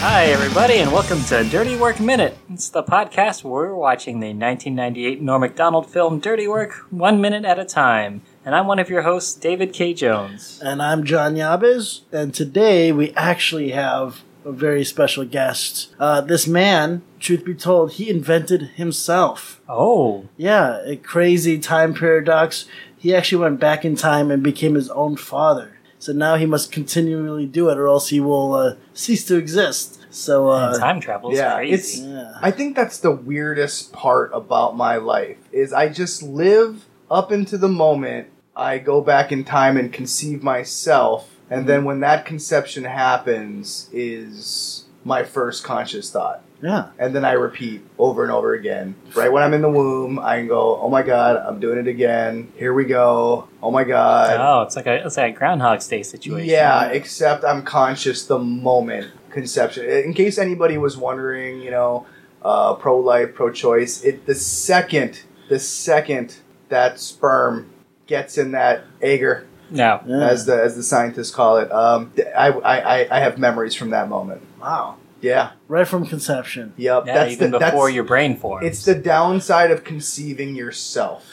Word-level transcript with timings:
Hi, 0.00 0.24
everybody, 0.26 0.78
and 0.78 0.90
welcome 0.90 1.20
to 1.24 1.44
Dirty 1.44 1.76
Work 1.76 2.00
Minute. 2.00 2.38
It's 2.50 2.70
the 2.70 2.82
podcast 2.82 3.44
where 3.44 3.52
we're 3.52 3.74
watching 3.74 4.20
the 4.20 4.28
1998 4.28 5.20
Norm 5.20 5.42
Macdonald 5.42 5.90
film 5.90 6.20
Dirty 6.20 6.48
Work 6.48 6.72
one 6.90 7.20
minute 7.20 7.44
at 7.44 7.58
a 7.58 7.64
time. 7.66 8.22
And 8.46 8.54
I'm 8.54 8.66
one 8.66 8.78
of 8.78 8.88
your 8.88 9.02
hosts, 9.02 9.34
David 9.34 9.72
K. 9.74 9.92
Jones. 9.92 10.58
And 10.64 10.80
I'm 10.82 11.04
John 11.04 11.34
Yabes, 11.34 12.00
and 12.12 12.32
today 12.32 12.92
we 12.92 13.12
actually 13.12 13.72
have 13.72 14.22
a 14.44 14.52
very 14.52 14.84
special 14.84 15.24
guest. 15.24 15.94
Uh, 16.00 16.20
this 16.20 16.46
man, 16.46 17.02
truth 17.20 17.44
be 17.44 17.54
told, 17.54 17.92
he 17.92 18.10
invented 18.10 18.62
himself. 18.74 19.60
Oh, 19.68 20.28
Yeah, 20.36 20.82
a 20.84 20.96
crazy 20.96 21.58
time 21.58 21.94
paradox. 21.94 22.66
He 23.02 23.12
actually 23.12 23.42
went 23.42 23.58
back 23.58 23.84
in 23.84 23.96
time 23.96 24.30
and 24.30 24.44
became 24.44 24.74
his 24.74 24.88
own 24.90 25.16
father. 25.16 25.76
So 25.98 26.12
now 26.12 26.36
he 26.36 26.46
must 26.46 26.70
continually 26.70 27.46
do 27.46 27.68
it, 27.68 27.76
or 27.76 27.88
else 27.88 28.10
he 28.10 28.20
will 28.20 28.54
uh, 28.54 28.76
cease 28.94 29.24
to 29.26 29.36
exist. 29.36 29.98
So, 30.10 30.50
uh, 30.50 30.78
time 30.78 31.00
travel 31.00 31.32
is 31.32 31.38
yeah, 31.38 31.56
crazy. 31.56 31.72
it's- 31.72 31.98
yeah. 31.98 32.38
I 32.40 32.52
think 32.52 32.76
that's 32.76 32.98
the 32.98 33.10
weirdest 33.10 33.92
part 33.92 34.30
about 34.32 34.76
my 34.76 34.96
life 34.96 35.38
is 35.50 35.72
I 35.72 35.88
just 35.88 36.22
live 36.22 36.84
up 37.10 37.32
into 37.32 37.58
the 37.58 37.68
moment 37.68 38.28
I 38.54 38.78
go 38.78 39.00
back 39.00 39.32
in 39.32 39.42
time 39.42 39.76
and 39.76 39.92
conceive 39.92 40.44
myself 40.44 41.28
and 41.50 41.66
then 41.66 41.84
when 41.84 42.00
that 42.00 42.24
conception 42.24 42.84
happens 42.84 43.88
is 43.92 44.84
my 45.04 45.22
first 45.24 45.64
conscious 45.64 46.10
thought 46.10 46.42
yeah. 46.62 46.90
and 46.98 47.14
then 47.14 47.24
I 47.24 47.32
repeat 47.32 47.82
over 47.98 48.22
and 48.22 48.32
over 48.32 48.54
again. 48.54 48.94
Right 49.14 49.30
when 49.32 49.42
I'm 49.42 49.52
in 49.54 49.62
the 49.62 49.70
womb, 49.70 50.18
I 50.18 50.38
can 50.38 50.48
go, 50.48 50.78
"Oh 50.80 50.88
my 50.88 51.02
god, 51.02 51.36
I'm 51.36 51.58
doing 51.60 51.78
it 51.78 51.88
again. 51.88 52.52
Here 52.56 52.72
we 52.72 52.84
go. 52.84 53.48
Oh 53.62 53.70
my 53.70 53.84
god." 53.84 54.38
oh, 54.40 54.62
it's 54.62 54.76
like 54.76 54.86
a 54.86 55.04
it's 55.06 55.16
like 55.16 55.34
a 55.34 55.38
Groundhog's 55.38 55.88
Day 55.88 56.02
situation. 56.02 56.48
Yeah, 56.48 56.86
except 56.86 57.44
I'm 57.44 57.62
conscious 57.64 58.24
the 58.26 58.38
moment 58.38 59.10
conception. 59.30 59.84
In 59.88 60.14
case 60.14 60.38
anybody 60.38 60.78
was 60.78 60.96
wondering, 60.96 61.60
you 61.62 61.70
know, 61.70 62.06
uh, 62.42 62.74
pro 62.74 62.98
life, 62.98 63.34
pro 63.34 63.50
choice, 63.50 64.02
it 64.04 64.26
the 64.26 64.34
second 64.34 65.22
the 65.48 65.58
second 65.58 66.36
that 66.68 66.98
sperm 67.00 67.68
gets 68.06 68.38
in 68.38 68.52
that 68.52 68.84
agar, 69.02 69.46
No. 69.70 70.00
yeah. 70.06 70.28
as 70.28 70.46
the 70.46 70.56
as 70.62 70.76
the 70.76 70.82
scientists 70.82 71.30
call 71.30 71.58
it, 71.58 71.70
um, 71.72 72.12
I, 72.36 72.48
I 72.50 72.76
I- 73.02 73.08
I 73.16 73.20
have 73.20 73.38
memories 73.38 73.74
from 73.74 73.90
that 73.90 74.08
moment. 74.08 74.42
wow. 74.60 74.96
Yeah, 75.22 75.52
Right 75.68 75.86
from 75.88 76.04
conception. 76.06 76.74
yep. 76.76 77.04
Yeah, 77.06 77.14
that's 77.14 77.32
even 77.32 77.52
the, 77.52 77.58
before 77.60 77.86
that's, 77.86 77.94
your 77.94 78.04
brain 78.04 78.36
forms. 78.36 78.66
It's 78.66 78.84
the 78.84 78.94
downside 78.96 79.70
of 79.70 79.84
conceiving 79.84 80.54
yourself. 80.54 81.24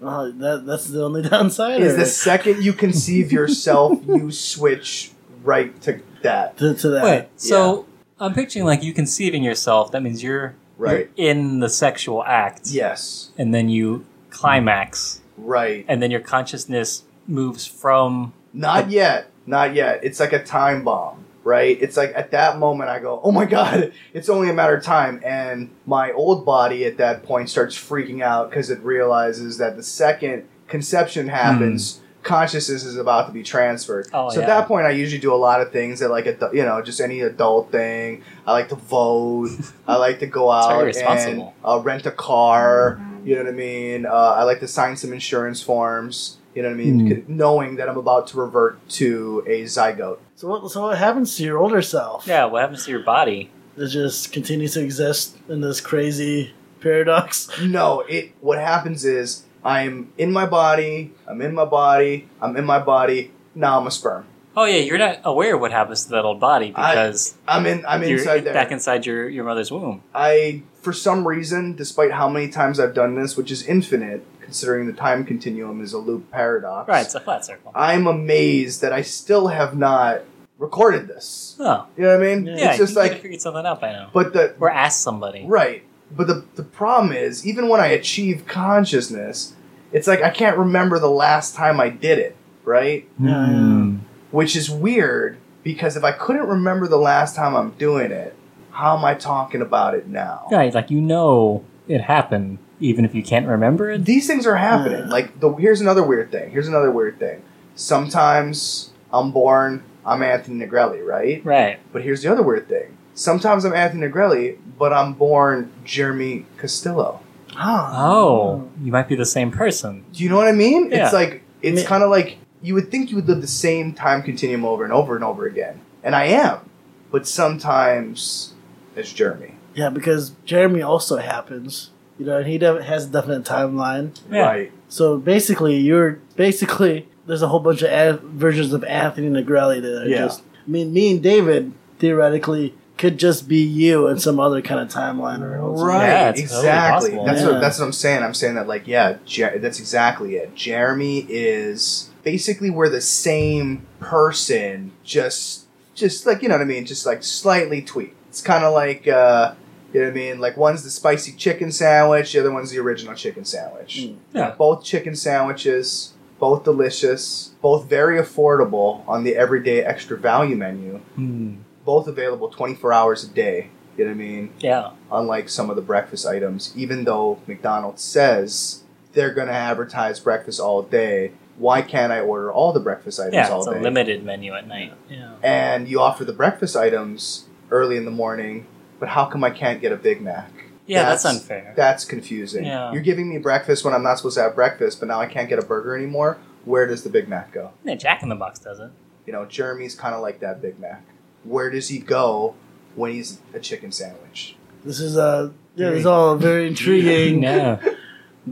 Oh, 0.00 0.30
that, 0.30 0.64
that's 0.64 0.86
the 0.86 1.04
only 1.04 1.22
downside? 1.28 1.80
Is 1.82 1.94
or- 1.94 1.96
the 1.98 2.06
second 2.06 2.62
you 2.64 2.72
conceive 2.72 3.32
yourself, 3.32 3.98
you 4.06 4.30
switch 4.30 5.10
right 5.42 5.78
to 5.82 6.00
that. 6.22 6.56
to, 6.58 6.74
to 6.74 6.88
that? 6.90 7.04
Wait, 7.04 7.28
so 7.36 7.86
I'm 8.20 8.32
picturing 8.32 8.64
like 8.64 8.82
you 8.82 8.94
conceiving 8.94 9.42
yourself. 9.42 9.90
That 9.92 10.02
means 10.02 10.22
you're 10.22 10.54
Right. 10.78 11.10
you're 11.16 11.28
in 11.30 11.58
the 11.60 11.68
sexual 11.68 12.24
act, 12.24 12.62
Yes. 12.70 13.30
and 13.36 13.52
then 13.54 13.68
you 13.68 14.04
climax, 14.30 15.20
Right. 15.36 15.84
and 15.88 16.02
then 16.02 16.10
your 16.10 16.20
consciousness 16.20 17.02
moves 17.28 17.66
from 17.66 18.32
Not 18.52 18.90
yet. 18.90 19.30
Not 19.46 19.74
yet. 19.74 20.00
It's 20.02 20.18
like 20.20 20.32
a 20.32 20.42
time 20.42 20.82
bomb, 20.84 21.24
right? 21.44 21.76
It's 21.80 21.96
like 21.96 22.12
at 22.14 22.30
that 22.32 22.58
moment 22.58 22.90
I 22.90 22.98
go, 22.98 23.20
oh 23.22 23.32
my 23.32 23.44
god, 23.44 23.92
it's 24.14 24.28
only 24.28 24.50
a 24.50 24.54
matter 24.54 24.76
of 24.76 24.84
time. 24.84 25.20
And 25.24 25.70
my 25.86 26.12
old 26.12 26.44
body 26.44 26.84
at 26.84 26.98
that 26.98 27.22
point 27.22 27.50
starts 27.50 27.76
freaking 27.76 28.22
out 28.22 28.50
because 28.50 28.70
it 28.70 28.80
realizes 28.80 29.58
that 29.58 29.76
the 29.76 29.82
second 29.82 30.48
conception 30.68 31.28
happens, 31.28 32.00
consciousness 32.22 32.84
is 32.84 32.96
about 32.96 33.26
to 33.26 33.32
be 33.32 33.42
transferred. 33.42 34.08
Oh, 34.12 34.30
so 34.30 34.36
yeah. 34.36 34.42
at 34.42 34.46
that 34.46 34.68
point, 34.68 34.86
I 34.86 34.90
usually 34.90 35.20
do 35.20 35.34
a 35.34 35.36
lot 35.36 35.60
of 35.60 35.72
things 35.72 36.00
that, 36.00 36.08
like, 36.08 36.24
adu- 36.24 36.54
you 36.54 36.62
know, 36.62 36.80
just 36.82 37.00
any 37.00 37.20
adult 37.20 37.70
thing. 37.70 38.22
I 38.46 38.52
like 38.52 38.68
to 38.70 38.76
vote. 38.76 39.50
I 39.86 39.96
like 39.96 40.20
to 40.20 40.26
go 40.26 40.50
out 40.50 40.84
and 40.96 41.52
uh, 41.64 41.80
rent 41.82 42.06
a 42.06 42.10
car. 42.10 43.00
You 43.24 43.36
know 43.36 43.44
what 43.44 43.50
I 43.50 43.56
mean? 43.56 44.06
Uh, 44.06 44.10
I 44.10 44.42
like 44.44 44.60
to 44.60 44.68
sign 44.68 44.96
some 44.96 45.12
insurance 45.12 45.62
forms. 45.62 46.38
You 46.54 46.62
know 46.62 46.68
what 46.68 46.74
I 46.74 46.78
mean? 46.78 47.00
Hmm. 47.00 47.08
C- 47.08 47.24
Knowing 47.28 47.76
that 47.76 47.88
I'm 47.88 47.96
about 47.96 48.26
to 48.28 48.38
revert 48.38 48.86
to 48.90 49.44
a 49.46 49.62
zygote. 49.62 50.18
So 50.42 50.48
what, 50.48 50.68
so 50.72 50.82
what 50.82 50.98
happens 50.98 51.36
to 51.36 51.44
your 51.44 51.58
older 51.58 51.80
self? 51.82 52.26
yeah. 52.26 52.46
What 52.46 52.62
happens 52.62 52.84
to 52.86 52.90
your 52.90 53.04
body? 53.04 53.48
It 53.76 53.86
just 53.86 54.32
continues 54.32 54.74
to 54.74 54.82
exist 54.82 55.38
in 55.48 55.60
this 55.60 55.80
crazy 55.80 56.52
paradox. 56.80 57.48
No, 57.62 58.00
it. 58.00 58.32
What 58.40 58.58
happens 58.58 59.04
is 59.04 59.44
I'm 59.64 60.12
in 60.18 60.32
my 60.32 60.46
body. 60.46 61.12
I'm 61.28 61.40
in 61.42 61.54
my 61.54 61.64
body. 61.64 62.28
I'm 62.40 62.56
in 62.56 62.64
my 62.64 62.80
body. 62.80 63.30
Now 63.54 63.78
I'm 63.78 63.86
a 63.86 63.92
sperm. 63.92 64.24
Oh 64.56 64.64
yeah, 64.64 64.78
you're 64.78 64.98
not 64.98 65.20
aware 65.22 65.54
of 65.54 65.60
what 65.60 65.70
happens 65.70 66.06
to 66.06 66.10
that 66.10 66.24
old 66.24 66.40
body 66.40 66.72
I- 66.74 66.92
because 66.92 67.36
I'm 67.46 67.64
in. 67.64 67.86
I'm 67.86 68.02
you're 68.02 68.18
inside 68.18 68.40
there. 68.40 68.52
back 68.52 68.72
inside 68.72 69.06
your 69.06 69.28
your 69.28 69.44
mother's 69.44 69.70
womb. 69.70 70.02
I, 70.12 70.62
for 70.80 70.92
some 70.92 71.28
reason, 71.28 71.76
despite 71.76 72.10
how 72.10 72.28
many 72.28 72.48
times 72.48 72.80
I've 72.80 72.94
done 72.94 73.14
this, 73.14 73.36
which 73.36 73.52
is 73.52 73.62
infinite, 73.62 74.26
considering 74.40 74.88
the 74.88 74.92
time 74.92 75.24
continuum 75.24 75.80
is 75.80 75.92
a 75.92 75.98
loop 75.98 76.32
paradox. 76.32 76.88
Right, 76.88 77.06
it's 77.06 77.14
a 77.14 77.20
flat 77.20 77.44
circle. 77.44 77.70
I'm 77.76 78.08
amazed 78.08 78.80
that 78.80 78.92
I 78.92 79.02
still 79.02 79.46
have 79.46 79.78
not 79.78 80.22
recorded 80.62 81.08
this. 81.08 81.56
Oh 81.58 81.86
You 81.96 82.04
know 82.04 82.16
what 82.16 82.26
I 82.26 82.34
mean? 82.34 82.46
Yeah, 82.46 82.56
yeah, 82.56 82.68
it's 82.70 82.78
just 82.78 82.94
you 82.94 83.00
like, 83.00 83.20
figured 83.20 83.40
something 83.40 83.66
out 83.66 83.80
by 83.80 83.92
now, 83.92 84.10
but 84.14 84.32
the 84.32 84.54
or 84.60 84.70
ask 84.70 85.00
somebody. 85.00 85.44
right. 85.46 85.82
But 86.14 86.26
the 86.26 86.44
the 86.54 86.62
problem 86.62 87.12
is, 87.12 87.46
even 87.46 87.68
when 87.68 87.80
I 87.80 87.88
achieve 87.88 88.46
consciousness, 88.46 89.54
it's 89.92 90.06
like 90.06 90.22
I 90.22 90.30
can't 90.30 90.56
remember 90.56 90.98
the 90.98 91.10
last 91.10 91.54
time 91.54 91.80
I 91.80 91.88
did 91.88 92.18
it. 92.18 92.36
Right? 92.64 93.08
Hmm. 93.18 93.98
Which 94.30 94.54
is 94.54 94.70
weird 94.70 95.38
because 95.64 95.96
if 95.96 96.04
I 96.04 96.12
couldn't 96.12 96.46
remember 96.46 96.86
the 96.86 96.96
last 96.96 97.34
time 97.34 97.54
I'm 97.56 97.72
doing 97.72 98.12
it, 98.12 98.36
how 98.70 98.96
am 98.96 99.04
I 99.04 99.14
talking 99.14 99.62
about 99.62 99.94
it 99.94 100.06
now? 100.06 100.46
Right, 100.50 100.72
like 100.72 100.90
you 100.90 101.00
know 101.00 101.64
it 101.88 102.02
happened, 102.02 102.58
even 102.78 103.04
if 103.04 103.14
you 103.14 103.22
can't 103.22 103.46
remember 103.46 103.90
it. 103.90 104.04
these 104.04 104.26
things 104.26 104.46
are 104.46 104.56
happening. 104.56 105.00
Yeah. 105.00 105.06
Like 105.10 105.40
the 105.40 105.52
here's 105.54 105.80
another 105.80 106.02
weird 106.04 106.30
thing. 106.30 106.50
Here's 106.50 106.68
another 106.68 106.90
weird 106.90 107.18
thing. 107.18 107.42
Sometimes 107.74 108.92
I'm 109.12 109.32
born, 109.32 109.82
I'm 110.04 110.22
Anthony 110.22 110.64
Negrelli, 110.66 111.04
right? 111.06 111.44
Right. 111.44 111.78
But 111.92 112.02
here's 112.02 112.22
the 112.22 112.30
other 112.32 112.42
weird 112.42 112.68
thing. 112.68 112.96
Sometimes 113.14 113.64
I'm 113.64 113.74
Anthony 113.74 114.06
Negrelli, 114.08 114.58
but 114.78 114.92
I'm 114.92 115.12
born 115.12 115.70
Jeremy 115.84 116.46
Castillo. 116.58 117.20
Oh. 117.54 117.90
Oh, 117.92 118.70
you 118.82 118.90
might 118.90 119.08
be 119.08 119.14
the 119.16 119.26
same 119.26 119.50
person. 119.50 120.04
Do 120.12 120.22
you 120.24 120.30
know 120.30 120.36
what 120.36 120.48
I 120.48 120.52
mean? 120.52 120.90
Yeah. 120.90 121.04
It's 121.04 121.12
like 121.12 121.42
it's 121.60 121.82
Me- 121.82 121.86
kind 121.86 122.02
of 122.02 122.10
like 122.10 122.38
you 122.62 122.74
would 122.74 122.90
think 122.90 123.10
you 123.10 123.16
would 123.16 123.28
live 123.28 123.40
the 123.42 123.46
same 123.46 123.92
time 123.92 124.22
continuum 124.22 124.64
over 124.64 124.84
and 124.84 124.92
over 124.92 125.14
and 125.14 125.24
over 125.24 125.46
again, 125.46 125.80
and 126.02 126.14
I 126.16 126.24
am. 126.26 126.68
But 127.10 127.26
sometimes 127.26 128.54
it's 128.96 129.12
Jeremy, 129.12 129.54
Yeah, 129.74 129.90
because 129.90 130.30
Jeremy 130.44 130.82
also 130.82 131.16
happens. 131.18 131.90
You 132.18 132.26
know, 132.26 132.38
and 132.38 132.46
he 132.46 132.58
de- 132.58 132.82
has 132.82 133.06
a 133.06 133.08
definite 133.08 133.44
timeline. 133.44 134.18
Yeah. 134.30 134.42
right? 134.42 134.72
So 134.88 135.18
basically, 135.18 135.76
you're 135.78 136.20
basically 136.36 137.08
there's 137.26 137.42
a 137.42 137.48
whole 137.48 137.60
bunch 137.60 137.82
of 137.82 137.90
a- 137.90 138.20
versions 138.22 138.72
of 138.72 138.82
Anthony 138.84 139.28
Negrelli 139.28 139.80
that 139.82 140.02
are 140.02 140.08
Yeah. 140.08 140.18
just. 140.26 140.42
I 140.66 140.70
mean, 140.70 140.92
me 140.92 141.10
and 141.12 141.22
David 141.22 141.72
theoretically 141.98 142.74
could 142.98 143.18
just 143.18 143.48
be 143.48 143.60
you 143.62 144.06
in 144.06 144.18
some 144.18 144.38
other 144.38 144.60
kind 144.62 144.80
of 144.80 144.88
timeline 144.88 145.40
or 145.42 145.56
else. 145.56 145.80
Right, 145.80 146.06
Yeah, 146.06 146.28
it's 146.30 146.40
totally 146.42 146.58
exactly. 146.68 147.10
that's 147.24 147.40
Yeah. 147.40 147.48
what 147.50 147.60
that's 147.60 147.78
what 147.78 147.86
I'm 147.86 147.92
saying. 147.92 148.22
I'm 148.22 148.34
saying 148.34 148.54
that 148.56 148.68
like 148.68 148.86
yeah, 148.86 149.16
Jer- 149.24 149.58
that's 149.58 149.80
exactly 149.80 150.36
it. 150.36 150.54
Jeremy 150.54 151.26
is 151.28 152.10
basically 152.22 152.70
we're 152.70 152.88
the 152.88 153.00
same 153.00 153.86
person, 153.98 154.92
just 155.04 155.64
just 155.94 156.26
like 156.26 156.42
you 156.42 156.48
know 156.48 156.54
what 156.56 156.62
I 156.62 156.66
mean, 156.66 156.84
just 156.84 157.04
like 157.06 157.22
slightly 157.24 157.82
tweaked. 157.82 158.16
It's 158.28 158.40
kind 158.40 158.64
of 158.64 158.72
like 158.72 159.08
uh, 159.08 159.52
you 159.92 160.00
know 160.00 160.06
what 160.06 160.12
I 160.12 160.14
mean. 160.14 160.38
Like 160.40 160.56
one's 160.56 160.84
the 160.84 160.90
spicy 160.90 161.32
chicken 161.32 161.72
sandwich, 161.72 162.32
the 162.32 162.40
other 162.40 162.52
one's 162.52 162.70
the 162.70 162.78
original 162.78 163.14
chicken 163.14 163.44
sandwich. 163.44 163.96
Mm. 164.00 164.16
Yeah. 164.32 164.54
both 164.56 164.84
chicken 164.84 165.16
sandwiches, 165.16 166.12
both 166.42 166.64
delicious, 166.64 167.54
both 167.62 167.88
very 167.88 168.18
affordable 168.18 169.08
on 169.08 169.22
the 169.22 169.36
everyday 169.36 169.80
extra 169.80 170.18
value 170.18 170.56
menu. 170.56 170.98
Hmm. 171.14 171.58
Both 171.84 172.08
available 172.08 172.48
24 172.48 172.92
hours 172.92 173.22
a 173.22 173.28
day. 173.28 173.70
You 173.96 174.06
know 174.06 174.10
what 174.10 174.14
I 174.14 174.18
mean? 174.18 174.52
Yeah. 174.58 174.90
unlike 175.12 175.48
some 175.48 175.70
of 175.70 175.76
the 175.76 175.82
breakfast 175.82 176.26
items, 176.26 176.72
even 176.74 177.04
though 177.04 177.40
McDonald's 177.46 178.02
says 178.02 178.82
they're 179.12 179.32
going 179.32 179.46
to 179.46 179.54
advertise 179.54 180.18
breakfast 180.18 180.58
all 180.58 180.82
day, 180.82 181.30
why 181.58 181.80
can't 181.80 182.10
I 182.12 182.18
order 182.18 182.50
all 182.50 182.72
the 182.72 182.80
breakfast 182.80 183.20
items 183.20 183.34
Yeah, 183.34 183.48
all 183.50 183.60
it's 183.60 183.68
a 183.68 183.80
limited 183.80 184.24
menu 184.24 184.52
at 184.54 184.66
night. 184.66 184.94
Yeah. 185.08 185.36
And 185.44 185.86
you 185.86 186.00
offer 186.00 186.24
the 186.24 186.32
breakfast 186.32 186.74
items 186.74 187.44
early 187.70 187.96
in 187.96 188.04
the 188.04 188.10
morning, 188.10 188.66
but 188.98 189.10
how 189.10 189.26
come 189.26 189.44
I 189.44 189.50
can't 189.50 189.80
get 189.80 189.92
a 189.92 189.96
Big 189.96 190.20
Mac? 190.20 190.50
Yeah, 190.86 191.04
that's, 191.04 191.24
unfair. 191.24 191.74
That's 191.76 192.04
confusing. 192.04 192.64
Yeah. 192.64 192.92
You're 192.92 193.02
giving 193.02 193.28
me 193.28 193.38
breakfast 193.38 193.84
when 193.84 193.94
I'm 193.94 194.02
not 194.02 194.16
supposed 194.18 194.36
to 194.36 194.42
have 194.42 194.54
breakfast, 194.54 194.98
but 195.00 195.06
now 195.06 195.20
I 195.20 195.26
can't 195.26 195.48
get 195.48 195.58
a 195.58 195.62
burger 195.62 195.96
anymore. 195.96 196.38
Where 196.64 196.86
does 196.86 197.02
the 197.02 197.10
Big 197.10 197.28
Mac 197.28 197.52
go? 197.52 197.72
yeah, 197.84 197.94
Jack 197.94 198.22
in 198.22 198.28
the 198.28 198.34
Box 198.34 198.58
does 198.58 198.80
it. 198.80 198.90
You 199.26 199.32
know, 199.32 199.44
Jeremy's 199.44 199.94
kind 199.94 200.14
of 200.14 200.20
like 200.20 200.40
that 200.40 200.60
Big 200.60 200.78
Mac. 200.80 201.04
Where 201.44 201.70
does 201.70 201.88
he 201.88 201.98
go 201.98 202.54
when 202.94 203.12
he's 203.12 203.38
a 203.54 203.60
chicken 203.60 203.92
sandwich? 203.92 204.56
This 204.84 205.00
is 205.00 205.16
uh, 205.16 205.50
yeah, 205.76 205.90
it's 205.90 206.06
all 206.06 206.36
very 206.36 206.66
intriguing. 206.66 207.42
Yeah. 207.52 207.78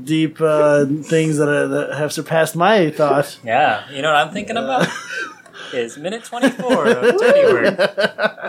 deep 0.04 0.40
uh, 0.40 0.86
things 1.02 1.38
that, 1.38 1.48
are, 1.48 1.66
that 1.66 1.94
have 1.96 2.12
surpassed 2.12 2.54
my 2.54 2.90
thought. 2.90 3.40
Yeah, 3.42 3.90
you 3.90 4.02
know 4.02 4.12
what 4.12 4.24
I'm 4.24 4.32
thinking 4.32 4.56
about? 4.56 4.86
is 5.72 5.98
minute 5.98 6.24
24 6.24 6.86
of 6.86 7.18
Dirty 7.18 7.52
Work. 7.52 7.78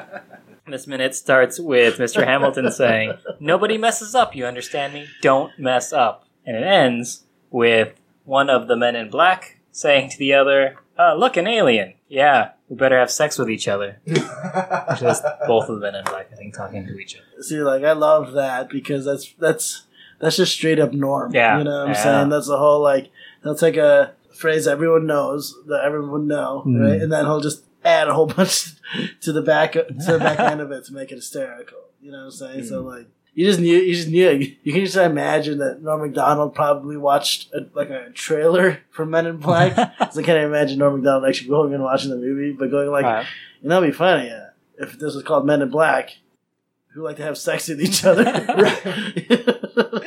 This 0.81 0.87
minute 0.87 1.13
starts 1.13 1.59
with 1.59 1.99
Mr. 1.99 2.25
Hamilton 2.25 2.71
saying, 2.71 3.13
Nobody 3.39 3.77
messes 3.77 4.15
up, 4.15 4.35
you 4.35 4.47
understand 4.47 4.95
me? 4.95 5.05
Don't 5.21 5.51
mess 5.59 5.93
up. 5.93 6.25
And 6.43 6.57
it 6.57 6.63
ends 6.63 7.25
with 7.51 7.93
one 8.25 8.49
of 8.49 8.67
the 8.67 8.75
men 8.75 8.95
in 8.95 9.11
black 9.11 9.59
saying 9.71 10.09
to 10.09 10.17
the 10.17 10.33
other, 10.33 10.77
uh, 10.97 11.13
Look, 11.13 11.37
an 11.37 11.45
alien. 11.45 11.93
Yeah, 12.09 12.53
we 12.67 12.77
better 12.77 12.97
have 12.97 13.11
sex 13.11 13.37
with 13.37 13.47
each 13.47 13.67
other. 13.67 13.99
Just 14.07 15.23
both 15.45 15.69
of 15.69 15.75
the 15.75 15.81
men 15.81 15.93
in 15.93 16.03
black, 16.03 16.29
I 16.33 16.35
think, 16.35 16.55
talking 16.55 16.87
to 16.87 16.97
each 16.97 17.15
other. 17.15 17.43
See, 17.43 17.59
like 17.61 17.83
I 17.83 17.91
love 17.91 18.31
that 18.31 18.67
because 18.71 19.05
that's 19.05 19.31
that's 19.33 19.83
that's 20.19 20.35
just 20.37 20.53
straight 20.53 20.79
up 20.79 20.93
norm. 20.93 21.31
Yeah, 21.35 21.59
you 21.59 21.63
know 21.63 21.71
what 21.81 21.89
I'm 21.89 21.93
yeah. 21.93 22.03
saying? 22.03 22.29
That's 22.29 22.47
the 22.47 22.57
whole 22.57 22.81
like 22.81 23.11
he'll 23.43 23.53
take 23.53 23.77
a 23.77 24.13
phrase 24.33 24.67
everyone 24.67 25.05
knows 25.05 25.55
that 25.67 25.83
everyone 25.85 26.11
would 26.11 26.23
know, 26.27 26.63
Mm. 26.65 26.81
right? 26.81 27.01
And 27.01 27.11
then 27.11 27.25
he'll 27.25 27.39
just 27.39 27.65
add 27.83 28.07
a 28.07 28.13
whole 28.13 28.25
bunch 28.37 28.65
to 29.21 29.31
the 29.31 29.41
back 29.41 29.73
to 29.73 29.85
the 29.89 30.19
back 30.19 30.39
end 30.51 30.61
of 30.61 30.71
it 30.71 30.85
to 30.85 30.93
make 30.93 31.11
it 31.11 31.15
hysterical. 31.15 31.77
You 32.01 32.11
know 32.11 32.17
what 32.19 32.23
I'm 32.25 32.31
saying? 32.31 32.59
Mm. 32.61 32.69
So 32.69 32.81
like. 32.81 33.07
You 33.33 33.45
just 33.45 33.61
knew. 33.61 33.77
You 33.77 33.93
just 33.95 34.09
knew. 34.09 34.29
You 34.61 34.73
can 34.73 34.83
just 34.83 34.97
imagine 34.97 35.59
that 35.59 35.81
Norm 35.81 36.01
Macdonald 36.01 36.53
probably 36.53 36.97
watched 36.97 37.53
a, 37.53 37.65
like 37.73 37.89
a 37.89 38.09
trailer 38.09 38.79
for 38.89 39.05
Men 39.05 39.25
in 39.25 39.37
Black. 39.37 39.73
'Cause 39.97 40.17
I 40.17 40.21
can't 40.23 40.43
imagine 40.43 40.79
Norm 40.79 40.95
Macdonald 40.95 41.23
actually 41.29 41.47
going 41.47 41.73
and 41.73 41.81
watching 41.81 42.09
the 42.09 42.17
movie, 42.17 42.51
but 42.51 42.69
going 42.69 42.91
like, 42.91 43.05
Right. 43.05 43.25
you 43.61 43.69
know, 43.69 43.77
it'd 43.77 43.91
be 43.93 43.97
funny 43.97 44.29
uh, 44.29 44.47
if 44.79 44.99
this 44.99 45.15
was 45.15 45.23
called 45.23 45.45
Men 45.45 45.61
in 45.61 45.69
Black, 45.69 46.17
who 46.93 47.03
like 47.03 47.15
to 47.17 47.23
have 47.23 47.37
sex 47.37 47.69
with 47.69 47.81
each 47.81 48.03
other. 48.03 48.25
but 48.25 50.03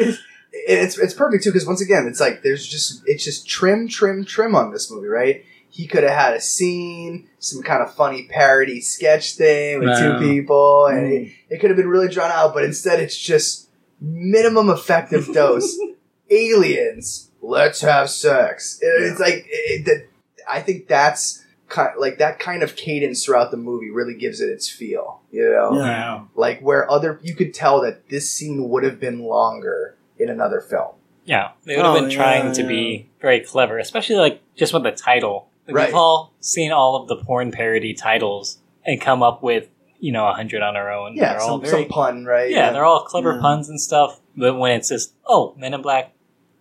it's, 0.00 0.18
it's 0.52 0.98
it's 0.98 1.14
perfect 1.14 1.44
too 1.44 1.50
because 1.52 1.66
once 1.66 1.80
again 1.82 2.06
it's 2.08 2.20
like 2.20 2.42
there's 2.42 2.66
just 2.66 3.02
it's 3.06 3.24
just 3.24 3.48
trim 3.48 3.88
trim 3.88 4.24
trim 4.24 4.54
on 4.54 4.72
this 4.72 4.90
movie 4.90 5.08
right 5.08 5.44
he 5.74 5.86
could 5.86 6.02
have 6.04 6.12
had 6.12 6.34
a 6.34 6.40
scene 6.40 7.28
some 7.38 7.62
kind 7.62 7.82
of 7.82 7.92
funny 7.94 8.28
parody 8.30 8.80
sketch 8.80 9.34
thing 9.36 9.78
with 9.80 9.88
Wow. 9.88 10.18
two 10.18 10.26
people 10.32 10.86
and 10.86 11.06
it, 11.12 11.22
mm. 11.22 11.32
it 11.48 11.60
could 11.60 11.70
have 11.70 11.76
been 11.78 11.88
really 11.88 12.08
drawn 12.08 12.30
out 12.30 12.52
but 12.54 12.62
instead 12.64 13.00
it's 13.00 13.18
just 13.18 13.68
minimum 14.00 14.68
effective 14.68 15.26
dose 15.34 15.76
aliens 16.36 17.30
let's 17.40 17.80
have 17.80 18.08
sex 18.10 18.78
It- 18.82 18.86
it's 19.12 19.20
like 19.20 19.46
it, 19.48 19.86
it, 19.88 20.10
i 20.48 20.60
think 20.60 20.88
that's 20.88 21.44
kind 21.68 21.92
like 21.98 22.18
that 22.18 22.38
kind 22.38 22.62
of 22.62 22.76
cadence 22.76 23.24
throughout 23.24 23.50
the 23.50 23.56
movie 23.56 23.90
really 23.90 24.14
gives 24.14 24.40
it 24.40 24.48
its 24.50 24.68
feel 24.68 25.20
you 25.30 25.48
know 25.48 25.78
Yeah. 25.78 26.24
like 26.34 26.60
where 26.60 26.90
other 26.90 27.18
you 27.22 27.34
could 27.34 27.54
tell 27.54 27.80
that 27.82 28.08
this 28.08 28.30
scene 28.30 28.68
would 28.68 28.84
have 28.84 28.98
been 29.00 29.20
longer 29.24 29.96
in 30.18 30.28
another 30.28 30.60
film. 30.60 30.92
Yeah, 31.24 31.52
they 31.64 31.76
would 31.76 31.84
have 31.84 31.96
Oh, 31.96 32.00
been 32.00 32.10
trying 32.10 32.46
yeah, 32.48 32.52
to 32.52 32.62
yeah. 32.62 32.68
be 32.68 33.08
very 33.20 33.40
clever, 33.40 33.78
especially 33.78 34.16
like 34.16 34.40
just 34.56 34.72
with 34.74 34.82
the 34.82 34.92
title. 34.92 35.48
Like, 35.66 35.76
Right. 35.76 35.86
We've 35.88 35.94
all 35.94 36.34
seen 36.40 36.72
all 36.72 36.96
of 36.96 37.08
the 37.08 37.16
porn 37.16 37.52
parody 37.52 37.94
titles 37.94 38.58
and 38.84 39.00
come 39.00 39.22
up 39.22 39.42
with 39.42 39.68
you 40.00 40.10
know 40.12 40.26
a 40.26 40.32
hundred 40.34 40.62
on 40.62 40.76
our 40.76 40.90
own. 40.92 41.14
Yeah, 41.14 41.32
they're 41.34 41.40
all 41.42 41.60
some, 41.60 41.60
very 41.70 41.82
some 41.84 41.88
pun, 41.90 42.24
right? 42.24 42.50
yeah, 42.50 42.72
they're 42.72 42.84
all 42.84 43.04
clever 43.04 43.34
Yeah. 43.34 43.40
puns 43.40 43.68
and 43.68 43.80
stuff. 43.80 44.20
But 44.36 44.54
when 44.58 44.72
it's 44.72 44.88
just 44.88 45.14
oh, 45.26 45.54
Men 45.56 45.74
in 45.74 45.82
Black, 45.82 46.12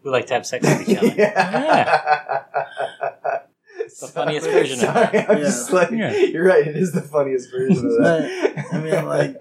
we 0.03 0.11
like 0.11 0.27
to 0.27 0.33
have 0.35 0.45
sex 0.45 0.65
with 0.67 0.87
each 0.89 0.97
other. 0.97 1.07
yeah. 1.17 2.43
It's 3.79 3.99
the 3.99 4.07
funniest 4.07 4.47
version 4.47 4.75
of 4.75 4.93
Sorry, 4.93 5.19
I'm 5.19 5.37
Yeah. 5.37 5.43
just 5.43 5.73
like 5.73 5.91
Yeah. 5.91 6.15
you're 6.15 6.45
right. 6.45 6.65
It 6.67 6.75
is 6.75 6.91
the 6.91 7.01
funniest 7.01 7.49
version 7.51 7.85
of 7.85 7.97
that. 8.03 8.65
I 8.71 8.79
mean, 8.79 9.05
like, 9.05 9.35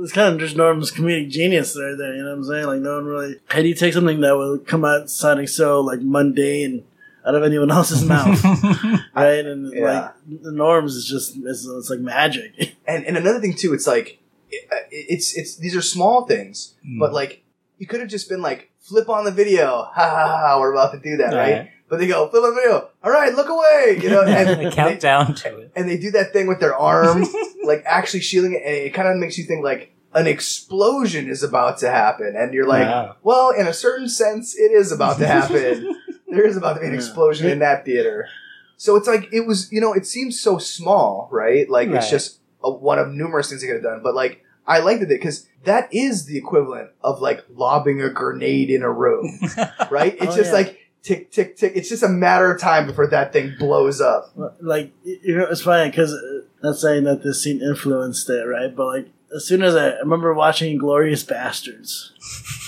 it's 0.00 0.12
kind 0.12 0.34
of 0.34 0.40
just 0.40 0.56
Norm's 0.56 0.90
comedic 0.90 1.28
genius 1.28 1.74
there, 1.74 1.96
there, 1.96 2.14
you 2.14 2.22
know 2.22 2.30
what 2.30 2.38
I'm 2.38 2.44
saying? 2.44 2.66
Like, 2.66 2.80
no 2.80 2.94
one 2.96 3.04
really. 3.04 3.36
How 3.48 3.60
do 3.60 3.68
you 3.68 3.74
take 3.74 3.92
something 3.92 4.20
that 4.22 4.36
would 4.36 4.66
come 4.66 4.84
out 4.84 5.10
sounding 5.10 5.46
so, 5.46 5.80
like, 5.80 6.00
mundane 6.00 6.84
out 7.26 7.34
of 7.34 7.42
anyone 7.42 7.70
else's 7.70 8.04
mouth? 8.04 8.42
right? 9.14 9.44
And, 9.46 9.72
Yeah. 9.72 9.84
like, 10.28 10.42
the 10.42 10.52
norms 10.52 10.96
is 10.96 11.06
just, 11.06 11.36
it's, 11.36 11.66
it's 11.66 11.90
like 11.90 12.00
magic. 12.00 12.76
and 12.86 13.04
and 13.06 13.16
another 13.16 13.40
thing 13.40 13.54
too, 13.54 13.72
it's 13.74 13.86
like 13.86 14.18
it, 14.50 14.64
it's 14.90 15.36
it's 15.36 15.56
these 15.56 15.74
are 15.76 15.82
small 15.82 16.26
things, 16.26 16.74
Hmm. 16.84 16.98
but 16.98 17.12
like 17.12 17.42
you 17.78 17.86
could 17.86 18.00
have 18.00 18.08
just 18.08 18.28
been 18.28 18.42
like 18.42 18.70
flip 18.80 19.08
on 19.08 19.24
the 19.24 19.30
video, 19.30 19.66
ha 19.92 19.92
ha 19.94 20.26
ha, 20.26 20.38
ha 20.46 20.60
we're 20.60 20.72
about 20.72 20.92
to 20.92 20.98
do 21.00 21.16
that, 21.18 21.32
right? 21.34 21.52
Right. 21.52 21.70
But 21.88 21.98
they 21.98 22.06
go 22.06 22.26
flip 22.30 22.42
on 22.42 22.54
the 22.54 22.60
video, 22.60 22.88
all 23.04 23.10
right, 23.10 23.34
look 23.34 23.48
away, 23.50 23.98
you 24.02 24.08
know, 24.08 24.22
and 24.22 24.48
they 24.60 24.70
count 24.70 24.98
down 25.00 25.34
to 25.34 25.58
it. 25.58 25.72
and 25.76 25.86
they 25.88 25.98
do 25.98 26.10
that 26.12 26.32
thing 26.32 26.46
with 26.46 26.58
their 26.58 26.74
arm, 26.74 27.26
like 27.64 27.82
actually 27.84 28.20
shielding 28.20 28.54
it, 28.54 28.62
and 28.64 28.74
it 28.74 28.94
kind 28.94 29.08
of 29.08 29.16
makes 29.18 29.36
you 29.36 29.44
think 29.44 29.62
like 29.62 29.92
an 30.14 30.26
explosion 30.26 31.28
is 31.28 31.42
about 31.42 31.78
to 31.78 31.90
happen, 31.90 32.34
and 32.36 32.54
you're 32.54 32.66
like, 32.66 32.86
Wow. 32.86 33.16
well, 33.22 33.50
in 33.50 33.66
a 33.66 33.72
certain 33.74 34.08
sense, 34.08 34.54
it 34.56 34.70
is 34.72 34.90
about 34.92 35.18
to 35.18 35.26
happen. 35.26 35.94
There 36.32 36.46
is 36.46 36.56
about 36.56 36.74
to 36.74 36.80
be 36.80 36.86
an 36.86 36.94
explosion 36.94 37.48
in 37.50 37.58
that 37.60 37.84
theater. 37.84 38.28
So 38.76 38.96
it's 38.96 39.06
like 39.06 39.28
it 39.32 39.46
was, 39.46 39.70
you 39.70 39.80
know, 39.80 39.92
it 39.92 40.06
seems 40.06 40.40
so 40.40 40.58
small, 40.58 41.28
right? 41.30 41.68
Like 41.70 41.88
it's 41.88 42.10
just 42.10 42.40
a, 42.64 42.70
one 42.70 42.98
of 42.98 43.08
numerous 43.12 43.48
things 43.48 43.60
they 43.60 43.68
could 43.68 43.76
have 43.76 43.82
done, 43.84 44.00
but 44.02 44.14
like. 44.14 44.44
I 44.64 44.78
liked 44.78 45.02
it 45.02 45.08
because 45.08 45.48
that 45.64 45.92
is 45.92 46.26
the 46.26 46.38
equivalent 46.38 46.90
of 47.02 47.20
like 47.20 47.44
lobbing 47.52 48.00
a 48.00 48.08
grenade 48.08 48.70
in 48.70 48.84
a 48.84 48.92
room, 48.92 49.40
right? 49.90 50.14
It's 50.14 50.34
Oh, 50.34 50.36
just 50.36 50.50
yeah. 50.50 50.52
like 50.52 50.78
tick, 51.02 51.32
tick, 51.32 51.56
tick. 51.56 51.72
It's 51.74 51.88
just 51.88 52.04
a 52.04 52.08
matter 52.08 52.48
of 52.54 52.60
time 52.60 52.86
before 52.86 53.08
that 53.08 53.32
thing 53.32 53.56
blows 53.58 54.00
up. 54.00 54.32
like, 54.60 54.92
you 55.02 55.36
know, 55.36 55.46
it's 55.50 55.62
funny 55.62 55.90
because 55.90 56.12
uh, 56.14 56.42
not 56.62 56.76
saying 56.76 57.02
that 57.04 57.24
this 57.24 57.42
scene 57.42 57.60
influenced 57.60 58.30
it, 58.30 58.44
right? 58.46 58.72
But, 58.74 58.86
like, 58.86 59.08
as 59.34 59.44
soon 59.44 59.62
as 59.64 59.74
I, 59.74 59.88
I 59.88 59.98
remember 59.98 60.32
watching 60.32 60.78
Glorious 60.78 61.24
Bastards. 61.24 62.12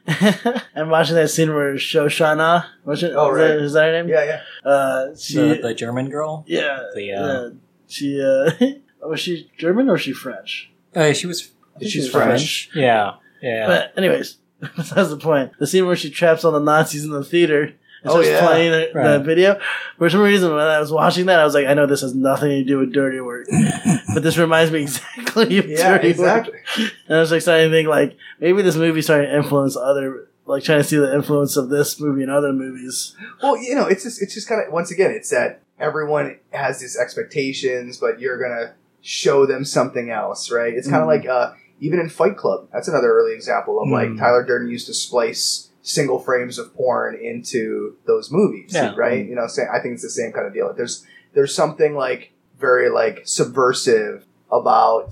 and 0.76 0.90
watching 0.90 1.16
that 1.16 1.30
scene 1.30 1.54
where 1.54 1.76
Shoshana, 1.76 2.66
was 2.86 3.04
it, 3.04 3.14
Oh, 3.16 3.32
is, 3.32 3.38
that, 3.38 3.44
right. 3.44 3.62
is 3.62 3.74
that 3.74 3.86
her 3.86 3.92
name? 4.04 4.10
Yeah, 4.10 4.24
yeah. 4.64 4.70
Uh, 4.70 5.16
she, 5.16 5.36
the, 5.36 5.60
the 5.62 5.74
German 5.74 6.10
girl. 6.10 6.44
yeah, 6.48 6.80
the, 6.96 7.12
uh, 7.14 7.28
yeah, 7.28 7.50
she, 7.88 8.22
uh, 8.22 8.52
was 9.08 9.20
she 9.20 9.52
German 9.58 9.90
or 9.90 9.94
was 9.94 10.02
she 10.02 10.14
French? 10.14 10.72
Uh, 10.96 11.14
she 11.14 11.28
was 11.28 11.52
She's 11.80 11.92
she 11.92 12.00
was 12.00 12.10
French. 12.12 12.70
Yeah, 12.76 13.16
yeah. 13.42 13.66
But 13.66 13.94
anyways, 13.98 14.38
that's 14.60 15.10
the 15.10 15.18
point. 15.18 15.54
The 15.60 15.66
scene 15.66 15.86
where 15.86 15.96
she 15.96 16.10
traps 16.10 16.44
all 16.44 16.52
the 16.52 16.60
Nazis 16.60 17.04
in 17.06 17.12
the 17.12 17.24
theater 17.24 17.64
and 17.64 17.76
Oh, 18.04 18.10
starts 18.22 18.28
yeah. 18.30 18.46
playing 18.48 18.72
the, 18.72 18.92
the 18.94 19.20
video. 19.24 19.60
For 19.98 20.10
some 20.10 20.22
reason, 20.22 20.52
when 20.52 20.60
I 20.66 20.80
was 20.80 20.92
watching 20.92 21.28
that, 21.28 21.40
I 21.40 21.44
was 21.44 21.54
like, 21.54 21.68
I 21.68 21.74
know 21.76 21.86
this 21.86 22.02
has 22.02 22.16
nothing 22.16 22.50
to 22.50 22.64
do 22.64 22.80
with 22.80 22.92
dirty 22.94 23.20
work, 23.22 23.48
but 24.14 24.24
this 24.24 24.38
reminds 24.38 24.72
me 24.72 24.82
exactly 24.82 25.58
of 25.60 25.68
Yeah, 25.70 25.98
dirty 25.98 26.10
exactly. 26.10 26.54
work. 26.54 26.92
And 27.08 27.18
I 27.18 27.20
was 27.22 27.32
like 27.32 27.42
starting 27.42 27.70
to 27.70 27.76
think 27.76 27.88
like 27.88 28.18
maybe 28.40 28.62
this 28.64 28.76
movie 28.76 29.02
starting 29.04 29.30
to 29.30 29.36
influence 29.38 29.78
other, 29.78 30.28
like 30.46 30.64
trying 30.64 30.80
to 30.80 30.84
see 30.84 30.98
the 30.98 31.14
influence 31.14 31.58
of 31.58 31.70
this 31.70 32.00
movie 32.00 32.24
in 32.24 32.30
other 32.30 32.52
movies. 32.52 33.16
Well, 33.44 33.56
you 33.62 33.76
know, 33.76 33.86
it's 33.86 34.04
just 34.04 34.22
it's 34.22 34.34
just 34.34 34.50
kind 34.50 34.66
of 34.66 34.74
once 34.74 34.90
again, 34.92 35.12
it's 35.12 35.30
that 35.30 35.62
everyone 35.80 36.40
has 36.52 36.80
these 36.80 36.98
expectations, 36.98 37.98
but 37.98 38.20
you're 38.20 38.40
gonna 38.42 38.74
show 39.02 39.46
them 39.46 39.64
something 39.66 40.10
else, 40.10 40.52
right? 40.52 40.74
It's 40.74 40.88
kind 40.90 41.02
of 41.04 41.08
Mhm. 41.08 41.18
like 41.18 41.26
uh, 41.28 41.54
even 41.80 42.00
in 42.00 42.10
Fight 42.10 42.38
Club. 42.38 42.68
That's 42.74 42.88
another 42.88 43.12
early 43.12 43.34
example 43.34 43.82
of 43.82 43.90
like 43.90 44.10
Mhm. 44.10 44.20
Tyler 44.20 44.44
Durden 44.44 44.70
used 44.70 44.88
to 44.88 44.94
splice 44.94 45.70
single 45.82 46.20
frames 46.20 46.58
of 46.60 46.74
porn 46.76 47.16
into 47.16 47.96
those 48.06 48.32
movies, 48.32 48.72
Yeah. 48.74 48.94
right? 48.96 49.26
You 49.26 49.36
know, 49.36 49.48
sa- 49.48 49.72
I 49.74 49.80
think 49.82 49.94
it's 49.96 50.04
the 50.04 50.10
same 50.10 50.32
kind 50.32 50.46
of 50.48 50.54
deal. 50.54 50.74
There's 50.74 51.06
there's 51.34 51.54
something 51.56 51.96
like 51.96 52.32
very 52.60 52.90
like 52.90 53.22
subversive 53.26 54.26
about 54.52 55.08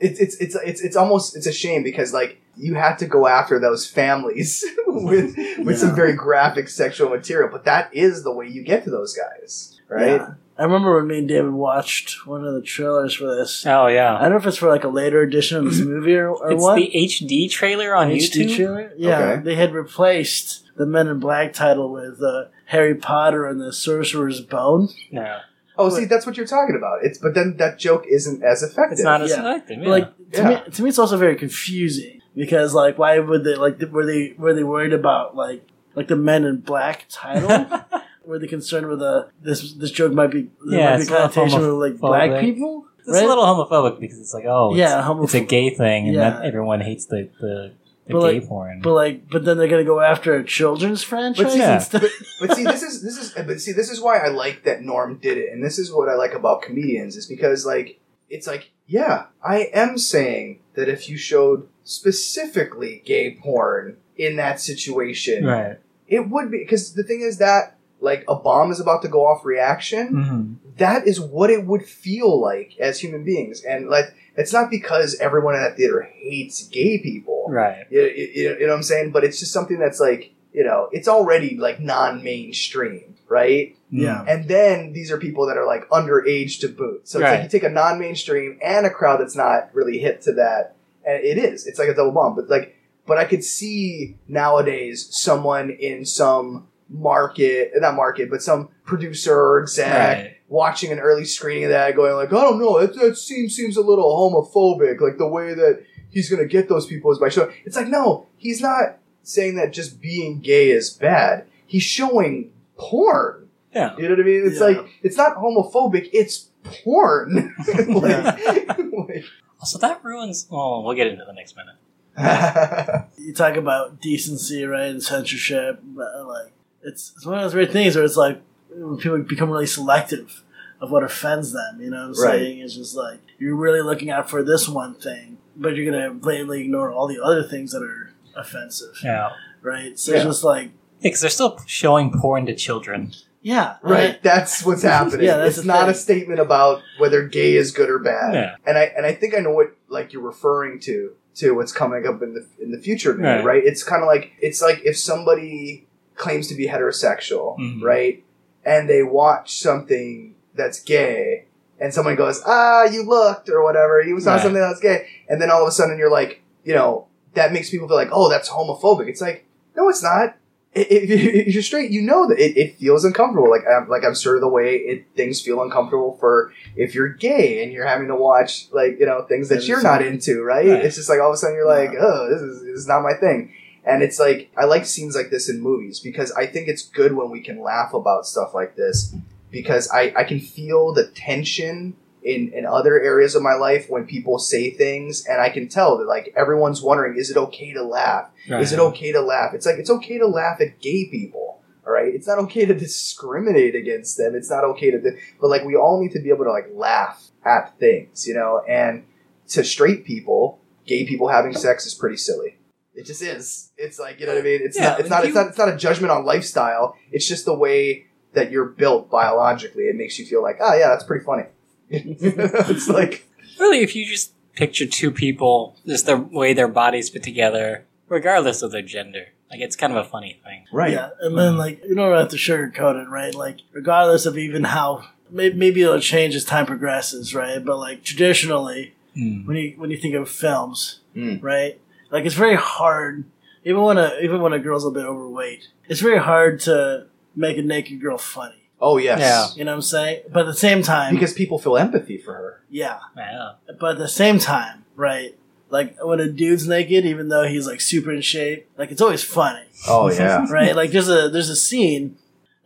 it's 0.00 0.18
it's 0.20 0.36
it's 0.36 0.56
it's 0.64 0.80
it's 0.80 0.96
almost 0.96 1.36
it's 1.36 1.46
a 1.46 1.52
shame 1.52 1.82
because 1.82 2.12
like 2.12 2.40
you 2.56 2.74
had 2.74 2.96
to 2.98 3.06
go 3.06 3.26
after 3.26 3.58
those 3.60 3.86
families 3.88 4.64
with 4.86 5.36
with 5.64 5.78
some 5.78 5.94
very 5.94 6.14
graphic 6.14 6.68
sexual 6.68 7.08
material, 7.10 7.48
but 7.50 7.64
that 7.64 7.94
is 7.94 8.22
the 8.24 8.32
way 8.32 8.46
you 8.48 8.62
get 8.62 8.84
to 8.84 8.90
those 8.90 9.14
guys, 9.16 9.80
right? 9.88 10.16
Yeah. 10.20 10.34
I 10.60 10.64
remember 10.64 10.94
when 10.96 11.06
me 11.06 11.18
and 11.20 11.28
David 11.28 11.52
watched 11.52 12.26
one 12.26 12.44
of 12.44 12.52
the 12.54 12.60
trailers 12.60 13.14
for 13.14 13.34
this. 13.34 13.64
oh 13.66 13.86
yeah, 13.86 14.16
I 14.16 14.22
don't 14.22 14.32
know 14.32 14.36
if 14.36 14.46
it's 14.46 14.58
for 14.58 14.68
like 14.68 14.84
a 14.84 14.88
later 14.88 15.22
edition 15.22 15.56
of 15.58 15.64
this 15.64 15.80
movie 15.84 16.14
or, 16.16 16.28
or 16.30 16.52
It's 16.52 16.62
what. 16.62 16.76
the 16.76 16.90
HD 16.94 17.50
trailer 17.50 17.94
on 17.94 18.08
HD 18.10 18.44
YouTube. 18.44 18.56
trailer? 18.56 18.92
Yeah, 18.96 19.18
Okay. 19.18 19.42
they 19.42 19.54
had 19.54 19.72
replaced 19.72 20.64
the 20.76 20.84
Men 20.86 21.08
in 21.08 21.18
Black 21.18 21.54
title 21.54 21.90
with 21.90 22.22
uh, 22.22 22.44
Harry 22.66 22.94
Potter 22.94 23.46
and 23.46 23.60
the 23.60 23.72
Sorcerer's 23.72 24.40
Bone. 24.42 24.88
No, 25.10 25.38
Oh, 25.78 25.88
see, 25.88 26.04
that's 26.04 26.26
what 26.26 26.36
you're 26.36 26.46
talking 26.46 26.76
about. 26.76 26.98
It's 27.04 27.16
but 27.16 27.34
then 27.34 27.56
that 27.56 27.78
joke 27.78 28.04
isn't 28.06 28.42
as 28.42 28.62
effective. 28.62 28.92
it's 28.98 29.02
not 29.02 29.22
as 29.22 29.30
Yeah. 29.30 29.40
effective. 29.40 29.78
Yeah. 29.82 29.88
Like 29.88 30.16
to 30.32 30.42
Yeah. 30.42 30.48
me, 30.66 30.70
to 30.72 30.82
me, 30.82 30.88
it's 30.90 30.98
also 30.98 31.16
very 31.16 31.36
confusing 31.36 32.20
because 32.36 32.74
like, 32.74 32.98
why 32.98 33.18
would 33.18 33.44
they 33.44 33.54
like? 33.54 33.80
Were 33.90 34.04
they 34.04 34.34
were 34.36 34.52
they 34.52 34.62
worried 34.62 34.92
about 34.92 35.34
like 35.36 35.66
like 35.94 36.08
the 36.08 36.16
Men 36.16 36.44
in 36.44 36.58
Black 36.58 37.06
title? 37.08 37.48
were 38.30 38.38
they 38.38 38.46
concerned 38.46 38.86
with 38.88 39.02
uh, 39.02 39.24
this 39.42 39.72
this 39.74 39.90
joke 39.90 40.12
might 40.12 40.28
be 40.30 40.50
there 40.66 40.78
Yeah, 40.80 40.90
might 40.90 40.96
be 40.96 41.02
it's 41.02 41.10
a 41.10 41.12
little 41.12 41.28
connotation 41.28 41.60
with 41.60 41.90
like 41.92 41.98
black 42.00 42.30
homophobic. 42.30 42.40
people? 42.40 42.86
it's 43.00 43.08
a 43.08 43.26
little 43.26 43.44
homophobic 43.44 44.00
because 44.00 44.18
it's 44.20 44.32
like, 44.34 44.44
oh, 44.46 44.74
Yeah, 44.74 45.00
it's, 45.10 45.24
it's 45.24 45.34
a 45.34 45.40
gay 45.44 45.70
thing, 45.70 46.06
and 46.08 46.14
Yeah. 46.16 46.40
everyone 46.42 46.80
hates 46.80 47.06
the 47.06 47.28
the, 47.40 47.72
the 48.06 48.12
But, 48.14 48.20
gay 48.30 48.38
like- 48.40 48.48
porn. 48.48 48.80
But 48.82 48.92
like, 48.94 49.28
but 49.30 49.44
then 49.44 49.56
they're 49.58 49.68
gonna 49.68 49.84
go 49.84 50.00
after 50.00 50.34
a 50.34 50.44
children's 50.44 51.02
franchise 51.02 51.56
yeah. 51.56 51.74
instead. 51.76 52.02
but 52.40 52.54
see, 52.56 52.64
this 52.64 52.82
is 52.82 53.02
this 53.02 53.16
is 53.18 53.32
but 53.46 53.60
see, 53.60 53.72
this 53.72 53.90
is 53.90 54.00
why 54.00 54.18
I 54.18 54.28
like 54.28 54.64
that 54.64 54.82
Norm 54.82 55.18
did 55.18 55.36
it, 55.38 55.52
and 55.52 55.62
this 55.64 55.78
is 55.78 55.92
what 55.92 56.08
I 56.08 56.14
like 56.14 56.34
about 56.34 56.62
comedians 56.62 57.16
is 57.16 57.26
because 57.26 57.66
like 57.66 57.98
it's 58.28 58.46
like 58.46 58.70
yeah, 58.86 59.26
I 59.42 59.70
am 59.72 59.98
saying 59.98 60.60
that 60.74 60.88
if 60.88 61.08
you 61.08 61.16
showed 61.16 61.68
specifically 61.84 63.02
gay 63.04 63.34
porn 63.40 63.96
in 64.16 64.36
that 64.36 64.60
situation, 64.60 65.46
Right. 65.46 65.78
it 66.08 66.28
would 66.28 66.50
be 66.50 66.58
because 66.58 66.94
the 66.94 67.02
thing 67.04 67.20
is 67.22 67.38
that 67.38 67.76
like 68.00 68.24
a 68.28 68.34
bomb 68.34 68.70
is 68.72 68.80
about 68.80 69.02
to 69.02 69.08
go 69.08 69.26
off 69.26 69.44
reaction. 69.44 70.06
hmm 70.08 70.78
That 70.78 71.06
is 71.06 71.20
what 71.20 71.50
it 71.50 71.66
would 71.66 71.84
feel 71.84 72.40
like 72.40 72.76
as 72.80 72.98
human 73.00 73.24
beings, 73.24 73.62
and 73.62 73.88
like 73.88 74.14
it's 74.36 74.52
not 74.52 74.70
because 74.70 75.16
everyone 75.20 75.54
in 75.54 75.60
that 75.62 75.76
theater 75.76 76.02
hates 76.02 76.66
gay 76.68 76.98
people. 76.98 77.46
Right. 77.48 77.84
You, 77.90 78.02
you, 78.02 78.56
you 78.60 78.60
know 78.60 78.68
what 78.68 78.76
I'm 78.76 78.82
saying? 78.82 79.10
But 79.10 79.24
it's 79.24 79.38
just 79.38 79.52
something 79.52 79.78
that's 79.78 80.00
like 80.00 80.32
you 80.52 80.64
know 80.64 80.88
it's 80.92 81.08
already 81.08 81.56
like 81.56 81.80
non-mainstream, 81.80 83.16
right? 83.28 83.76
Yeah. 83.90 84.24
And 84.26 84.48
then 84.48 84.92
these 84.92 85.10
are 85.10 85.18
people 85.18 85.46
that 85.46 85.56
are 85.58 85.66
like 85.66 85.88
underage 85.90 86.60
to 86.60 86.68
boot. 86.68 87.08
So 87.08 87.18
it's 87.18 87.24
like 87.30 87.42
you 87.42 87.48
take 87.48 87.64
a 87.64 87.68
non-mainstream 87.68 88.58
and 88.62 88.86
a 88.86 88.90
crowd 88.90 89.20
that's 89.20 89.36
not 89.36 89.70
really 89.74 89.98
hip 89.98 90.20
to 90.22 90.32
that, 90.34 90.76
and 91.04 91.22
it 91.22 91.38
is. 91.38 91.66
It's 91.66 91.78
like 91.78 91.88
a 91.88 91.94
double 91.94 92.12
bomb. 92.12 92.34
But 92.36 92.48
like, 92.48 92.76
but 93.06 93.18
I 93.18 93.24
could 93.24 93.44
see 93.44 94.16
nowadays 94.28 95.08
someone 95.10 95.70
in 95.70 96.04
some 96.06 96.68
market, 96.90 97.70
not 97.76 97.94
market, 97.94 98.28
but 98.30 98.42
some 98.42 98.68
producer 98.84 99.34
or 99.34 99.62
exec 99.62 100.16
Right. 100.18 100.36
watching 100.48 100.90
an 100.92 100.98
early 100.98 101.24
screening 101.24 101.64
of 101.64 101.70
that, 101.70 101.94
going 101.96 102.14
like, 102.14 102.32
I 102.32 102.40
don't 102.42 102.58
know, 102.58 102.80
that, 102.80 102.94
that 102.96 103.16
seems 103.16 103.54
seems 103.54 103.76
a 103.76 103.80
little 103.82 104.04
homophobic. 104.04 105.00
Like 105.00 105.16
the 105.18 105.28
way 105.28 105.54
that 105.54 105.84
he's 106.10 106.28
gonna 106.28 106.46
get 106.46 106.68
those 106.68 106.86
people 106.86 107.12
is 107.12 107.18
by 107.18 107.28
showing. 107.28 107.54
It's 107.64 107.76
like 107.76 107.88
no, 107.88 108.26
he's 108.36 108.60
not 108.60 108.98
saying 109.22 109.54
that 109.56 109.72
just 109.72 110.00
being 110.00 110.40
gay 110.40 110.70
is 110.70 110.90
bad. 110.90 111.46
He's 111.66 111.82
showing 111.84 112.50
porn. 112.76 113.48
Yeah. 113.74 113.96
You 113.96 114.04
know 114.04 114.10
what 114.16 114.20
I 114.20 114.24
mean? 114.24 114.42
It's 114.46 114.58
Yeah. 114.58 114.66
like 114.66 114.86
it's 115.02 115.16
not 115.16 115.36
homophobic. 115.36 116.10
It's 116.12 116.48
porn. 116.64 117.54
like, 117.88 118.68
like- 118.68 119.24
So 119.64 119.78
that 119.78 120.02
ruins. 120.02 120.48
Oh, 120.50 120.80
we'll 120.82 120.96
get 120.96 121.06
into 121.06 121.24
the 121.24 121.32
next 121.34 121.54
minute. 121.56 121.76
you 123.18 123.32
talk 123.32 123.56
about 123.56 124.00
decency, 124.00 124.64
right, 124.64 124.88
and 124.90 125.02
censorship, 125.02 125.80
but 125.82 126.08
like 126.26 126.52
it's 126.82 127.12
it's 127.16 127.26
one 127.26 127.36
of 127.36 127.42
those 127.42 127.54
weird 127.54 127.72
things 127.72 127.94
where 127.96 128.04
it's 128.04 128.16
like 128.16 128.40
when 128.70 128.96
people 128.98 129.18
become 129.22 129.50
really 129.50 129.66
selective 129.66 130.42
of 130.80 130.90
what 130.90 131.02
offends 131.02 131.52
them. 131.52 131.80
You 131.80 131.90
know 131.90 132.08
what 132.08 132.16
I'm 132.18 132.24
Right. 132.24 132.38
saying? 132.40 132.58
It's 132.60 132.74
just 132.74 132.96
like 132.96 133.20
you're 133.38 133.56
really 133.56 133.82
looking 133.82 134.10
out 134.10 134.30
for 134.30 134.42
this 134.42 134.68
one 134.68 134.94
thing, 134.94 135.38
but 135.56 135.76
you're 135.76 135.90
gonna 135.90 136.12
blatantly 136.14 136.62
ignore 136.62 136.90
all 136.90 137.06
the 137.06 137.22
other 137.22 137.42
things 137.42 137.72
that 137.72 137.82
are 137.82 138.10
offensive, 138.36 138.94
Yeah. 139.04 139.30
right? 139.62 139.98
So 139.98 140.12
Yeah. 140.12 140.18
it's 140.18 140.26
just 140.26 140.44
like, 140.44 140.70
Because 141.02 141.20
they're 141.20 141.30
still 141.30 141.58
showing 141.66 142.12
porn 142.12 142.46
to 142.46 142.54
children. 142.54 143.12
yeah, 143.42 143.76
right. 143.82 144.22
That's 144.22 144.64
what's 144.64 144.82
happening. 144.96 145.26
Yeah, 145.26 145.36
that's 145.38 145.58
it's 145.58 145.66
not 145.66 145.80
thing. 145.82 145.90
a 145.90 145.94
statement 145.94 146.40
about 146.40 146.82
whether 146.98 147.22
gay 147.26 147.56
is 147.56 147.72
good 147.72 147.90
or 147.90 147.98
bad. 147.98 148.34
Yeah. 148.34 148.54
And 148.66 148.78
I 148.78 148.92
and 148.96 149.04
I 149.06 149.12
think 149.12 149.34
I 149.34 149.40
know 149.40 149.50
what 149.52 149.74
like 149.88 150.12
you're 150.12 150.22
referring 150.22 150.78
to 150.80 151.12
to 151.36 151.52
what's 151.52 151.72
coming 151.72 152.06
up 152.06 152.22
in 152.22 152.34
the 152.34 152.46
in 152.62 152.70
the 152.70 152.78
future, 152.78 153.14
maybe, 153.14 153.26
Right. 153.38 153.44
right? 153.44 153.64
It's 153.64 153.82
kind 153.82 154.02
of 154.02 154.06
like 154.06 154.32
it's 154.40 154.60
like 154.62 154.80
if 154.84 154.96
somebody 154.98 155.86
claims 156.24 156.46
to 156.48 156.54
be 156.54 156.66
heterosexual, 156.68 157.58
Mhm. 157.58 157.82
right, 157.82 158.22
and 158.64 158.88
they 158.88 159.02
watch 159.02 159.58
something 159.60 160.34
that's 160.54 160.78
gay, 160.80 161.44
and 161.80 161.92
someone 161.94 162.16
goes, 162.16 162.42
"Ah, 162.46 162.84
you 162.84 163.02
looked" 163.02 163.48
or 163.48 163.62
whatever, 163.64 164.00
you 164.02 164.20
saw 164.20 164.32
Right. 164.34 164.42
something 164.42 164.60
that's 164.60 164.80
gay, 164.80 165.06
and 165.28 165.40
then 165.40 165.50
all 165.50 165.62
of 165.62 165.68
a 165.68 165.72
sudden 165.72 165.96
you're 165.98 166.10
like, 166.20 166.40
you 166.64 166.74
know, 166.74 167.06
that 167.34 167.52
makes 167.52 167.70
people 167.70 167.88
feel 167.88 167.96
like, 167.96 168.10
"Oh, 168.12 168.28
that's 168.28 168.48
homophobic." 168.50 169.08
It's 169.08 169.20
like, 169.22 169.44
no, 169.76 169.88
it's 169.88 170.02
not. 170.02 170.36
If 170.74 171.52
you're 171.54 171.62
straight, 171.64 171.90
you 171.90 172.00
know 172.02 172.28
that 172.28 172.38
it, 172.38 172.56
it 172.56 172.76
feels 172.76 173.04
uncomfortable. 173.04 173.50
Like 173.50 173.62
I'm, 173.68 173.88
like 173.88 174.04
I'm 174.04 174.14
sure 174.14 174.38
the 174.38 174.48
way 174.58 174.76
it 174.76 175.04
things 175.16 175.40
feel 175.40 175.60
uncomfortable 175.62 176.16
for 176.20 176.52
if 176.76 176.94
you're 176.94 177.08
gay 177.08 177.62
and 177.64 177.72
you're 177.72 177.86
having 177.86 178.06
to 178.08 178.14
watch 178.14 178.68
like 178.70 179.00
you 179.00 179.06
know 179.06 179.22
things 179.28 179.48
that 179.48 179.56
That 179.56 179.66
you're 179.68 179.82
not 179.82 180.00
into, 180.02 180.42
right? 180.44 180.68
Right. 180.68 180.84
It's 180.84 180.94
just 180.94 181.08
like 181.08 181.18
all 181.20 181.30
of 181.30 181.34
a 181.34 181.38
sudden 181.38 181.56
you're 181.56 181.66
like, 181.66 181.90
Yeah. 181.92 181.98
oh, 182.02 182.28
this 182.30 182.40
is 182.42 182.60
this 182.62 182.78
is 182.82 182.86
not 182.86 183.02
my 183.02 183.14
thing. 183.14 183.50
And 183.84 184.02
it's 184.02 184.18
like 184.18 184.50
I 184.56 184.64
like 184.64 184.84
scenes 184.86 185.16
like 185.16 185.30
this 185.30 185.48
in 185.48 185.60
movies 185.60 186.00
because 186.00 186.32
I 186.32 186.46
think 186.46 186.68
it's 186.68 186.86
good 186.86 187.14
when 187.14 187.30
we 187.30 187.40
can 187.40 187.62
laugh 187.62 187.94
about 187.94 188.26
stuff 188.26 188.54
like 188.54 188.76
this 188.76 189.14
because 189.50 189.90
I, 189.90 190.12
I 190.16 190.24
can 190.24 190.40
feel 190.40 190.92
the 190.92 191.08
tension 191.08 191.96
in, 192.22 192.52
in 192.52 192.66
other 192.66 193.00
areas 193.00 193.34
of 193.34 193.42
my 193.42 193.54
life 193.54 193.88
when 193.88 194.06
people 194.06 194.38
say 194.38 194.70
things 194.70 195.24
and 195.26 195.40
I 195.40 195.48
can 195.48 195.68
tell 195.68 195.98
that 195.98 196.06
like 196.06 196.32
everyone's 196.36 196.82
wondering, 196.82 197.18
is 197.18 197.30
it 197.30 197.36
okay 197.36 197.72
to 197.72 197.82
laugh? 197.82 198.30
Is 198.60 198.72
it 198.72 198.78
okay 198.78 199.12
to 199.12 199.20
laugh? 199.20 199.54
It's 199.54 199.66
like 199.66 199.76
it's 199.78 199.90
okay 199.90 200.18
to 200.18 200.26
laugh 200.26 200.60
at 200.60 200.80
gay 200.80 201.08
people. 201.10 201.62
All 201.86 201.92
right, 201.94 202.14
it's 202.14 202.26
not 202.26 202.38
okay 202.40 202.66
to 202.66 202.74
discriminate 202.74 203.74
against 203.74 204.18
them. 204.18 204.34
It's 204.34 204.50
not 204.50 204.64
okay 204.64 204.90
to, 204.90 205.16
but 205.40 205.48
like 205.48 205.64
we 205.64 205.76
all 205.76 206.00
need 206.00 206.12
to 206.12 206.20
be 206.20 206.28
able 206.28 206.44
to 206.44 206.52
like 206.52 206.68
laugh 206.72 207.30
at 207.44 207.78
things, 207.78 208.28
you 208.28 208.34
know. 208.34 208.62
And 208.68 209.04
to 209.48 209.64
straight 209.64 210.04
people, 210.04 210.60
gay 210.86 211.06
people 211.06 211.28
having 211.28 211.54
sex 211.54 211.86
is 211.86 211.94
pretty 211.94 212.18
silly. 212.18 212.58
It 213.00 213.06
just 213.06 213.22
is. 213.22 213.70
It's 213.76 213.98
like 213.98 214.20
you 214.20 214.26
know 214.26 214.34
what 214.34 214.40
I 214.42 214.44
mean. 214.44 214.60
It's 214.62 214.76
Yeah, 214.76 214.90
not. 214.90 215.00
It's 215.00 215.10
not. 215.10 215.22
you- 215.22 215.28
It's 215.28 215.34
not. 215.36 215.46
It's 215.48 215.58
not 215.58 215.68
a 215.68 215.76
judgment 215.76 216.10
on 216.12 216.24
lifestyle. 216.24 216.96
It's 217.10 217.26
just 217.26 217.44
the 217.46 217.54
way 217.54 218.06
that 218.34 218.50
you're 218.50 218.66
built 218.66 219.10
biologically. 219.10 219.84
It 219.84 219.96
makes 219.96 220.18
you 220.18 220.26
feel 220.26 220.42
like, 220.42 220.58
oh 220.60 220.74
yeah, 220.74 220.88
that's 220.90 221.04
pretty 221.04 221.24
funny. 221.24 221.44
it's 221.90 222.88
like 222.88 223.26
Really, 223.58 223.80
if 223.80 223.94
you 223.96 224.06
just 224.06 224.32
picture 224.54 224.86
two 224.86 225.10
people, 225.10 225.76
just 225.86 226.06
the 226.06 226.16
way 226.16 226.52
their 226.54 226.68
bodies 226.68 227.08
fit 227.10 227.22
together, 227.22 227.84
regardless 228.08 228.62
of 228.62 228.70
their 228.72 228.82
gender, 228.82 229.26
like 229.50 229.60
it's 229.60 229.76
kind 229.76 229.92
of 229.92 230.04
a 230.04 230.08
funny 230.08 230.40
thing. 230.44 230.64
right. 230.72 230.92
Yeah, 230.92 231.10
and 231.20 231.36
then 231.36 231.56
like 231.58 231.82
you 231.84 231.94
don't 231.94 232.16
have 232.16 232.28
to 232.28 232.36
sugarcoat 232.36 233.02
it, 233.04 233.08
right? 233.08 233.34
Like 233.34 233.58
regardless 233.72 234.26
of 234.26 234.38
even 234.38 234.64
how 234.64 235.04
may- 235.30 235.50
maybe 235.52 235.82
it'll 235.82 236.00
change 236.00 236.34
as 236.34 236.44
time 236.44 236.66
progresses, 236.66 237.34
right? 237.34 237.64
But 237.64 237.78
like 237.78 238.02
traditionally, 238.04 238.94
Hmm. 239.14 239.44
when 239.46 239.56
you 239.56 239.74
when 239.76 239.90
you 239.90 239.96
think 239.96 240.14
of 240.14 240.28
films, 240.28 241.00
Mm. 241.16 241.42
right? 241.42 241.80
Like 242.10 242.24
it's 242.26 242.34
very 242.34 242.56
hard, 242.56 243.24
even 243.64 243.82
when 243.82 243.98
a 243.98 244.18
even 244.22 244.40
when 244.42 244.52
a 244.52 244.58
girl's 244.58 244.84
a 244.84 244.90
bit 244.90 245.04
overweight, 245.04 245.68
it's 245.88 246.00
very 246.00 246.18
hard 246.18 246.60
to 246.60 247.06
make 247.36 247.56
a 247.58 247.62
naked 247.62 248.00
girl 248.00 248.18
funny. 248.18 248.56
Oh 248.80 248.96
yes. 248.96 249.20
Yeah. 249.20 249.46
You 249.56 249.64
know 249.64 249.72
what 249.72 249.76
I'm 249.76 249.82
saying? 249.82 250.22
But 250.32 250.40
at 250.40 250.46
the 250.46 250.54
same 250.54 250.82
time, 250.82 251.14
Because 251.14 251.32
people 251.34 251.58
feel 251.58 251.76
empathy 251.76 252.16
for 252.18 252.32
her. 252.34 252.64
yeah, 252.70 252.98
Yeah. 253.16 253.52
but 253.78 253.92
at 253.92 253.98
the 253.98 254.08
same 254.08 254.38
time, 254.38 254.84
right? 254.96 255.36
Like 255.68 256.02
when 256.02 256.18
a 256.18 256.28
dude's 256.28 256.66
naked, 256.66 257.04
even 257.04 257.28
though 257.28 257.46
he's 257.46 257.66
like 257.66 257.80
super 257.80 258.10
in 258.10 258.22
shape, 258.22 258.68
like 258.78 258.90
it's 258.90 259.00
always 259.02 259.22
funny. 259.22 259.66
Oh 259.86 260.10
yeah. 260.10 260.46
right? 260.50 260.74
Like 260.74 260.90
there's 260.90 261.08
a 261.08 261.28
there's 261.28 261.50
a 261.50 261.56
scene, 261.56 262.16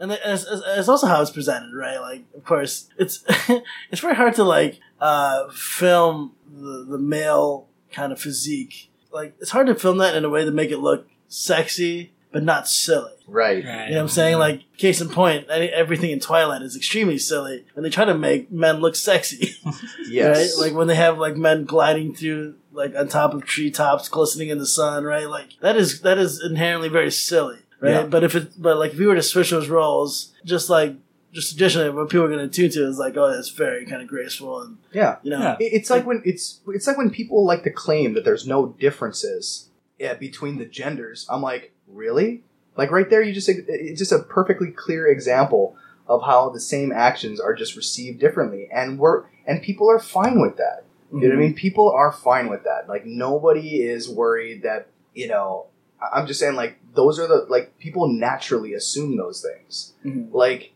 and 0.01 0.13
it's, 0.13 0.45
it's 0.45 0.63
it's 0.79 0.89
also 0.89 1.07
how 1.09 1.21
it's 1.21 1.31
presented, 1.31 1.75
right? 1.75 1.99
Like 2.01 2.23
of 2.35 2.45
course 2.45 2.89
it's 2.97 3.25
it's 3.91 4.01
very 4.01 4.15
hard 4.15 4.35
to 4.37 4.45
like 4.45 4.81
uh, 5.01 5.49
film 5.51 6.33
the 6.51 6.87
the 6.89 6.99
male 6.99 7.67
kind 7.93 8.11
of 8.13 8.19
physique. 8.21 8.91
Like 9.15 9.37
it's 9.41 9.51
hard 9.51 9.69
to 9.69 9.75
film 9.75 9.99
that 9.99 10.15
in 10.17 10.25
a 10.25 10.29
way 10.29 10.45
to 10.45 10.51
make 10.51 10.71
it 10.71 10.79
look 10.79 11.07
sexy 11.29 12.11
but 12.35 12.43
not 12.43 12.67
silly. 12.67 13.13
right. 13.29 13.65
Right. 13.65 13.85
You 13.87 13.95
know 13.95 13.99
what 13.99 14.03
I'm 14.03 14.09
saying? 14.09 14.39
Like 14.39 14.65
case 14.77 15.01
in 15.01 15.09
point, 15.09 15.49
everything 15.49 16.11
in 16.11 16.19
Twilight 16.19 16.63
is 16.63 16.75
extremely 16.77 17.17
silly, 17.17 17.65
and 17.77 17.85
they 17.85 17.91
try 17.91 18.05
to 18.05 18.15
make 18.19 18.51
men 18.51 18.79
look 18.81 18.97
sexy. 18.97 19.55
Yes. 20.07 20.57
Right? 20.59 20.67
Like 20.67 20.77
when 20.77 20.87
they 20.89 20.97
have 20.97 21.19
like 21.19 21.37
men 21.37 21.65
gliding 21.65 22.15
through 22.15 22.57
like 22.73 22.95
on 22.95 23.09
top 23.09 23.35
of 23.35 23.45
treetops, 23.47 24.09
glistening 24.09 24.49
in 24.49 24.59
the 24.59 24.67
sun, 24.67 25.05
right? 25.05 25.29
Like 25.29 25.51
that 25.61 25.77
is 25.77 26.01
that 26.03 26.19
is 26.19 26.43
inherently 26.45 26.89
very 26.89 27.11
silly, 27.11 27.59
right? 27.81 27.91
Yeah. 27.93 28.07
But 28.07 28.23
if 28.25 28.35
it 28.35 28.61
but 28.61 28.77
like 28.79 28.93
if 28.93 28.99
you 29.01 29.07
were 29.09 29.15
to 29.15 29.23
switch 29.23 29.51
those 29.51 29.69
roles, 29.69 30.33
just 30.45 30.69
like 30.69 30.97
just 31.35 31.51
traditionally, 31.51 31.91
what 31.91 32.09
people 32.09 32.25
are 32.25 32.29
going 32.31 32.49
to 32.49 32.55
tune 32.55 32.71
to 32.71 32.87
is 32.87 32.99
like, 32.99 33.17
oh, 33.17 33.31
that's 33.35 33.51
very 33.51 33.85
kind 33.85 34.01
of 34.01 34.09
graceful, 34.09 34.63
and 34.63 34.79
yeah. 34.93 35.17
you 35.23 35.31
know, 35.31 35.41
Yeah. 35.41 35.57
It's 35.61 35.91
like 35.91 36.07
when 36.07 36.23
it's 36.25 36.61
it's 36.69 36.87
like 36.87 36.97
when 36.97 37.11
people 37.11 37.45
like 37.45 37.65
to 37.65 37.71
claim 37.71 38.15
that 38.15 38.25
there's 38.25 38.47
no 38.47 38.69
differences 38.79 39.69
yeah, 39.99 40.15
between 40.15 40.59
the 40.59 40.65
genders. 40.65 41.27
I'm 41.31 41.43
like, 41.43 41.73
really? 41.87 42.43
Like 42.77 42.91
right 42.91 43.09
there, 43.11 43.23
you 43.23 43.33
just 43.33 43.49
it's 43.49 43.99
just 43.99 44.13
a 44.13 44.21
perfectly 44.21 44.71
clear 44.71 45.07
example 45.07 45.77
of 46.07 46.23
how 46.25 46.51
the 46.51 46.61
same 46.61 46.93
actions 46.93 47.41
are 47.41 47.55
just 47.55 47.77
received 47.77 48.21
differently, 48.21 48.69
and 48.73 48.99
we're 48.99 49.25
and 49.47 49.63
people 49.63 49.89
are 49.91 49.99
fine 50.01 50.41
with 50.41 50.57
that. 50.57 50.85
You 51.13 51.21
know 51.21 51.29
what 51.29 51.35
I 51.37 51.39
mean? 51.39 51.55
People 51.55 51.93
are 51.93 52.11
fine 52.11 52.49
with 52.49 52.65
that. 52.65 52.89
Like 52.89 53.07
nobody 53.07 53.83
is 53.83 54.09
worried 54.09 54.63
that 54.63 54.89
you 55.15 55.29
know. 55.29 55.67
I- 56.03 56.19
I'm 56.19 56.27
just 56.27 56.41
saying, 56.41 56.57
like 56.57 56.79
those 56.95 57.19
are 57.21 57.27
the 57.29 57.47
like 57.49 57.79
people 57.79 58.09
naturally 58.09 58.75
assume 58.75 59.17
those 59.17 59.41
things. 59.41 59.93
Mhm. 60.05 60.33
Like 60.33 60.61
y- 60.61 60.71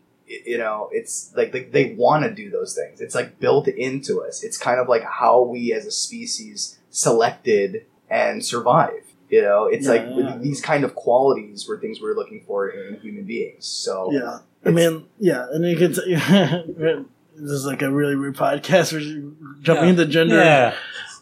you 0.45 0.57
know, 0.57 0.89
it's 0.91 1.33
like 1.35 1.51
they, 1.51 1.63
they 1.63 1.93
want 1.95 2.23
to 2.23 2.31
do 2.31 2.49
those 2.49 2.75
things. 2.75 3.01
It's 3.01 3.15
like 3.15 3.39
built 3.39 3.67
into 3.67 4.21
us. 4.23 4.43
It's 4.43 4.57
kind 4.57 4.79
of 4.79 4.87
like 4.87 5.03
how 5.03 5.41
we 5.41 5.73
as 5.73 5.85
a 5.85 5.91
species 5.91 6.77
selected 6.89 7.85
and 8.09 8.45
survive. 8.45 9.03
You 9.29 9.41
know, 9.43 9.65
it's 9.65 9.85
Yeah, 9.85 9.91
like 9.91 10.05
yeah. 10.15 10.37
these 10.39 10.61
kind 10.61 10.83
of 10.83 10.95
qualities 10.95 11.67
were 11.67 11.77
things 11.79 11.99
we 11.99 12.07
were 12.07 12.15
looking 12.15 12.43
for 12.47 12.69
in 12.69 12.99
human 12.99 13.25
beings. 13.25 13.65
So 13.65 14.11
Yeah. 14.11 14.39
I 14.65 14.71
mean, 14.71 15.05
yeah, 15.19 15.45
and 15.51 15.63
you 15.65 15.77
can. 15.77 15.93
T- 15.93 16.15
this 17.35 17.51
is 17.51 17.65
like 17.65 17.81
a 17.81 17.89
really 17.91 18.15
weird 18.15 18.35
podcast. 18.35 18.91
We're 18.91 19.31
jumping 19.61 19.85
Yeah. 19.85 19.89
into 19.91 20.05
gender, 20.05 20.35
Yeah. 20.35 20.73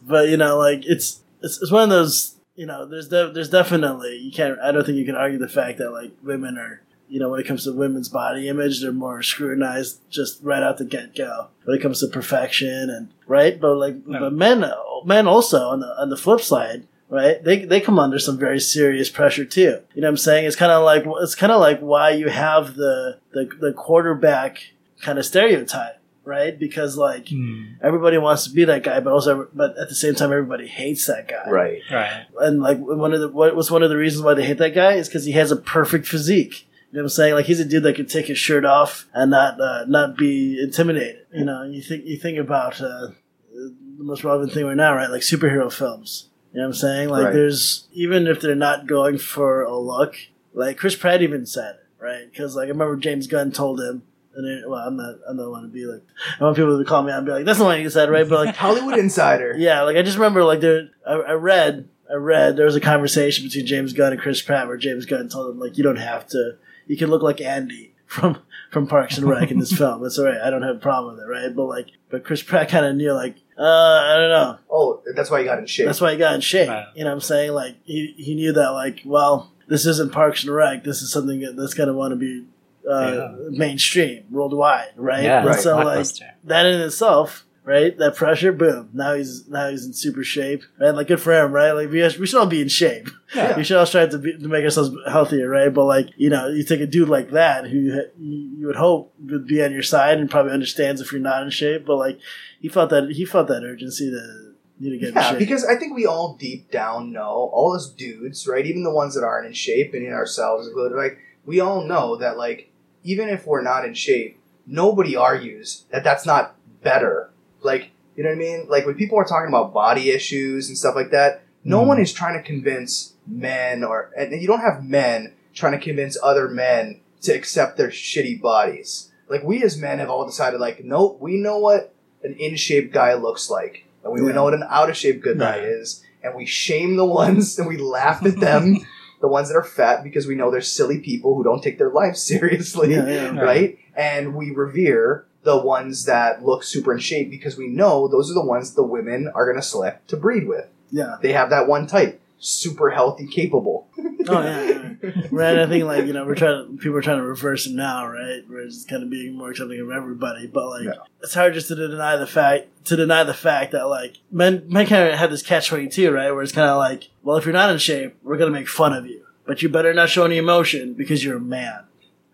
but 0.01 0.29
you 0.29 0.37
know, 0.37 0.57
like 0.57 0.81
it's 0.85 1.21
it's, 1.41 1.61
it's 1.61 1.71
one 1.71 1.83
of 1.83 1.89
those. 1.89 2.33
You 2.55 2.65
know, 2.65 2.87
there's 2.87 3.09
de- 3.09 3.31
there's 3.31 3.51
definitely 3.51 4.17
you 4.17 4.31
can't. 4.31 4.57
I 4.59 4.71
don't 4.71 4.83
think 4.83 4.97
you 4.97 5.05
can 5.05 5.15
argue 5.15 5.37
the 5.37 5.47
fact 5.47 5.77
that 5.77 5.91
like 5.91 6.11
women 6.23 6.57
are. 6.57 6.81
You 7.09 7.19
know, 7.19 7.29
when 7.29 7.39
it 7.39 7.47
comes 7.47 7.63
to 7.63 7.71
women's 7.73 8.09
body 8.09 8.49
image, 8.49 8.81
they're 8.81 8.91
more 8.91 9.21
scrutinized 9.23 10.01
just 10.09 10.39
right 10.43 10.61
out 10.61 10.77
the 10.77 10.85
get 10.85 11.15
go. 11.15 11.47
When 11.63 11.77
it 11.77 11.81
comes 11.81 11.99
to 12.01 12.07
perfection 12.07 12.89
and 12.89 13.09
right, 13.27 13.59
but 13.59 13.75
like, 13.75 14.05
No. 14.05 14.19
but 14.19 14.33
men, 14.33 14.65
men 15.05 15.27
also 15.27 15.69
on 15.69 15.79
the 15.79 15.87
on 16.01 16.09
the 16.09 16.17
flip 16.17 16.41
side 16.41 16.87
right? 17.09 17.41
They 17.41 17.63
they 17.63 17.79
come 17.79 17.99
under 17.99 18.19
some 18.19 18.37
very 18.37 18.59
serious 18.59 19.09
pressure 19.09 19.45
too. 19.45 19.79
You 19.95 20.01
know 20.01 20.07
what 20.07 20.09
I'm 20.09 20.17
saying? 20.17 20.45
It's 20.45 20.57
kind 20.57 20.73
of 20.73 20.83
like 20.83 21.05
it's 21.21 21.35
kind 21.35 21.53
of 21.53 21.61
like 21.61 21.79
why 21.79 22.09
you 22.11 22.27
have 22.27 22.75
the 22.75 23.19
the, 23.31 23.47
the 23.61 23.71
quarterback 23.71 24.59
kind 25.01 25.17
of 25.17 25.25
stereotype, 25.25 25.99
right? 26.25 26.59
Because 26.59 26.97
like 26.97 27.29
Hmm. 27.29 27.63
everybody 27.81 28.17
wants 28.17 28.43
to 28.43 28.49
be 28.53 28.65
that 28.65 28.83
guy, 28.83 28.99
but 28.99 29.13
also 29.13 29.47
but 29.53 29.77
at 29.77 29.87
the 29.87 29.95
same 29.95 30.15
time 30.15 30.33
everybody 30.33 30.67
hates 30.67 31.05
that 31.07 31.29
guy, 31.29 31.49
Right. 31.49 31.79
Right. 31.89 32.25
And 32.41 32.61
like 32.61 32.77
one 32.79 33.13
of 33.13 33.21
the 33.21 33.29
what 33.29 33.55
was 33.55 33.71
one 33.71 33.83
of 33.83 33.89
the 33.89 33.95
reasons 33.97 34.23
why 34.25 34.33
they 34.33 34.45
hate 34.45 34.57
that 34.57 34.75
guy 34.75 34.95
is 34.95 35.07
because 35.07 35.23
he 35.23 35.31
has 35.31 35.49
a 35.51 35.55
perfect 35.55 36.05
physique. 36.07 36.66
You 36.91 36.97
know 36.97 37.03
what 37.03 37.05
I'm 37.05 37.09
saying? 37.09 37.33
Like 37.33 37.45
he's 37.45 37.59
a 37.59 37.65
dude 37.65 37.83
that 37.83 37.95
could 37.95 38.09
take 38.09 38.27
his 38.27 38.37
shirt 38.37 38.63
off 38.65 39.07
and 39.13 39.31
not 39.31 39.59
uh, 39.59 39.85
not 39.87 40.17
be 40.17 40.59
intimidated. 40.61 41.25
You 41.33 41.45
know, 41.45 41.63
you 41.63 41.81
think 41.81 42.05
you 42.05 42.17
think 42.17 42.37
about 42.37 42.79
uh, 42.81 43.09
the 43.53 44.03
most 44.03 44.23
relevant 44.23 44.53
thing 44.53 44.65
right 44.65 44.77
now, 44.77 44.95
right? 44.95 45.09
Like 45.09 45.21
superhero 45.21 45.71
films. 45.71 46.29
You 46.53 46.59
know 46.61 46.67
what 46.67 46.75
I'm 46.75 46.79
saying? 46.79 47.09
Like 47.09 47.25
Right. 47.25 47.33
there's 47.33 47.87
even 47.91 48.25
if 48.25 48.39
they're 48.41 48.55
not 48.55 48.87
going 48.87 49.17
for 49.17 49.63
a 49.63 49.77
look, 49.77 50.15
like 50.53 50.77
Chris 50.77 50.95
Pratt 50.95 51.21
even 51.21 51.45
said 51.45 51.75
it, 51.75 52.03
right? 52.03 52.31
Because 52.31 52.55
like 52.55 52.65
I 52.67 52.69
remember 52.69 52.95
James 52.95 53.27
Gunn 53.27 53.51
told 53.51 53.81
him. 53.81 54.03
And 54.33 54.69
well, 54.69 54.79
I'm 54.79 54.95
not. 54.95 55.15
I'm 55.27 55.35
not 55.35 55.49
want 55.49 55.65
to 55.65 55.67
be 55.69 55.85
like. 55.85 56.03
I 56.39 56.43
want 56.43 56.55
people 56.55 56.77
to 56.77 56.85
call 56.85 57.01
me 57.01 57.11
out 57.11 57.17
and 57.17 57.25
be 57.25 57.31
like, 57.31 57.45
"That's 57.45 57.57
not 57.57 57.65
what 57.65 57.79
you 57.79 57.89
said, 57.89 58.11
right?" 58.11 58.27
But 58.29 58.45
like, 58.45 58.55
Hollywood 58.65 58.99
Insider. 58.99 59.55
yeah, 59.57 59.81
like 59.81 59.97
I 59.97 60.03
just 60.03 60.17
remember 60.17 60.43
like 60.43 60.59
there 60.61 60.89
I, 61.07 61.13
I 61.13 61.31
read 61.33 61.89
I 62.09 62.13
read 62.13 62.55
there 62.55 62.65
was 62.67 62.75
a 62.75 62.79
conversation 62.79 63.45
between 63.45 63.65
James 63.65 63.93
Gunn 63.93 64.13
and 64.13 64.21
Chris 64.21 64.39
Pratt 64.43 64.67
where 64.67 64.77
James 64.77 65.07
Gunn 65.07 65.27
told 65.27 65.49
him 65.49 65.59
like 65.59 65.77
you 65.77 65.83
don't 65.83 65.95
have 65.95 66.27
to 66.27 66.51
you 66.87 66.97
can 66.97 67.09
look 67.09 67.21
like 67.21 67.41
Andy 67.41 67.93
from 68.05 68.39
from 68.71 68.87
Parks 68.87 69.17
and 69.17 69.27
Rec 69.27 69.51
in 69.51 69.59
this 69.59 69.71
film. 69.77 70.05
It's 70.05 70.17
alright, 70.17 70.41
I 70.41 70.49
don't 70.49 70.63
have 70.63 70.77
a 70.77 70.79
problem 70.79 71.15
with 71.15 71.23
it, 71.23 71.27
right? 71.27 71.55
But 71.55 71.65
like 71.65 71.87
but 72.09 72.23
Chris 72.23 72.41
Pratt 72.41 72.69
kinda 72.69 72.93
knew 72.93 73.13
like, 73.13 73.35
uh 73.57 73.63
I 73.63 74.15
don't 74.17 74.29
know. 74.29 74.57
Oh, 74.71 75.01
that's 75.15 75.29
why 75.29 75.39
he 75.39 75.45
got 75.45 75.59
in 75.59 75.65
shape. 75.65 75.85
That's 75.85 76.01
why 76.01 76.11
he 76.11 76.17
got 76.17 76.35
in 76.35 76.41
shape. 76.41 76.69
Right. 76.69 76.85
You 76.95 77.03
know 77.03 77.09
what 77.09 77.15
I'm 77.15 77.21
saying? 77.21 77.51
Like 77.53 77.75
he 77.83 78.13
he 78.17 78.35
knew 78.35 78.53
that 78.53 78.69
like, 78.69 79.01
well, 79.05 79.51
this 79.67 79.85
isn't 79.85 80.11
Parks 80.11 80.43
and 80.43 80.53
Rec, 80.53 80.83
this 80.83 81.01
is 81.01 81.11
something 81.11 81.41
that's 81.55 81.73
gonna 81.73 81.93
wanna 81.93 82.15
be 82.15 82.45
uh, 82.89 83.33
mainstream, 83.49 84.23
worldwide, 84.31 84.93
right? 84.95 85.23
Yeah. 85.23 85.45
Right. 85.45 85.59
so 85.59 85.77
like 85.77 86.05
that 86.45 86.65
in 86.65 86.81
itself, 86.81 87.45
right? 87.67 87.97
That 87.97 88.15
pressure, 88.15 88.51
boom. 88.53 88.89
Now 88.93 89.13
he's 89.13 89.47
now 89.47 89.69
he's 89.69 89.85
in 89.85 89.93
super 89.93 90.23
shape, 90.23 90.63
right? 90.79 90.91
Like 90.91 91.07
good 91.07 91.21
for 91.21 91.33
him, 91.33 91.51
right? 91.51 91.73
Like 91.73 91.91
we, 91.91 92.01
we 92.01 92.25
should 92.25 92.39
all 92.39 92.47
be 92.47 92.61
in 92.61 92.69
shape. 92.69 93.09
Yeah. 93.35 93.57
We 93.57 93.63
should 93.65 93.77
all 93.77 93.85
strive 93.85 94.11
to, 94.11 94.17
be, 94.17 94.37
to 94.37 94.47
make 94.47 94.63
ourselves 94.63 94.91
healthier, 95.11 95.49
right? 95.49 95.71
But 95.73 95.85
like 95.85 96.07
you 96.15 96.29
know, 96.29 96.47
you 96.47 96.63
take 96.63 96.79
a 96.79 96.87
dude 96.87 97.09
like 97.09 97.31
that 97.31 97.67
who 97.67 97.77
you, 97.77 98.03
you 98.17 98.67
would 98.67 98.77
hope 98.77 99.13
would 99.19 99.45
be 99.45 99.61
on 99.63 99.73
your 99.73 99.83
side 99.83 100.17
and 100.17 100.31
probably 100.31 100.53
understands 100.53 101.01
if 101.01 101.11
you're 101.11 101.21
not 101.21 101.43
in 101.43 101.49
shape, 101.49 101.85
but 101.85 101.97
like 101.97 102.19
he 102.61 102.69
felt 102.69 102.89
that 102.91 103.11
he 103.11 103.25
felt 103.25 103.49
that 103.49 103.63
urgency 103.63 104.09
to 104.09 104.53
need 104.79 104.91
to 104.91 104.97
get 104.97 105.09
in 105.09 105.15
Yeah, 105.15 105.29
shape. 105.31 105.39
because 105.39 105.65
I 105.65 105.75
think 105.75 105.93
we 105.95 106.05
all 106.05 106.35
deep 106.39 106.71
down 106.71 107.11
know, 107.11 107.49
all 107.53 107.75
us 107.75 107.89
dudes, 107.89 108.47
right? 108.47 108.65
Even 108.65 108.83
the 108.83 108.93
ones 108.93 109.13
that 109.15 109.23
aren't 109.25 109.47
in 109.47 109.53
shape 109.53 109.93
and 109.93 110.05
in 110.05 110.13
ourselves 110.13 110.67
included, 110.67 110.95
like 110.95 111.17
we 111.45 111.59
all 111.59 111.83
know 111.83 112.15
that, 112.15 112.37
like 112.37 112.71
even 113.03 113.27
if 113.29 113.45
we're 113.45 113.61
not 113.61 113.85
in 113.85 113.93
shape, 113.93 114.39
nobody 114.65 115.15
argues 115.15 115.85
that 115.91 116.03
that's 116.03 116.25
not 116.25 116.55
better. 116.83 117.31
Like 117.61 117.91
you 118.15 118.23
know 118.23 118.29
what 118.29 118.35
I 118.35 118.39
mean? 118.39 118.65
Like 118.67 118.85
when 118.85 118.95
people 118.95 119.17
are 119.19 119.25
talking 119.25 119.47
about 119.47 119.73
body 119.73 120.09
issues 120.09 120.69
and 120.69 120.77
stuff 120.77 120.95
like 120.95 121.11
that, 121.11 121.43
no 121.63 121.83
Mhm. 121.83 121.87
one 121.87 121.99
is 122.01 122.11
trying 122.13 122.35
to 122.41 122.43
convince 122.47 123.13
men 123.27 123.83
or 123.83 124.11
and 124.17 124.39
you 124.41 124.47
don't 124.47 124.61
have 124.61 124.83
men 124.83 125.33
trying 125.53 125.73
to 125.73 125.79
convince 125.79 126.17
other 126.23 126.47
men 126.47 126.99
to 127.21 127.31
accept 127.33 127.77
their 127.77 127.89
shitty 127.89 128.39
bodies. 128.41 129.11
Like 129.29 129.43
we 129.43 129.61
as 129.63 129.77
men 129.77 129.99
have 129.99 130.09
all 130.09 130.25
decided, 130.25 130.59
like, 130.59 130.83
nope, 130.83 131.17
we 131.19 131.37
know 131.37 131.57
what 131.59 131.93
an 132.23 132.33
in 132.39 132.55
shape 132.55 132.91
guy 132.93 133.13
looks 133.15 133.49
like, 133.49 133.85
and 134.03 134.13
we 134.13 134.21
Yeah. 134.25 134.33
know 134.33 134.45
what 134.45 134.53
an 134.53 134.63
out 134.69 134.89
of 134.89 134.97
shape 134.97 135.21
good 135.21 135.37
guy 135.39 135.57
Right. 135.59 135.63
is, 135.67 136.03
and 136.23 136.33
we 136.35 136.45
shame 136.45 136.95
the 136.95 137.05
ones 137.05 137.59
and 137.59 137.67
we 137.67 137.77
laugh 137.77 138.25
at 138.25 138.39
them, 138.39 138.77
the 139.21 139.27
ones 139.27 139.49
that 139.49 139.55
are 139.55 139.63
fat 139.63 140.03
because 140.03 140.25
we 140.27 140.35
know 140.35 140.49
they're 140.49 140.61
silly 140.61 140.99
people 140.99 141.35
who 141.35 141.43
don't 141.43 141.61
take 141.61 141.77
their 141.77 141.89
life 141.91 142.15
seriously, 142.31 142.93
Yeah, 142.93 143.05
yeah. 143.33 143.39
right? 143.41 143.77
And 143.95 144.33
we 144.35 144.51
revere 144.51 145.25
the 145.47 145.57
ones 145.57 146.03
that 146.05 146.43
look 146.45 146.61
super 146.63 146.91
in 146.93 146.99
shape 146.99 147.29
because 147.29 147.55
we 147.57 147.67
know 147.67 148.07
those 148.09 148.29
are 148.29 148.33
the 148.33 148.43
ones 148.45 148.73
the 148.73 148.83
women 148.83 149.31
are 149.33 149.45
going 149.45 149.55
to 149.55 149.65
select 149.65 150.09
to 150.09 150.17
breed 150.17 150.45
with. 150.47 150.67
yeah. 150.91 151.15
They 151.21 151.31
have 151.31 151.49
that 151.51 151.67
one 151.69 151.87
type, 151.87 152.19
super 152.37 152.89
healthy, 152.89 153.27
capable. 153.27 153.87
Oh 154.29 154.41
yeah, 154.43 154.61
yeah. 155.01 155.11
right. 155.31 155.57
I 155.59 155.65
think 155.67 155.85
like 155.85 156.05
you 156.05 156.11
know 156.11 156.25
we're 156.25 156.35
trying 156.35 156.57
to 156.67 156.77
people 156.83 156.97
are 156.97 157.01
trying 157.01 157.19
to 157.19 157.23
reverse 157.25 157.65
it 157.65 157.73
now, 157.73 158.05
right? 158.07 158.41
We're 158.49 158.65
just 158.65 158.89
kind 158.89 159.01
of 159.03 159.09
being 159.09 159.37
more 159.37 159.51
accepting 159.51 159.79
of 159.79 159.89
everybody, 159.89 160.47
but 160.47 160.67
like 160.67 160.83
Yeah. 160.83 161.03
it's 161.23 161.33
hard 161.33 161.53
just 161.53 161.69
to 161.69 161.75
deny 161.75 162.17
the 162.17 162.27
fact 162.27 162.67
to 162.87 162.97
deny 162.97 163.23
the 163.23 163.33
fact 163.33 163.71
that 163.71 163.85
like 163.87 164.17
men 164.31 164.65
men 164.67 164.85
kind 164.85 165.07
of 165.09 165.17
have 165.17 165.31
this 165.31 165.41
catch 165.41 165.69
twenty 165.69 165.87
two, 165.87 166.11
right? 166.11 166.31
Where 166.31 166.43
it's 166.43 166.51
kind 166.51 166.69
of 166.69 166.77
like, 166.77 167.09
well, 167.23 167.37
if 167.37 167.45
you're 167.45 167.53
not 167.53 167.69
in 167.69 167.77
shape, 167.77 168.15
we're 168.21 168.37
gonna 168.37 168.51
make 168.51 168.67
fun 168.67 168.91
of 168.93 169.05
you, 169.07 169.23
but 169.45 169.61
you 169.61 169.69
better 169.69 169.93
not 169.93 170.09
show 170.09 170.25
any 170.25 170.37
emotion 170.37 170.93
because 170.93 171.23
you're 171.23 171.37
a 171.37 171.41
man, 171.57 171.79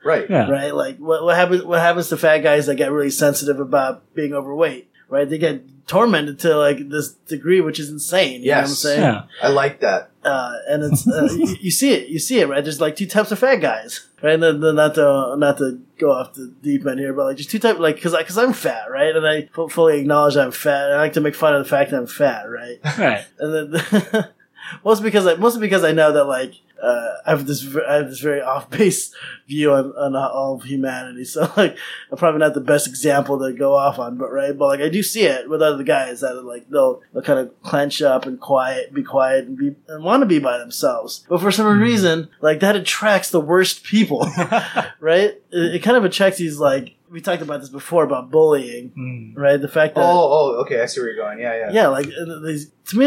Right. 0.03 0.29
Yeah. 0.29 0.49
right? 0.49 0.73
Like 0.75 0.97
what 0.97 1.23
what 1.23 1.35
happens 1.35 1.63
what 1.63 1.79
happens 1.79 2.09
to 2.09 2.17
fat 2.17 2.39
guys 2.39 2.65
that 2.67 2.75
get 2.75 2.91
really 2.91 3.09
sensitive 3.09 3.59
about 3.59 4.13
being 4.15 4.33
overweight, 4.33 4.89
right? 5.09 5.29
They 5.29 5.37
get 5.37 5.63
tormented 5.87 6.39
to 6.39 6.55
like 6.57 6.89
this 6.89 7.11
degree, 7.27 7.59
which 7.61 7.79
is 7.79 7.89
insane. 7.89 8.41
You 8.41 8.51
know 8.51 8.55
what 8.57 8.63
I'm 8.63 8.69
Yes. 8.69 8.79
saying? 8.79 9.01
Yeah. 9.01 9.23
I 9.41 9.47
like 9.49 9.79
that. 9.81 10.09
uh, 10.23 10.53
and 10.69 10.83
it's 10.83 11.05
uh, 11.07 11.27
you, 11.37 11.57
you 11.59 11.71
see 11.71 11.91
it, 11.93 12.07
you 12.07 12.17
see 12.19 12.39
it, 12.39 12.47
right? 12.47 12.63
There's 12.63 12.79
like 12.79 12.95
two 12.95 13.05
types 13.05 13.31
of 13.31 13.39
fat 13.39 13.57
guys, 13.57 14.07
right? 14.21 14.33
And 14.35 14.41
then, 14.43 14.59
then 14.61 14.75
not 14.75 14.95
to 14.95 15.35
not 15.37 15.57
to 15.57 15.81
go 15.99 16.11
off 16.13 16.33
the 16.33 16.47
deep 16.63 16.85
end 16.87 16.99
here, 16.99 17.11
but 17.13 17.25
like 17.25 17.37
just 17.37 17.49
two 17.51 17.59
types, 17.59 17.79
like 17.79 17.95
because 17.95 18.15
because 18.15 18.37
I'm 18.37 18.53
fat, 18.53 18.89
right? 18.89 19.13
And 19.15 19.27
I 19.27 19.49
fully 19.69 19.99
acknowledge 19.99 20.37
I'm 20.37 20.51
fat. 20.51 20.85
And 20.85 20.93
I 20.95 20.97
like 20.99 21.13
to 21.13 21.21
make 21.21 21.35
fun 21.35 21.53
of 21.55 21.63
the 21.63 21.69
fact 21.69 21.91
that 21.91 21.97
I'm 21.97 22.07
fat, 22.07 22.43
right? 22.49 22.79
Right. 22.97 23.25
And 23.39 23.73
then 23.73 24.27
mostly 24.85 25.03
because 25.05 25.27
I 25.27 25.35
mostly 25.35 25.59
because 25.61 25.83
I 25.83 25.91
know 25.91 26.13
that 26.13 26.23
like 26.25 26.53
uh, 26.83 27.15
I 27.25 27.29
have 27.31 27.45
this 27.47 27.65
I 27.87 27.93
have 27.95 28.09
this 28.09 28.19
very 28.19 28.41
off 28.53 28.69
base 28.69 29.13
view 29.47 29.71
on, 29.73 29.93
on 29.97 30.15
all 30.15 30.55
of 30.55 30.63
humanity. 30.63 31.23
So 31.33 31.51
like 31.55 31.77
I'm 32.11 32.17
probably 32.17 32.39
not 32.39 32.53
the 32.53 32.61
best 32.61 32.87
example 32.87 33.39
to 33.39 33.53
go 33.53 33.75
off 33.75 33.97
on, 33.99 34.17
but 34.17 34.31
right, 34.31 34.57
but 34.57 34.67
like 34.67 34.81
I 34.81 34.89
do 34.89 35.01
see 35.01 35.23
it 35.23 35.49
with 35.49 35.61
other 35.61 35.83
guys 35.83 36.21
that 36.21 36.35
are 36.35 36.41
like 36.41 36.69
they'll 36.69 37.01
they'll 37.13 37.23
kind 37.23 37.39
of 37.39 37.61
clench 37.63 38.01
up 38.01 38.25
and 38.25 38.39
quiet, 38.39 38.93
be 38.93 39.03
quiet, 39.03 39.45
and 39.47 39.57
be 39.57 39.75
and 39.87 40.03
want 40.03 40.21
to 40.21 40.25
be 40.27 40.39
by 40.39 40.57
themselves. 40.57 41.25
But 41.29 41.39
for 41.41 41.51
some 41.51 41.79
reason, 41.79 42.29
like 42.41 42.59
that 42.59 42.75
attracts 42.75 43.29
the 43.31 43.39
worst 43.39 43.83
people, 43.83 44.21
right? 44.99 45.41
It, 45.51 45.75
it 45.75 45.83
kind 45.83 45.97
of 45.97 46.03
attracts 46.05 46.39
these 46.39 46.59
like 46.59 46.95
we 47.09 47.21
talked 47.21 47.43
about 47.43 47.59
this 47.61 47.69
before 47.69 48.03
about 48.03 48.31
bullying, 48.31 48.91
Mm. 48.97 49.33
right? 49.37 49.61
The 49.61 49.67
fact 49.67 49.93
that 49.95 50.01
Oh, 50.03 50.07
oh, 50.57 50.61
okay. 50.61 50.81
I 50.81 50.87
see 50.87 50.99
where 50.99 51.09
you're 51.13 51.23
going. 51.23 51.39
Yeah, 51.39 51.55
yeah. 51.55 51.69
yeah, 51.71 51.87
like 51.87 52.07
these, 52.43 52.71
to 52.87 52.97
me, 52.97 53.05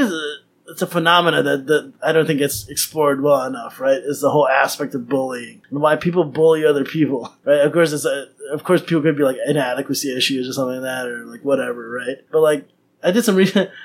it's 0.69 0.83
a, 0.83 0.87
phenomena 0.87 1.43
that, 1.43 1.67
that 1.67 1.93
I 2.03 2.13
don't 2.13 2.27
think 2.27 2.41
it's 2.41 2.67
explored 2.69 3.23
well 3.23 3.45
enough. 3.45 3.81
Right, 3.81 3.99
is 3.99 4.21
the 4.21 4.31
whole 4.31 4.49
aspect 4.49 4.95
of 4.95 5.09
bullying 5.09 5.63
and 5.71 5.81
why 5.81 5.97
people 5.97 6.25
bully 6.25 6.65
other 6.65 6.85
people. 6.85 7.33
Right, 7.45 7.61
of 7.61 7.73
course, 7.73 7.93
it's 7.93 8.05
a, 8.05 8.29
of 8.53 8.65
course 8.65 8.81
people 8.83 9.03
could 9.03 9.17
be 9.17 9.23
like 9.25 9.37
inadequacy 9.47 10.17
issues 10.17 10.49
or 10.49 10.53
something 10.53 10.81
like 10.81 10.85
that, 10.85 11.07
or 11.07 11.25
like 11.27 11.45
whatever. 11.45 11.89
Right, 11.91 12.19
but 12.31 12.41
like 12.41 12.69
I 13.03 13.11
did 13.13 13.25
some 13.25 13.37
research. 13.37 13.69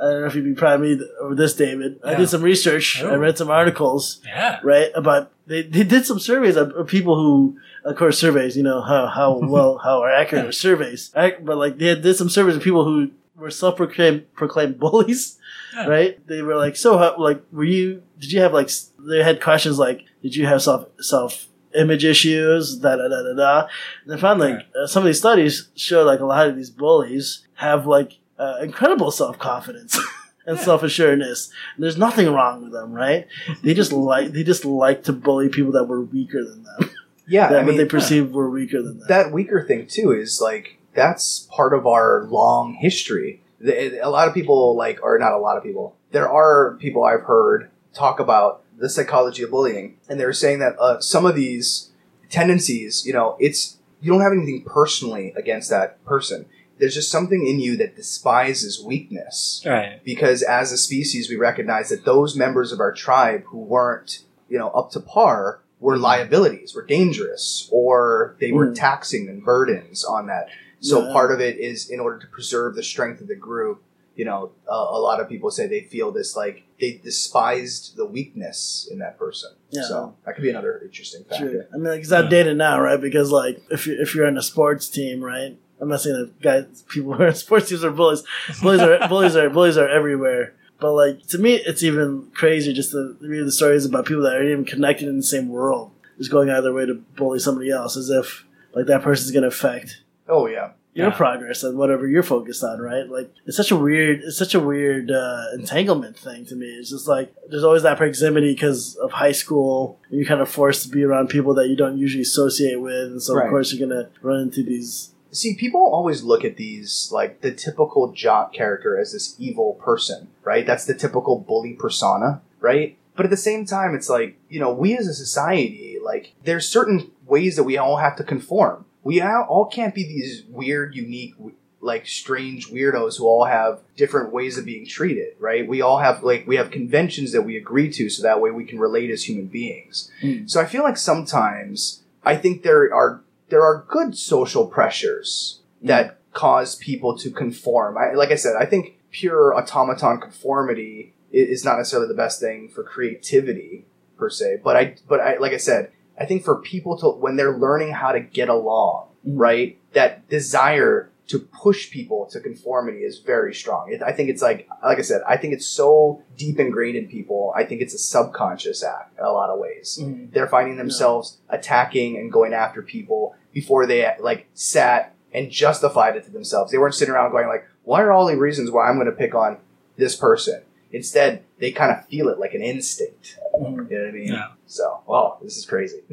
I 0.00 0.04
don't 0.06 0.20
know 0.22 0.26
if 0.26 0.34
you'd 0.34 0.44
be 0.44 0.54
proud 0.54 0.76
of 0.76 0.80
me 0.80 0.98
over 1.20 1.34
this, 1.36 1.54
David. 1.54 2.00
I 2.02 2.14
did 2.14 2.28
some 2.28 2.42
research. 2.42 3.02
I 3.02 3.10
Oh. 3.10 3.18
read 3.18 3.38
some 3.38 3.50
articles 3.50 4.20
Yeah. 4.24 4.58
right? 4.64 4.90
About 4.96 5.30
they, 5.46 5.62
they 5.62 5.84
did 5.84 6.06
some 6.06 6.18
surveys 6.18 6.56
of, 6.56 6.70
of 6.72 6.88
people 6.88 7.14
who, 7.14 7.58
of 7.84 7.94
course, 7.96 8.18
surveys. 8.18 8.56
You 8.56 8.64
know 8.64 8.80
how 8.80 9.06
how 9.06 9.38
well 9.42 9.78
how 9.78 10.04
accurate 10.04 10.46
are 10.46 10.50
surveys, 10.52 11.12
Ac- 11.14 11.36
but 11.42 11.56
like 11.56 11.78
they 11.78 11.94
did 11.94 12.14
some 12.16 12.30
surveys 12.30 12.56
of 12.56 12.62
people 12.62 12.84
who 12.84 13.10
were 13.36 13.50
self 13.50 13.76
proclaimed 13.76 14.78
bullies, 14.78 15.38
Yeah. 15.74 15.86
right? 15.86 16.26
They 16.26 16.42
were 16.42 16.56
like, 16.56 16.76
so 16.76 16.98
how, 16.98 17.16
like 17.18 17.42
were 17.52 17.64
you? 17.64 18.02
Did 18.18 18.32
you 18.32 18.40
have 18.40 18.52
like 18.52 18.70
they 18.98 19.22
had 19.22 19.40
questions 19.40 19.78
like, 19.78 20.04
did 20.22 20.36
you 20.36 20.46
have 20.46 20.62
self 20.62 20.86
self 21.00 21.46
image 21.74 22.04
issues? 22.04 22.76
Da 22.76 22.96
da 22.96 23.08
da 23.08 23.22
da 23.22 23.34
da. 23.34 23.68
And 24.04 24.12
they 24.12 24.20
found 24.20 24.40
like 24.40 24.66
uh, 24.80 24.86
some 24.86 25.02
of 25.02 25.06
these 25.06 25.18
studies 25.18 25.68
show 25.74 26.02
like 26.04 26.20
a 26.20 26.26
lot 26.26 26.46
of 26.48 26.56
these 26.56 26.70
bullies 26.70 27.46
have 27.54 27.86
like 27.86 28.18
uh, 28.38 28.58
incredible 28.62 29.10
self 29.10 29.38
confidence. 29.38 29.98
And 30.44 30.58
Yeah. 30.58 30.64
self 30.64 30.82
assuredness. 30.82 31.52
There's 31.78 31.96
nothing 31.96 32.28
wrong 32.28 32.64
with 32.64 32.72
them, 32.72 32.92
right? 32.92 33.28
They 33.62 33.74
just 33.74 33.92
like 34.12 34.32
they 34.32 34.42
just 34.42 34.64
like 34.64 35.04
to 35.04 35.12
bully 35.12 35.48
people 35.48 35.70
that 35.74 35.84
were 35.84 36.00
weaker 36.02 36.42
than 36.44 36.64
them. 36.64 36.90
Yeah, 37.28 37.46
that 37.48 37.60
I 37.60 37.62
what 37.62 37.68
mean, 37.68 37.76
they 37.76 37.84
perceived 37.84 38.32
were 38.34 38.50
weaker 38.50 38.82
than 38.82 38.98
them. 38.98 39.06
that 39.08 39.30
weaker 39.30 39.64
thing 39.64 39.86
too 39.86 40.10
is 40.10 40.40
like 40.42 40.78
that's 40.94 41.48
part 41.50 41.72
of 41.74 41.86
our 41.86 42.24
long 42.24 42.74
history. 42.74 43.42
A 43.64 44.08
lot 44.10 44.28
of 44.28 44.34
people 44.34 44.76
like, 44.76 44.98
or 45.02 45.18
not 45.18 45.32
a 45.32 45.38
lot 45.38 45.56
of 45.56 45.62
people. 45.62 45.96
There 46.10 46.28
are 46.30 46.76
people 46.80 47.04
I've 47.04 47.22
heard 47.22 47.70
talk 47.94 48.20
about 48.20 48.62
the 48.76 48.88
psychology 48.88 49.42
of 49.42 49.50
bullying, 49.50 49.98
and 50.08 50.18
they 50.18 50.24
were 50.26 50.32
saying 50.32 50.58
that 50.58 50.76
uh, 50.78 51.00
some 51.00 51.24
of 51.24 51.34
these 51.36 51.90
tendencies, 52.30 53.04
you 53.06 53.12
know, 53.12 53.36
it's 53.38 53.76
you 54.00 54.10
don't 54.10 54.20
have 54.22 54.32
anything 54.32 54.64
personally 54.66 55.32
against 55.36 55.70
that 55.70 56.04
person. 56.04 56.46
There's 56.78 56.94
just 56.94 57.10
something 57.12 57.46
in 57.46 57.60
you 57.60 57.76
that 57.76 57.94
despises 57.94 58.82
weakness 58.82 59.62
Right. 59.64 60.02
because 60.04 60.42
as 60.42 60.72
a 60.72 60.76
species 60.78 61.30
we 61.30 61.36
recognize 61.36 61.90
that 61.90 62.04
those 62.04 62.34
members 62.34 62.72
of 62.72 62.80
our 62.80 62.92
tribe 62.92 63.44
who 63.46 63.58
weren't 63.58 64.24
you 64.48 64.58
know 64.58 64.70
up 64.70 64.90
to 64.92 65.00
par 65.00 65.60
were 65.78 65.96
liabilities 65.96 66.74
were 66.74 66.84
dangerous 66.84 67.68
or 67.70 68.34
they 68.40 68.50
were 68.50 68.68
Mm. 68.68 68.74
taxing 68.74 69.28
and 69.28 69.44
burdens 69.44 70.04
on 70.04 70.26
that 70.26 70.48
so 70.82 71.06
Yeah. 71.06 71.12
part 71.12 71.32
of 71.32 71.40
it 71.40 71.58
is 71.58 71.88
in 71.88 71.98
order 72.00 72.18
to 72.18 72.26
preserve 72.26 72.74
the 72.74 72.82
strength 72.82 73.20
of 73.22 73.28
the 73.28 73.34
group 73.36 73.82
you 74.14 74.24
know 74.26 74.50
uh, 74.70 74.74
a 74.98 75.00
lot 75.00 75.20
of 75.20 75.28
people 75.28 75.50
say 75.50 75.66
they 75.66 75.80
feel 75.80 76.12
this 76.12 76.36
like 76.36 76.64
they 76.78 77.00
despised 77.02 77.96
the 77.96 78.04
weakness 78.04 78.88
in 78.90 78.98
that 78.98 79.18
person. 79.18 79.52
Yeah. 79.70 79.84
So 79.84 80.16
that 80.26 80.34
could 80.34 80.42
be 80.42 80.50
another 80.50 80.80
interesting 80.84 81.24
factor. 81.24 81.48
True. 81.48 81.64
I 81.72 81.76
mean, 81.76 81.84
like, 81.84 82.00
it's 82.00 82.12
outdated 82.12 82.56
now, 82.58 82.80
right? 82.80 83.00
Because 83.00 83.30
like, 83.30 83.62
if 83.70 83.86
you 83.86 83.96
if 83.98 84.14
you're 84.14 84.26
in 84.26 84.36
a 84.36 84.42
sports 84.42 84.88
team, 84.88 85.22
right? 85.22 85.56
I'm 85.80 85.88
not 85.88 86.00
saying 86.00 86.16
that 86.16 86.40
guys, 86.42 86.82
people 86.88 87.14
who 87.14 87.22
are 87.22 87.28
in 87.28 87.34
sports 87.34 87.68
teams 87.68 87.84
are 87.84 87.90
bullies. 87.90 88.22
Bullies 88.60 88.80
are 88.80 89.08
bullies 89.08 89.36
are 89.36 89.48
bullies 89.48 89.76
are 89.78 89.88
everywhere. 89.88 90.54
But 90.80 90.92
like 90.92 91.26
to 91.28 91.38
me, 91.38 91.54
it's 91.54 91.82
even 91.82 92.28
crazier 92.34 92.72
just 92.74 92.90
to 92.92 93.16
read 93.20 93.46
the 93.46 93.52
stories 93.52 93.86
about 93.86 94.04
people 94.06 94.24
that 94.24 94.34
aren't 94.34 94.50
even 94.50 94.64
connected 94.64 95.08
in 95.08 95.16
the 95.16 95.22
same 95.22 95.48
world, 95.48 95.92
just 96.18 96.30
going 96.30 96.50
out 96.50 96.58
of 96.58 96.64
their 96.64 96.72
way 96.74 96.84
to 96.84 96.94
bully 97.16 97.38
somebody 97.38 97.70
else, 97.70 97.96
as 97.96 98.10
if 98.10 98.44
like 98.74 98.86
that 98.86 99.02
person's 99.02 99.30
going 99.30 99.42
to 99.42 99.48
affect 99.48 100.02
Oh 100.34 100.46
yeah. 100.46 100.70
your 100.94 101.08
Yeah. 101.08 101.14
progress 101.24 101.62
and 101.62 101.78
whatever 101.78 102.04
you're 102.06 102.22
focused 102.36 102.62
on, 102.70 102.76
right? 102.90 103.06
Like 103.16 103.30
it's 103.46 103.56
such 103.62 103.70
a 103.70 103.76
weird, 103.76 104.20
it's 104.26 104.36
such 104.44 104.54
a 104.54 104.60
weird 104.60 105.10
uh, 105.10 105.44
entanglement 105.58 106.16
thing 106.18 106.44
to 106.50 106.54
me. 106.54 106.66
It's 106.78 106.90
just 106.90 107.08
like 107.08 107.28
there's 107.48 107.64
always 107.68 107.82
that 107.84 107.96
proximity 107.96 108.52
because 108.54 108.96
of 108.96 109.10
high 109.12 109.32
school, 109.42 109.98
you're 110.10 110.26
kind 110.32 110.40
of 110.42 110.48
forced 110.50 110.82
to 110.84 110.88
be 110.90 111.02
around 111.02 111.28
people 111.36 111.54
that 111.58 111.68
you 111.68 111.76
don't 111.76 111.96
usually 111.98 112.22
associate 112.30 112.80
with, 112.88 113.06
and 113.12 113.22
so 113.22 113.34
Right. 113.34 113.46
of 113.46 113.50
course 113.50 113.72
you're 113.72 113.86
gonna 113.88 114.08
run 114.22 114.40
into 114.40 114.62
these. 114.62 115.10
See, 115.40 115.54
people 115.64 115.80
always 115.80 116.22
look 116.30 116.44
at 116.44 116.56
these 116.58 117.08
like 117.10 117.40
the 117.40 117.52
typical 117.52 118.12
jock 118.12 118.52
character 118.52 118.98
as 119.00 119.12
this 119.12 119.34
evil 119.38 119.70
person, 119.88 120.28
right? 120.44 120.66
That's 120.66 120.84
the 120.84 120.94
typical 120.94 121.38
bully 121.48 121.72
persona, 121.72 122.42
right? 122.60 122.98
But 123.16 123.24
at 123.24 123.30
the 123.30 123.36
same 123.50 123.64
time, 123.66 123.94
it's 123.94 124.10
like, 124.10 124.36
you 124.50 124.60
know, 124.60 124.72
we 124.72 124.96
as 124.96 125.06
a 125.06 125.12
society, 125.14 125.98
like, 126.02 126.32
there's 126.44 126.66
certain 126.68 127.10
ways 127.26 127.56
that 127.56 127.64
we 127.64 127.76
all 127.78 127.96
have 127.98 128.16
to 128.16 128.24
conform. 128.24 128.84
We 129.04 129.20
all 129.20 129.66
can't 129.66 129.94
be 129.94 130.04
these 130.04 130.44
weird, 130.48 130.94
unique, 130.94 131.34
like, 131.80 132.06
strange 132.06 132.68
weirdos 132.70 133.18
who 133.18 133.26
all 133.26 133.46
have 133.46 133.80
different 133.96 134.32
ways 134.32 134.56
of 134.58 134.64
being 134.64 134.86
treated, 134.86 135.34
right? 135.40 135.66
We 135.66 135.82
all 135.82 135.98
have, 135.98 136.22
like, 136.22 136.46
we 136.46 136.56
have 136.56 136.70
conventions 136.70 137.32
that 137.32 137.42
we 137.42 137.56
agree 137.56 137.90
to 137.92 138.08
so 138.08 138.22
that 138.22 138.40
way 138.40 138.50
we 138.50 138.64
can 138.64 138.78
relate 138.78 139.10
as 139.10 139.24
human 139.24 139.46
beings. 139.46 140.10
Mm. 140.22 140.48
So 140.48 140.60
I 140.60 140.66
feel 140.66 140.84
like 140.84 140.96
sometimes, 140.96 142.02
I 142.24 142.36
think 142.36 142.62
there 142.62 142.94
are 142.94 143.22
there 143.48 143.62
are 143.62 143.84
good 143.88 144.16
social 144.16 144.66
pressures 144.66 145.60
that 145.82 146.18
cause 146.32 146.76
people 146.76 147.18
to 147.18 147.30
conform. 147.30 147.98
I, 147.98 148.14
like 148.14 148.30
I 148.30 148.36
said, 148.36 148.54
I 148.58 148.64
think 148.64 148.98
pure 149.10 149.54
automaton 149.54 150.20
conformity 150.20 151.12
is 151.30 151.64
not 151.64 151.76
necessarily 151.76 152.08
the 152.08 152.14
best 152.14 152.40
thing 152.40 152.68
for 152.68 152.82
creativity 152.82 153.84
per 154.16 154.30
se. 154.30 154.60
But 154.64 154.76
I, 154.76 154.94
but 155.06 155.20
I, 155.20 155.36
like 155.36 155.52
I 155.52 155.58
said, 155.58 155.92
I 156.22 156.24
think 156.24 156.44
for 156.44 156.56
people 156.56 156.96
to 156.98 157.08
when 157.08 157.34
they're 157.34 157.58
learning 157.58 157.90
how 157.92 158.12
to 158.12 158.20
get 158.20 158.48
along, 158.48 159.08
Mhm. 159.26 159.32
right, 159.38 159.78
that 159.92 160.28
desire 160.28 161.10
to 161.28 161.38
push 161.38 161.90
people 161.90 162.26
to 162.26 162.38
conformity 162.40 162.98
is 162.98 163.18
very 163.18 163.54
strong. 163.54 163.90
It, 163.92 164.02
I 164.02 164.12
think 164.12 164.28
it's 164.28 164.42
like, 164.42 164.68
like 164.84 164.98
I 164.98 165.02
said, 165.02 165.22
I 165.26 165.36
think 165.36 165.54
it's 165.54 165.66
so 165.66 166.22
deep 166.36 166.60
ingrained 166.60 166.96
in 166.96 167.08
people. 167.08 167.52
I 167.56 167.64
think 167.64 167.80
it's 167.80 167.94
a 167.94 167.98
subconscious 167.98 168.84
act 168.84 169.18
in 169.18 169.24
a 169.24 169.32
lot 169.32 169.50
of 169.50 169.58
ways 169.58 169.98
they're 170.32 170.48
finding 170.48 170.76
themselves 170.76 171.38
attacking 171.48 172.16
and 172.16 172.30
going 172.32 172.52
after 172.52 172.82
people 172.82 173.34
before 173.52 173.86
they 173.86 174.14
like 174.20 174.46
sat 174.54 175.14
and 175.32 175.50
justified 175.50 176.16
it 176.16 176.24
to 176.24 176.30
themselves. 176.30 176.70
They 176.70 176.78
weren't 176.78 176.94
sitting 176.94 177.14
around 177.14 177.30
going 177.32 177.48
like, 177.48 177.64
"Why 177.84 178.02
are 178.02 178.12
all 178.12 178.26
the 178.26 178.36
reasons 178.36 178.70
why 178.70 178.88
I'm 178.88 178.96
going 178.96 179.06
to 179.06 179.12
pick 179.12 179.34
on 179.34 179.58
this 179.96 180.14
person?" 180.14 180.62
Instead, 180.92 181.42
they 181.58 181.72
kind 181.72 181.90
of 181.90 182.06
feel 182.06 182.28
it 182.28 182.38
like 182.38 182.54
an 182.54 182.62
instinct. 182.62 183.38
Mhm. 183.54 183.90
You 183.90 183.98
know 183.98 184.04
what 184.04 184.08
I 184.08 184.12
mean? 184.12 184.32
Yeah. 184.32 184.48
So, 184.66 185.00
well, 185.06 185.38
this 185.42 185.56
is 185.56 185.66
crazy. 185.66 186.00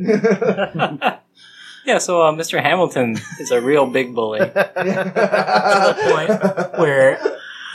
yeah, 1.86 1.98
so 1.98 2.22
uh, 2.22 2.32
Mr. 2.32 2.62
Hamilton 2.62 3.18
is 3.40 3.52
a 3.52 3.62
real 3.62 3.86
big 3.88 4.14
bully 4.16 4.40
to 4.40 4.46
the 4.46 5.98
point 6.12 6.80
where 6.80 7.20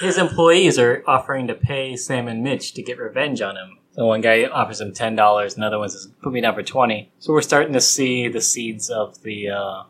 his 0.01 0.19
employees 0.19 0.79
are 0.79 1.03
offering 1.07 1.47
to 1.49 1.55
pay 1.55 1.97
Sam 1.97 2.29
and 2.29 2.43
Mitch 2.43 2.75
to 2.75 2.83
get 2.83 2.99
revenge 2.99 3.40
on 3.40 3.57
him. 3.57 3.79
So 3.93 4.07
one 4.07 4.21
guy 4.23 4.45
offers 4.45 4.81
him 4.81 4.93
ten 4.93 5.14
dollars, 5.14 5.57
another 5.57 5.79
one 5.79 5.88
says, 5.88 6.09
"Put 6.23 6.33
me 6.33 6.40
down 6.40 6.55
for 6.55 6.64
20 6.64 7.12
So 7.21 7.33
we're 7.33 7.43
starting 7.43 7.73
to 7.75 7.81
see 7.81 8.27
the 8.27 8.40
seeds 8.40 8.90
of 8.90 9.23
the 9.23 9.51
uh, 9.51 9.83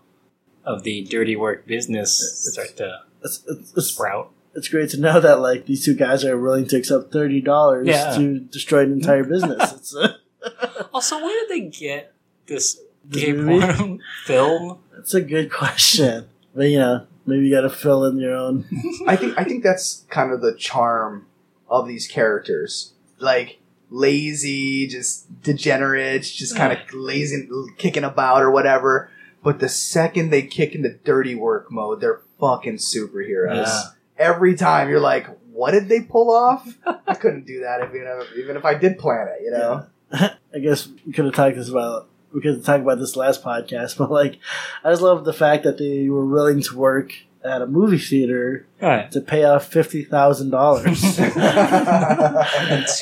of 0.65 0.83
the 0.83 1.05
dirty 1.05 1.37
work 1.37 1.67
business 1.67 2.51
start 2.53 2.77
to 2.77 3.01
It's, 3.23 3.43
it's, 3.49 3.73
it's, 3.75 3.87
sprout. 3.87 4.31
It's 4.55 4.69
great 4.69 4.91
to 4.91 5.01
know 5.01 5.21
that 5.21 5.41
like 5.41 5.67
these 5.67 5.85
two 5.85 5.95
guys 5.95 6.25
are 6.25 6.39
willing 6.39 6.67
to 6.69 6.77
accept 6.77 7.13
thirty 7.13 7.41
dollars 7.41 7.87
Yeah. 7.89 8.17
to 8.17 8.39
destroy 8.41 8.81
an 8.85 8.93
entire 8.93 9.25
business. 9.25 9.73
It's 9.77 9.95
uh, 9.97 10.15
Also, 10.95 11.17
where 11.23 11.41
did 11.41 11.49
they 11.51 11.69
get 11.69 12.13
this 12.47 12.81
This 13.05 13.25
gay 13.25 13.33
movie? 13.33 13.61
porn 13.77 14.01
film? 14.25 14.79
That's 14.95 15.15
a 15.15 15.21
good 15.23 15.51
question, 15.53 16.27
but 16.55 16.65
you 16.69 16.79
know 16.79 17.07
maybe 17.27 17.47
you 17.47 17.55
got 17.55 17.63
to 17.63 17.71
fill 17.71 18.05
in 18.05 18.19
your 18.19 18.35
own. 18.35 18.67
I 19.07 19.17
think 19.17 19.39
I 19.39 19.45
think 19.45 19.63
that's 19.63 20.05
kind 20.11 20.33
of 20.33 20.41
the 20.43 20.55
charm 20.55 21.27
of 21.69 21.89
these 21.89 22.07
characters. 22.07 22.93
Like 23.19 23.59
lazy, 23.91 24.87
just 24.87 25.43
degenerate, 25.43 26.23
just 26.23 26.57
kind 26.57 26.73
of 26.73 26.79
lazy, 26.93 27.49
kicking 27.79 28.05
about 28.05 28.43
or 28.43 28.51
whatever. 28.51 29.11
But 29.43 29.61
the 29.61 29.69
second 29.69 30.31
they 30.31 30.43
kick 30.43 30.75
into 30.75 30.91
dirty 31.05 31.35
work 31.35 31.71
mode, 31.71 32.01
they're 32.01 32.21
fucking 32.41 32.77
superheroes. 32.77 33.67
Yeah. 33.67 33.83
Every 34.25 34.55
time 34.57 34.89
you're 34.89 35.01
like, 35.01 35.27
what 35.53 35.73
did 35.73 35.89
they 35.89 36.01
pull 36.01 36.31
off? 36.35 36.67
I 37.07 37.15
couldn't 37.15 37.47
do 37.47 37.61
that 37.61 37.81
if, 37.83 37.93
you 37.93 38.03
know, 38.05 38.23
even 38.39 38.57
if 38.57 38.65
I 38.65 38.75
did 38.75 38.99
plan 38.99 39.29
it, 39.29 39.43
you 39.45 39.51
know? 39.51 39.87
I 40.13 40.59
guess 40.61 40.89
we 41.07 41.13
could 41.13 41.27
have 41.27 41.35
talked 41.35 41.57
this 41.57 41.69
about 41.69 42.09
we 42.33 42.41
could 42.41 42.57
have 42.57 42.65
talked 42.65 42.83
about 42.83 42.99
this 42.99 43.17
last 43.17 43.43
podcast, 43.45 43.97
but 43.99 44.11
like 44.11 44.39
I 44.83 44.91
just 44.91 45.03
love 45.03 45.25
the 45.25 45.33
fact 45.33 45.65
that 45.65 45.79
they 45.79 46.09
were 46.09 46.25
willing 46.27 46.61
to 46.63 46.77
work 46.77 47.13
at 47.45 47.61
a 47.61 47.67
movie 47.67 47.99
theater 47.99 48.67
Right. 48.81 49.11
to 49.13 49.21
pay 49.21 49.45
off 49.45 49.67
fifty 49.67 50.03
thousand 50.05 50.51
dollars. 50.51 51.03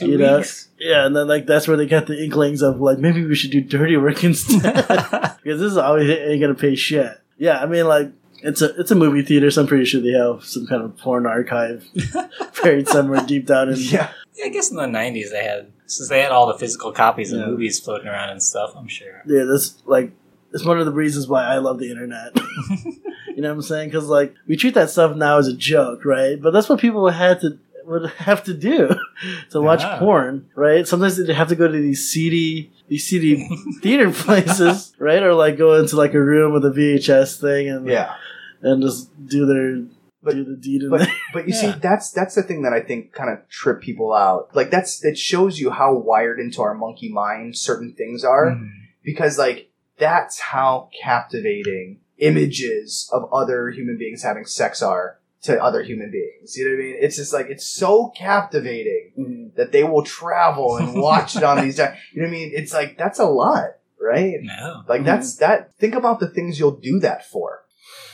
You 0.00 0.18
know? 0.18 0.38
weeks. 0.38 0.68
yeah, 0.78 1.06
and 1.06 1.14
then 1.14 1.28
like 1.28 1.46
that's 1.46 1.68
where 1.68 1.76
they 1.76 1.86
got 1.86 2.06
the 2.06 2.22
inklings 2.22 2.62
of 2.62 2.80
like 2.80 2.98
maybe 2.98 3.24
we 3.24 3.34
should 3.34 3.50
do 3.50 3.60
dirty 3.60 3.96
work 3.96 4.22
instead 4.24 4.62
because 4.62 5.60
this 5.60 5.72
is 5.72 5.76
always 5.76 6.08
ain't 6.10 6.40
gonna 6.40 6.54
pay 6.54 6.74
shit. 6.74 7.12
Yeah, 7.38 7.58
I 7.60 7.66
mean 7.66 7.86
like 7.86 8.10
it's 8.42 8.60
a 8.62 8.78
it's 8.80 8.90
a 8.90 8.94
movie 8.94 9.22
theater, 9.22 9.50
so 9.50 9.62
I'm 9.62 9.66
pretty 9.68 9.84
sure 9.84 10.00
they 10.00 10.10
have 10.10 10.44
some 10.44 10.66
kind 10.66 10.82
of 10.82 10.96
porn 10.98 11.26
archive 11.26 11.84
buried 12.62 12.88
somewhere 12.88 13.24
deep 13.26 13.46
down 13.46 13.68
in. 13.68 13.76
yeah. 13.78 14.10
Yeah, 14.34 14.46
I 14.46 14.48
guess 14.48 14.70
in 14.70 14.76
the 14.76 14.84
'90s 14.84 15.30
they 15.30 15.44
had 15.44 15.70
since 15.86 16.08
they 16.08 16.20
had 16.20 16.32
all 16.32 16.46
the 16.46 16.58
physical 16.58 16.90
copies 16.92 17.32
of 17.32 17.40
Yeah. 17.40 17.46
movies 17.46 17.78
floating 17.80 18.08
around 18.08 18.30
and 18.30 18.42
stuff. 18.42 18.72
I'm 18.76 18.88
sure. 18.88 19.22
Yeah, 19.26 19.44
that's 19.44 19.82
like 19.86 20.12
it's 20.52 20.64
one 20.64 20.78
of 20.78 20.86
the 20.86 20.92
reasons 20.92 21.28
why 21.28 21.44
I 21.44 21.58
love 21.58 21.78
the 21.78 21.90
internet. 21.90 22.34
you 23.28 23.40
know 23.42 23.48
what 23.48 23.54
I'm 23.56 23.62
saying? 23.62 23.88
Because 23.90 24.06
like 24.08 24.34
we 24.46 24.56
treat 24.56 24.74
that 24.74 24.90
stuff 24.90 25.16
now 25.16 25.38
as 25.38 25.48
a 25.48 25.52
joke, 25.56 26.04
right? 26.04 26.40
But 26.40 26.52
that's 26.52 26.68
what 26.68 26.80
people 26.80 27.08
had 27.10 27.40
to 27.42 27.58
would 27.84 28.08
have 28.10 28.44
to 28.44 28.54
do 28.54 28.88
to 29.50 29.60
watch 29.60 29.80
Yeah. 29.82 29.98
porn, 29.98 30.48
right? 30.54 30.86
Sometimes 30.86 31.16
they 31.16 31.34
have 31.34 31.48
to 31.48 31.56
go 31.56 31.66
to 31.66 31.72
these 31.80 32.08
seedy, 32.08 32.72
these 32.88 33.04
seedy 33.04 33.46
theater 33.82 34.10
places, 34.12 34.94
right? 34.98 35.22
Or 35.22 35.34
like 35.34 35.58
go 35.58 35.74
into 35.74 35.96
like 35.96 36.14
a 36.14 36.20
room 36.22 36.52
with 36.52 36.64
a 36.64 36.70
VHS 36.70 37.40
thing 37.40 37.68
and 37.68 37.86
Yeah. 37.88 38.14
And 38.62 38.82
just 38.82 39.10
do 39.26 39.44
their 39.46 39.84
But- 40.22 40.34
do 40.34 40.44
the 40.44 40.56
deed 40.56 40.82
in 40.82 40.90
But 40.90 41.00
there. 41.00 41.12
but 41.34 41.48
you 41.48 41.54
Yeah. 41.54 41.74
see, 41.74 41.78
that's 41.80 42.10
that's 42.12 42.34
the 42.34 42.42
thing 42.42 42.62
that 42.62 42.72
I 42.72 42.80
think 42.80 43.12
kind 43.12 43.30
of 43.30 43.48
trip 43.48 43.80
people 43.80 44.12
out. 44.12 44.54
Like 44.54 44.70
that's 44.70 45.04
it 45.04 45.18
shows 45.18 45.58
you 45.58 45.70
how 45.70 45.94
wired 45.94 46.38
into 46.40 46.62
our 46.62 46.74
monkey 46.74 47.10
mind 47.10 47.56
certain 47.56 47.92
things 47.94 48.24
are. 48.24 48.46
Mhm. 48.52 48.68
because 49.04 49.36
like 49.36 49.68
that's 49.98 50.38
how 50.38 50.88
captivating 51.02 51.98
images 52.18 53.08
of 53.12 53.28
other 53.32 53.70
human 53.70 53.98
beings 53.98 54.22
having 54.22 54.44
sex 54.46 54.80
are 54.82 55.18
to 55.42 55.60
other 55.62 55.82
human 55.82 56.10
beings. 56.10 56.56
You 56.56 56.64
know 56.66 56.76
what 56.76 56.82
I 56.82 56.86
mean? 56.86 56.96
It's 57.00 57.16
just 57.16 57.32
like 57.32 57.46
it's 57.50 57.66
so 57.66 58.12
captivating 58.16 59.10
Mhm. 59.18 59.54
that 59.56 59.72
they 59.72 59.82
will 59.84 60.02
travel 60.04 60.76
and 60.76 60.94
watch 61.08 61.34
it 61.36 61.42
on 61.42 61.62
these. 61.64 61.78
You 61.78 61.84
know 61.84 61.94
what 62.22 62.28
I 62.28 62.30
mean? 62.30 62.52
It's 62.54 62.72
like 62.72 62.96
that's 62.96 63.18
a 63.18 63.26
lot, 63.26 63.70
right? 64.00 64.38
No. 64.40 64.84
Like 64.88 65.04
that's 65.04 65.36
that. 65.36 65.74
Think 65.80 65.94
about 65.94 66.20
the 66.20 66.28
things 66.28 66.58
you'll 66.60 66.78
do 66.78 67.00
that 67.00 67.26
for. 67.26 67.61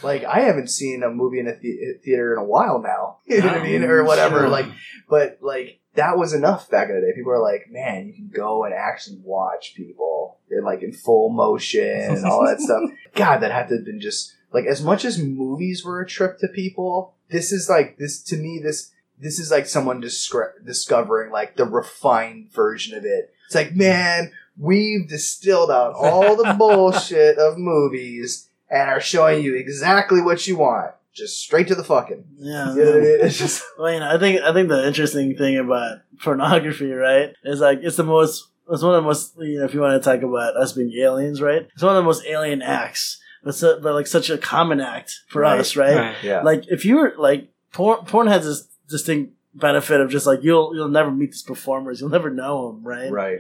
Like 0.03 0.25
I 0.25 0.41
haven't 0.41 0.71
seen 0.71 1.03
a 1.03 1.11
movie 1.11 1.41
in 1.41 1.49
a 1.49 1.55
the- 1.55 1.99
theater 2.05 2.33
in 2.33 2.39
a 2.39 2.45
while 2.45 2.81
now. 2.81 3.19
You 3.27 3.41
know 3.41 3.49
what 3.49 3.59
I 3.59 3.63
mean, 3.63 3.83
or 3.85 4.03
mm, 4.03 4.07
whatever. 4.07 4.41
Sure. 4.41 4.49
Like, 4.49 4.67
but 5.09 5.39
like 5.43 5.81
that 5.95 6.17
was 6.17 6.33
enough 6.33 6.71
back 6.71 6.89
in 6.89 6.95
the 6.95 7.01
day. 7.01 7.13
People 7.15 7.33
are 7.33 7.43
like, 7.43 7.67
man, 7.71 8.07
you 8.07 8.13
can 8.15 8.31
go 8.35 8.65
and 8.65 8.73
actually 8.73 9.19
watch 9.23 9.75
people 9.75 10.39
in 10.51 10.65
like 10.65 10.83
in 10.83 10.93
full 10.93 11.29
motion 11.31 11.87
and 11.87 12.25
all 12.25 12.47
that 12.47 12.61
stuff. 12.65 12.83
God, 13.15 13.39
that 13.39 13.53
had 13.53 13.69
to 13.69 13.77
have 13.77 13.85
been 13.85 14.01
just 14.01 14.35
like 14.53 14.65
as 14.65 14.83
much 14.83 15.05
as 15.05 15.19
movies 15.23 15.85
were 15.85 16.01
a 16.01 16.07
trip 16.07 16.39
to 16.39 16.49
people. 16.49 17.15
This 17.31 17.53
is 17.53 17.69
like 17.69 17.99
this 17.99 18.23
to 18.25 18.37
me. 18.37 18.61
This 18.63 18.93
this 19.21 19.39
is 19.39 19.51
like 19.51 19.67
someone 19.67 20.01
discre- 20.01 20.65
discovering 20.65 21.31
like 21.31 21.57
the 21.57 21.65
refined 21.65 22.51
version 22.53 22.97
of 22.97 23.05
it. 23.05 23.35
It's 23.47 23.55
like, 23.55 23.75
man, 23.75 24.33
we've 24.57 25.09
distilled 25.09 25.71
out 25.71 25.95
all 25.95 26.37
the 26.37 26.55
bullshit 26.59 27.39
of 27.39 27.59
movies 27.59 28.48
and 28.71 28.89
are 28.91 29.01
showing 29.01 29.43
you 29.43 29.57
exactly 29.57 30.21
what 30.21 30.47
you 30.47 30.57
want. 30.59 30.93
Just 31.15 31.41
straight 31.41 31.67
to 31.69 31.75
the 31.75 31.83
fucking. 31.85 32.25
Yeah, 32.39 32.75
You 32.75 32.85
know 32.85 32.91
what 32.93 32.97
I 32.97 33.01
mean? 33.01 33.19
It's 33.23 33.39
just 33.39 33.65
Well, 33.79 33.93
you 33.93 34.01
know, 34.01 34.15
I 34.15 34.19
think 34.19 34.41
I 34.41 34.53
think 34.53 34.69
the 34.69 34.87
interesting 34.87 35.37
thing 35.37 35.59
about 35.59 35.99
pornography, 36.23 36.91
right, 36.93 37.35
is 37.45 37.61
like 37.61 37.81
it's 37.83 37.97
the 37.97 38.05
most 38.05 38.49
it's 38.71 38.83
one 38.83 38.95
of 38.95 39.03
the 39.03 39.07
most 39.09 39.35
you 39.39 39.59
know 39.59 39.65
if 39.65 39.75
you 39.75 39.81
want 39.81 40.01
to 40.01 40.09
talk 40.11 40.23
about 40.23 40.57
us 40.57 40.73
being 40.75 40.93
aliens, 40.99 41.41
right? 41.41 41.67
It's 41.75 41.83
one 41.83 41.97
of 41.97 42.03
the 42.03 42.07
most 42.07 42.25
alien 42.27 42.63
acts, 42.63 43.19
but 43.43 43.55
so, 43.55 43.81
but 43.81 43.95
like 43.95 44.07
such 44.07 44.31
a 44.31 44.39
common 44.39 44.81
act 44.81 45.23
for 45.29 45.43
Right, 45.43 45.59
us, 45.59 45.75
right? 45.75 45.97
Right. 45.97 46.17
yeah. 46.23 46.43
Like 46.43 46.65
if 46.69 46.85
you 46.85 46.97
were 46.97 47.15
like 47.19 47.49
porn, 47.73 48.05
porn 48.05 48.27
has 48.29 48.45
this 48.45 48.69
distinct 48.89 49.33
benefit 49.55 50.01
of 50.01 50.11
just 50.11 50.27
like 50.27 50.41
you'll 50.43 50.73
you'll 50.77 50.89
never 50.89 51.11
meet 51.11 51.33
these 51.33 51.43
performers, 51.43 52.01
you'll 52.01 52.11
never 52.11 52.31
know 52.31 52.71
them, 52.73 52.85
right? 52.87 53.11
Right. 53.11 53.39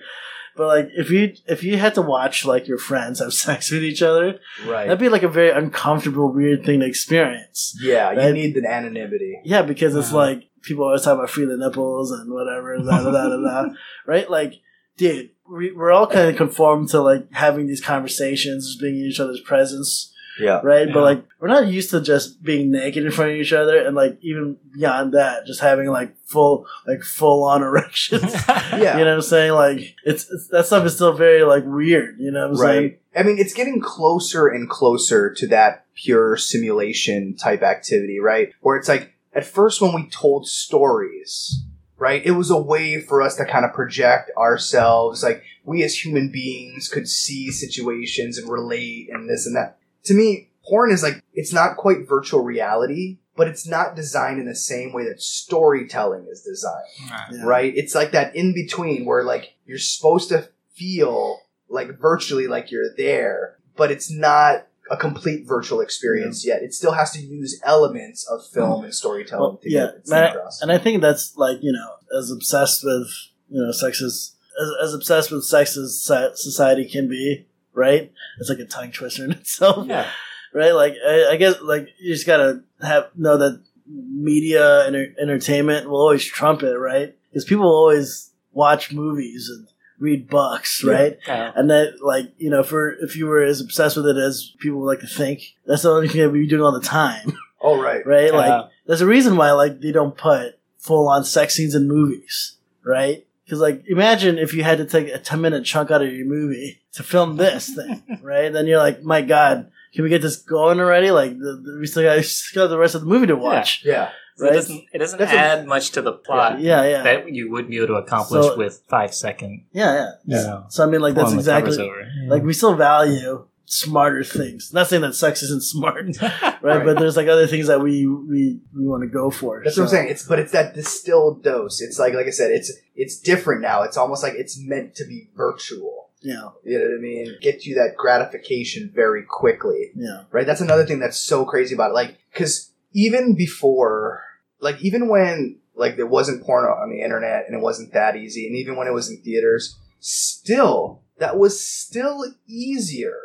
But 0.58 0.66
like 0.66 0.88
if 0.96 1.08
you 1.10 1.32
if 1.46 1.62
you 1.64 1.78
had 1.78 1.94
to 1.94 2.02
watch 2.02 2.44
like 2.44 2.66
your 2.68 2.76
friends 2.78 3.20
have 3.20 3.32
sex 3.46 3.70
with 3.70 3.82
each 3.84 4.02
other, 4.02 4.40
Right. 4.66 4.86
that'd 4.88 4.98
be 4.98 5.08
like 5.08 5.22
a 5.22 5.28
very 5.28 5.50
uncomfortable, 5.50 6.32
weird 6.34 6.64
thing 6.66 6.80
to 6.80 6.86
experience. 6.86 7.78
yeah, 7.80 8.10
you 8.26 8.32
need 8.34 8.54
the 8.54 8.68
anonymity. 8.68 9.38
Yeah, 9.44 9.62
because 9.62 9.94
it's 9.94 10.10
Wow. 10.12 10.18
like 10.26 10.42
people 10.62 10.84
always 10.84 11.02
talk 11.02 11.14
about 11.14 11.30
free 11.30 11.44
the 11.46 11.56
nipples 11.56 12.10
and 12.10 12.30
whatever, 12.32 12.76
da, 12.78 12.82
da, 13.04 13.10
da, 13.12 13.28
da, 13.28 13.36
da, 13.40 13.68
right? 14.06 14.28
Like, 14.28 14.54
dude, 14.96 15.30
we, 15.50 15.70
we're 15.72 15.92
all 15.92 16.08
kind 16.08 16.28
of 16.28 16.36
conformed 16.36 16.88
to 16.90 17.00
like 17.00 17.32
having 17.32 17.68
these 17.68 17.80
conversations, 17.80 18.76
being 18.80 18.96
in 18.96 19.06
each 19.06 19.20
other's 19.20 19.40
presence, 19.40 20.12
Yeah. 20.38 20.60
right? 20.62 20.88
Yeah. 20.88 20.94
But 20.94 21.02
like, 21.02 21.24
we're 21.40 21.48
not 21.48 21.66
used 21.66 21.90
to 21.90 22.00
just 22.00 22.42
being 22.42 22.70
naked 22.70 23.04
in 23.04 23.10
front 23.10 23.32
of 23.32 23.36
each 23.36 23.52
other, 23.52 23.78
and 23.84 23.94
like 23.96 24.18
even 24.22 24.56
beyond 24.74 25.14
that, 25.14 25.46
just 25.46 25.60
having 25.60 25.88
like 25.88 26.16
full, 26.24 26.66
like 26.86 27.02
full 27.02 27.44
on 27.44 27.62
erections. 27.68 28.34
Yeah. 28.78 28.98
You 28.98 29.04
know 29.04 29.10
what 29.10 29.16
I'm 29.16 29.22
saying? 29.22 29.52
Like, 29.52 29.96
it's, 30.04 30.30
it's 30.30 30.48
that 30.48 30.66
stuff 30.66 30.84
is 30.84 30.94
still 30.94 31.12
very 31.12 31.42
like 31.42 31.64
weird. 31.66 32.20
You 32.20 32.30
know 32.30 32.42
what 32.42 32.50
I'm 32.50 32.56
saying? 32.56 32.82
Right. 32.82 33.00
I 33.16 33.22
mean, 33.24 33.38
it's 33.38 33.54
getting 33.54 33.80
closer 33.80 34.46
and 34.46 34.68
closer 34.68 35.32
to 35.34 35.46
that 35.48 35.86
pure 35.94 36.36
simulation 36.36 37.34
type 37.34 37.62
activity, 37.62 38.20
right? 38.20 38.52
Where 38.60 38.76
it's 38.76 38.88
like, 38.88 39.14
at 39.32 39.44
first 39.44 39.80
when 39.80 39.94
we 39.94 40.08
told 40.10 40.46
stories, 40.46 41.64
right, 41.96 42.24
it 42.24 42.32
was 42.32 42.50
a 42.50 42.60
way 42.60 43.00
for 43.00 43.20
us 43.22 43.36
to 43.36 43.44
kind 43.44 43.64
of 43.64 43.72
project 43.72 44.30
ourselves. 44.36 45.22
Like, 45.24 45.42
we 45.64 45.82
as 45.82 46.04
human 46.04 46.30
beings 46.30 46.88
could 46.88 47.08
see 47.08 47.50
situations 47.50 48.38
and 48.38 48.50
relate 48.50 49.08
and 49.12 49.28
this 49.28 49.46
and 49.46 49.56
that. 49.56 49.78
To 50.08 50.14
me, 50.14 50.48
porn 50.66 50.90
is 50.90 51.02
like, 51.02 51.22
it's 51.34 51.52
not 51.52 51.76
quite 51.76 52.08
virtual 52.08 52.42
reality, 52.42 53.18
but 53.36 53.46
it's 53.48 53.66
not 53.66 53.94
designed 53.94 54.40
in 54.40 54.46
the 54.46 54.54
same 54.56 54.92
way 54.92 55.04
that 55.08 55.20
storytelling 55.22 56.26
is 56.30 56.42
designed 56.42 56.84
Yeah. 57.32 57.44
right? 57.44 57.72
It's 57.76 57.94
like 57.94 58.10
that 58.12 58.34
in 58.34 58.52
between 58.52 59.04
where 59.04 59.22
like 59.22 59.54
you're 59.66 59.78
supposed 59.78 60.28
to 60.30 60.48
feel 60.74 61.40
like 61.68 61.98
virtually 61.98 62.46
like 62.46 62.70
you're 62.70 62.94
there, 62.96 63.58
but 63.76 63.90
it's 63.90 64.10
not 64.10 64.66
a 64.90 64.96
complete 64.96 65.46
virtual 65.46 65.80
experience 65.80 66.46
yet. 66.46 66.62
It 66.62 66.72
still 66.72 66.92
has 66.92 67.10
to 67.12 67.20
use 67.20 67.60
elements 67.62 68.26
of 68.26 68.46
film 68.46 68.84
and 68.84 68.94
storytelling 68.94 69.40
Well, 69.42 69.56
to 69.58 69.70
yeah, 69.70 69.86
get 69.86 69.94
it 69.96 70.02
and 70.06 70.14
I, 70.14 70.34
and 70.62 70.72
I 70.72 70.78
think 70.78 71.02
that's 71.02 71.36
like 71.36 71.58
you 71.62 71.72
know 71.72 71.90
as 72.18 72.30
obsessed 72.30 72.82
with 72.84 73.08
you 73.50 73.62
know 73.62 73.70
sex 73.72 74.00
as 74.02 74.32
as, 74.60 74.70
as 74.82 74.94
obsessed 74.94 75.30
with 75.30 75.44
sex 75.44 75.76
as 75.76 76.02
society 76.02 76.88
can 76.88 77.06
be, 77.08 77.46
right? 77.78 78.12
It's 78.38 78.50
like 78.50 78.58
a 78.58 78.64
tongue 78.64 78.90
twister 78.90 79.24
in 79.24 79.32
itself, 79.40 79.86
yeah. 79.86 80.10
right? 80.52 80.72
Like 80.72 80.94
I, 81.06 81.30
I 81.32 81.36
guess 81.36 81.60
like 81.62 81.88
you 82.00 82.12
just 82.12 82.26
gotta 82.26 82.62
have 82.82 83.10
know 83.16 83.38
that 83.38 83.62
media 83.86 84.86
and 84.86 84.96
enter- 84.96 85.14
entertainment 85.20 85.88
will 85.88 86.00
always 86.00 86.24
trump 86.24 86.62
it, 86.62 86.76
right? 86.76 87.16
Because 87.30 87.44
people 87.44 87.66
always 87.66 88.32
watch 88.52 88.92
movies 88.92 89.50
and 89.54 89.68
read 89.98 90.28
books, 90.28 90.84
right? 90.84 91.18
Yeah. 91.26 91.52
And 91.54 91.70
that, 91.70 92.02
like, 92.02 92.32
you 92.38 92.50
know, 92.50 92.62
for 92.62 92.92
if 93.00 93.16
you 93.16 93.26
were 93.26 93.42
as 93.42 93.60
obsessed 93.60 93.96
with 93.96 94.06
it 94.06 94.16
as 94.16 94.52
people 94.58 94.80
would 94.80 94.86
like 94.86 95.00
to 95.00 95.06
think, 95.06 95.42
that's 95.66 95.82
the 95.82 95.90
only 95.90 96.08
thing 96.08 96.20
that 96.20 96.30
we'd 96.30 96.40
be 96.40 96.46
doing 96.46 96.62
all 96.62 96.72
the 96.72 96.80
time 96.80 97.32
oh, 97.60 97.80
right. 97.80 98.06
right? 98.06 98.32
Yeah. 98.32 98.36
Like, 98.36 98.70
there's 98.86 99.00
a 99.00 99.06
reason 99.06 99.36
why 99.36 99.52
like 99.52 99.80
they 99.80 99.92
don't 99.92 100.16
put 100.16 100.58
full 100.78 101.08
on 101.08 101.24
sex 101.24 101.54
scenes 101.54 101.74
in 101.74 101.88
movies, 101.88 102.56
right? 102.84 103.26
Because 103.48 103.60
like, 103.60 103.84
imagine 103.88 104.36
if 104.36 104.52
you 104.52 104.62
had 104.62 104.76
to 104.76 104.84
take 104.84 105.08
a 105.08 105.18
ten 105.18 105.40
minute 105.40 105.64
chunk 105.64 105.90
out 105.90 106.02
of 106.02 106.12
your 106.12 106.26
movie 106.26 106.82
to 106.92 107.02
film 107.02 107.38
this 107.38 107.74
thing, 107.74 108.02
right? 108.22 108.52
Then 108.52 108.66
you're 108.66 108.76
like, 108.78 109.02
my 109.02 109.22
God, 109.22 109.70
can 109.94 110.04
we 110.04 110.10
get 110.10 110.20
this 110.20 110.36
going 110.36 110.80
already? 110.80 111.10
Like, 111.10 111.30
the, 111.30 111.58
the, 111.64 111.78
we 111.80 111.86
still 111.86 112.02
got, 112.02 112.22
still 112.26 112.64
got 112.64 112.68
the 112.68 112.76
rest 112.76 112.94
of 112.94 113.00
the 113.00 113.06
movie 113.06 113.26
to 113.28 113.36
watch, 113.36 113.82
Yeah. 113.86 114.10
So 114.36 114.44
it 114.44 114.48
right? 114.50 114.54
doesn't, 114.54 114.84
it 114.92 114.98
doesn't 114.98 115.18
That's 115.18 115.32
a- 115.32 115.36
add 115.38 115.66
much 115.66 115.90
to 115.92 116.02
the 116.02 116.12
plot 116.12 116.60
Yeah, 116.60 116.84
yeah, 116.84 117.02
that 117.02 117.32
you 117.34 117.50
wouldn't 117.50 117.70
be 117.70 117.78
able 117.78 117.86
to 117.88 117.94
accomplish 117.94 118.44
So- 118.44 118.56
with 118.58 118.82
five 118.88 119.14
second. 119.14 119.64
yeah, 119.72 119.94
yeah. 119.94 120.36
Yeah. 120.44 120.62
So 120.68 120.84
I 120.84 120.86
mean, 120.90 121.00
like, 121.00 121.14
that's 121.14 121.30
pulling 121.30 121.42
the 121.44 121.50
covers 121.50 121.76
exactly 121.78 121.88
over. 121.90 122.08
like 122.28 122.42
we 122.44 122.52
still 122.52 122.76
value 122.76 123.46
smarter 123.68 124.24
things. 124.24 124.72
Not 124.72 124.88
saying 124.88 125.02
that 125.02 125.14
sex 125.14 125.42
isn't 125.42 125.62
smart, 125.62 126.06
right? 126.20 126.58
Right. 126.62 126.84
But 126.84 126.98
there's 126.98 127.16
like 127.16 127.28
other 127.28 127.46
things 127.46 127.68
that 127.68 127.80
we 127.80 128.06
we 128.06 128.60
we 128.74 128.86
want 128.86 129.02
to 129.02 129.08
go 129.08 129.30
for. 129.30 129.62
That's 129.62 129.76
what 129.76 129.84
I'm 129.84 129.88
saying. 129.90 130.08
It's 130.08 130.26
but 130.26 130.38
it's 130.38 130.52
that 130.52 130.74
distilled 130.74 131.44
dose. 131.44 131.80
It's 131.80 131.98
like 131.98 132.14
like 132.14 132.26
I 132.26 132.30
said, 132.30 132.50
it's 132.50 132.72
it's 132.96 133.20
different 133.20 133.60
now. 133.62 133.82
It's 133.82 133.96
almost 133.96 134.22
like 134.22 134.34
it's 134.34 134.58
meant 134.58 134.94
to 134.96 135.04
be 135.04 135.28
virtual. 135.36 136.06
Yeah, 136.20 136.48
You 136.64 136.78
know 136.80 136.84
what 136.86 136.98
I 136.98 137.00
mean? 137.00 137.36
Get 137.40 137.64
you 137.64 137.76
that 137.76 137.94
gratification 137.96 138.90
very 138.92 139.22
quickly. 139.22 139.92
yeah, 139.94 140.24
right? 140.32 140.44
That's 140.44 140.60
another 140.60 140.84
thing 140.84 140.98
that's 140.98 141.20
so 141.20 141.44
crazy 141.44 141.76
about 141.76 141.92
it. 141.92 141.94
Like, 141.94 142.18
because 142.32 142.72
even 142.92 143.36
before, 143.36 144.24
like, 144.60 144.82
even 144.82 145.08
when 145.08 145.60
like 145.76 145.94
there 145.96 146.08
wasn't 146.08 146.42
porn 146.42 146.64
on 146.64 146.90
the 146.90 147.02
internet 147.02 147.44
and 147.46 147.54
it 147.56 147.62
wasn't 147.62 147.92
that 147.92 148.16
easy, 148.16 148.48
and 148.48 148.56
even 148.56 148.74
when 148.74 148.88
it 148.88 148.92
was 148.92 149.08
in 149.08 149.22
theaters, 149.22 149.78
still 150.00 151.02
that 151.18 151.38
was 151.38 151.64
still 151.64 152.24
easier 152.48 153.16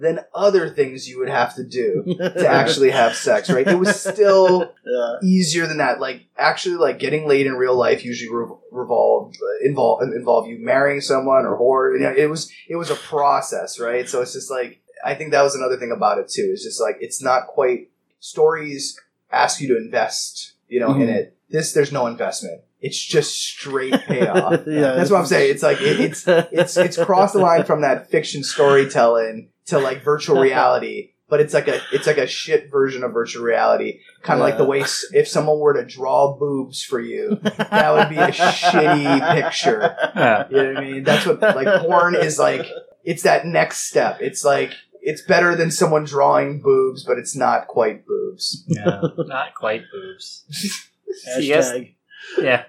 than 0.00 0.20
other 0.34 0.70
things 0.70 1.08
you 1.08 1.18
would 1.18 1.28
have 1.28 1.54
to 1.56 1.62
do 1.62 2.02
to 2.18 2.46
actually 2.48 2.90
have 2.90 3.14
sex, 3.14 3.50
right? 3.50 3.68
It 3.68 3.78
was 3.78 4.00
still 4.00 4.72
yeah. 4.86 5.16
easier 5.22 5.66
than 5.66 5.76
that. 5.76 6.00
Like 6.00 6.26
actually, 6.38 6.76
like 6.76 6.98
getting 6.98 7.28
laid 7.28 7.46
in 7.46 7.54
real 7.54 7.76
life 7.76 8.04
usually 8.04 8.34
re- 8.34 8.56
revolved 8.72 9.36
uh, 9.36 9.66
involve 9.68 10.02
involve 10.02 10.46
you 10.48 10.58
marrying 10.58 11.00
someone 11.00 11.44
or 11.44 11.58
whore. 11.58 11.92
You 11.94 12.00
know, 12.04 12.14
it 12.16 12.30
was 12.30 12.50
it 12.68 12.76
was 12.76 12.90
a 12.90 12.96
process, 12.96 13.78
right? 13.78 14.08
So 14.08 14.22
it's 14.22 14.32
just 14.32 14.50
like 14.50 14.80
I 15.04 15.14
think 15.14 15.32
that 15.32 15.42
was 15.42 15.54
another 15.54 15.76
thing 15.76 15.92
about 15.92 16.18
it 16.18 16.28
too. 16.28 16.48
It's 16.52 16.64
just 16.64 16.80
like 16.80 16.96
it's 17.00 17.22
not 17.22 17.46
quite 17.46 17.90
stories 18.20 18.98
ask 19.32 19.60
you 19.60 19.68
to 19.68 19.76
invest, 19.76 20.52
you 20.68 20.80
know, 20.80 20.92
in 20.94 21.02
Mhm. 21.02 21.14
it. 21.14 21.36
This 21.50 21.72
there's 21.72 21.92
no 21.92 22.06
investment. 22.06 22.62
It's 22.80 22.98
just 22.98 23.38
straight 23.38 23.92
payoff. 24.06 24.62
yeah, 24.66 24.92
That's 24.94 25.10
what 25.10 25.18
I'm 25.20 25.26
saying. 25.26 25.50
It's 25.50 25.62
like 25.62 25.80
it, 25.82 26.00
it's 26.00 26.24
it's 26.26 26.76
it's 26.76 26.96
crossed 26.96 27.34
the 27.34 27.40
line 27.40 27.64
from 27.64 27.82
that 27.82 28.10
fiction 28.10 28.42
storytelling 28.42 29.50
to 29.70 29.78
like 29.78 30.02
virtual 30.04 30.40
reality 30.48 31.10
but 31.28 31.40
it's 31.40 31.54
like 31.54 31.68
a 31.68 31.80
it's 31.92 32.06
like 32.06 32.18
a 32.18 32.26
shit 32.26 32.70
version 32.70 33.04
of 33.04 33.12
virtual 33.12 33.42
reality 33.44 34.00
kind 34.22 34.40
of 34.40 34.44
like 34.44 34.58
the 34.58 34.64
way 34.64 34.80
s- 34.82 35.04
if 35.12 35.26
someone 35.28 35.58
were 35.58 35.74
to 35.74 35.84
draw 35.84 36.36
boobs 36.36 36.82
for 36.82 37.00
you 37.00 37.38
that 37.42 37.92
would 37.94 38.08
be 38.08 38.16
a 38.16 38.28
shitty 38.28 39.34
picture 39.40 39.94
Yeah. 40.16 40.46
you 40.50 40.56
know 40.56 40.68
what 40.74 40.76
i 40.76 40.80
mean 40.80 41.04
that's 41.04 41.24
what 41.26 41.40
like 41.40 41.82
porn 41.82 42.14
is 42.14 42.38
like 42.38 42.66
it's 43.04 43.22
that 43.22 43.46
next 43.46 43.88
step 43.88 44.18
it's 44.20 44.44
like 44.44 44.72
it's 45.02 45.22
better 45.22 45.54
than 45.56 45.70
someone 45.70 46.04
drawing 46.04 46.60
boobs 46.60 47.04
but 47.04 47.16
it's 47.16 47.34
not 47.36 47.66
quite 47.68 48.04
boobs 48.06 48.64
yeah. 48.68 49.00
Not 49.18 49.54
quite 49.54 49.82
boobs. 49.92 50.44
Hashtag 51.28 51.94
Yeah. 52.38 52.64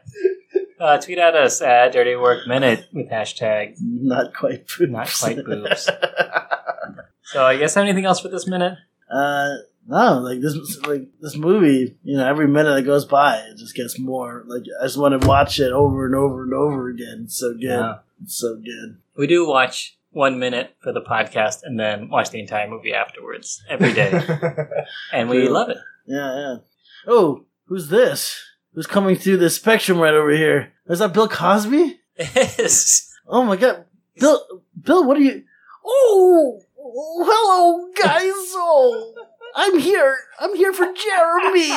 Uh, 0.80 0.98
tweet 0.98 1.20
at 1.20 1.36
us 1.36 1.62
at 1.62 1.92
Dirty 1.94 2.16
Work 2.16 2.48
Minute 2.48 2.88
with 2.94 3.10
hashtag 3.10 3.76
not 3.80 4.34
quite 4.34 4.66
boobs. 4.68 4.92
not 4.92 5.12
quite 5.20 5.46
boobs. 5.46 5.90
So 7.24 7.46
I 7.46 7.58
guess 7.58 7.78
anything 7.78 8.06
else 8.06 8.20
for 8.20 8.30
this 8.30 8.48
minute? 8.48 8.78
uh, 9.12 9.56
no, 9.88 10.20
like 10.20 10.42
this, 10.42 10.56
like 10.86 11.08
this 11.22 11.36
movie. 11.36 11.98
You 12.04 12.18
know, 12.18 12.28
every 12.28 12.48
minute 12.48 12.76
that 12.76 12.84
goes 12.84 13.04
by, 13.06 13.38
it 13.38 13.58
just 13.58 13.76
gets 13.76 13.98
more. 14.00 14.44
Like 14.46 14.64
I 14.80 14.86
just 14.86 14.98
want 14.98 15.20
to 15.20 15.28
watch 15.28 15.60
it 15.60 15.72
over 15.72 16.06
and 16.06 16.16
over 16.16 16.44
and 16.44 16.54
over 16.54 16.88
again. 16.90 17.22
It's 17.26 17.38
so 17.40 17.54
good. 17.54 17.64
Yeah. 17.64 17.98
It's 18.24 18.36
so 18.40 18.56
good. 18.56 18.98
We 19.18 19.26
do 19.28 19.48
watch 19.48 19.98
one 20.12 20.38
minute 20.40 20.76
for 20.82 20.92
the 20.94 21.02
podcast 21.02 21.64
and 21.64 21.80
then 21.80 22.10
watch 22.10 22.30
the 22.30 22.40
entire 22.40 22.68
movie 22.70 22.94
afterwards 22.94 23.64
every 23.70 23.94
day, 23.94 24.12
and 25.14 25.30
we 25.30 25.46
True. 25.46 25.50
love 25.54 25.70
it. 25.70 25.78
Yeah, 26.06 26.36
yeah. 26.38 26.56
Oh, 27.08 27.46
who's 27.66 27.88
this? 27.90 28.40
Who's 28.74 28.88
coming 28.88 29.16
through 29.16 29.38
the 29.38 29.50
spectrum 29.50 30.00
right 30.00 30.14
over 30.14 30.32
here? 30.32 30.74
Is 30.88 31.00
that 31.00 31.14
Bill 31.14 31.28
Cosby? 31.28 31.98
Yes. 32.36 33.10
Oh 33.28 33.44
my 33.44 33.56
god, 33.56 33.86
Bill! 34.20 34.62
Bill, 34.80 35.06
what 35.06 35.18
are 35.18 35.22
you? 35.22 35.44
Oh, 35.84 36.62
oh, 36.84 37.24
hello, 37.28 37.92
guys. 38.02 38.32
Oh, 38.56 39.14
I'm 39.56 39.80
here. 39.80 40.18
I'm 40.40 40.56
here 40.56 40.74
for 40.74 40.86
Jeremy. 40.86 41.70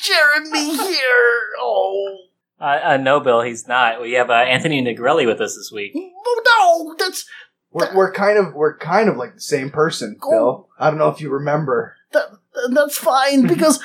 Jeremy 0.00 0.76
here. 0.76 1.40
Oh, 1.58 2.18
Uh, 2.60 2.78
uh, 2.82 2.96
no, 2.96 3.20
Bill, 3.20 3.42
he's 3.42 3.66
not. 3.68 4.00
We 4.00 4.12
have 4.12 4.30
uh, 4.30 4.34
Anthony 4.34 4.82
Negrelli 4.82 5.26
with 5.26 5.40
us 5.40 5.56
this 5.56 5.70
week. 5.72 5.92
oh 5.96 6.42
no, 6.44 6.94
that's 6.98 7.26
we're, 7.70 7.94
we're 7.94 8.12
kind 8.12 8.38
of 8.38 8.54
we're 8.54 8.76
kind 8.78 9.08
of 9.08 9.16
like 9.16 9.34
the 9.34 9.40
same 9.40 9.68
person 9.70 10.16
bill 10.18 10.68
i 10.78 10.88
don't 10.88 10.98
know 10.98 11.08
if 11.10 11.20
you 11.20 11.28
remember 11.28 11.94
that, 12.12 12.26
that's 12.70 12.96
fine 12.96 13.46
because. 13.52 13.80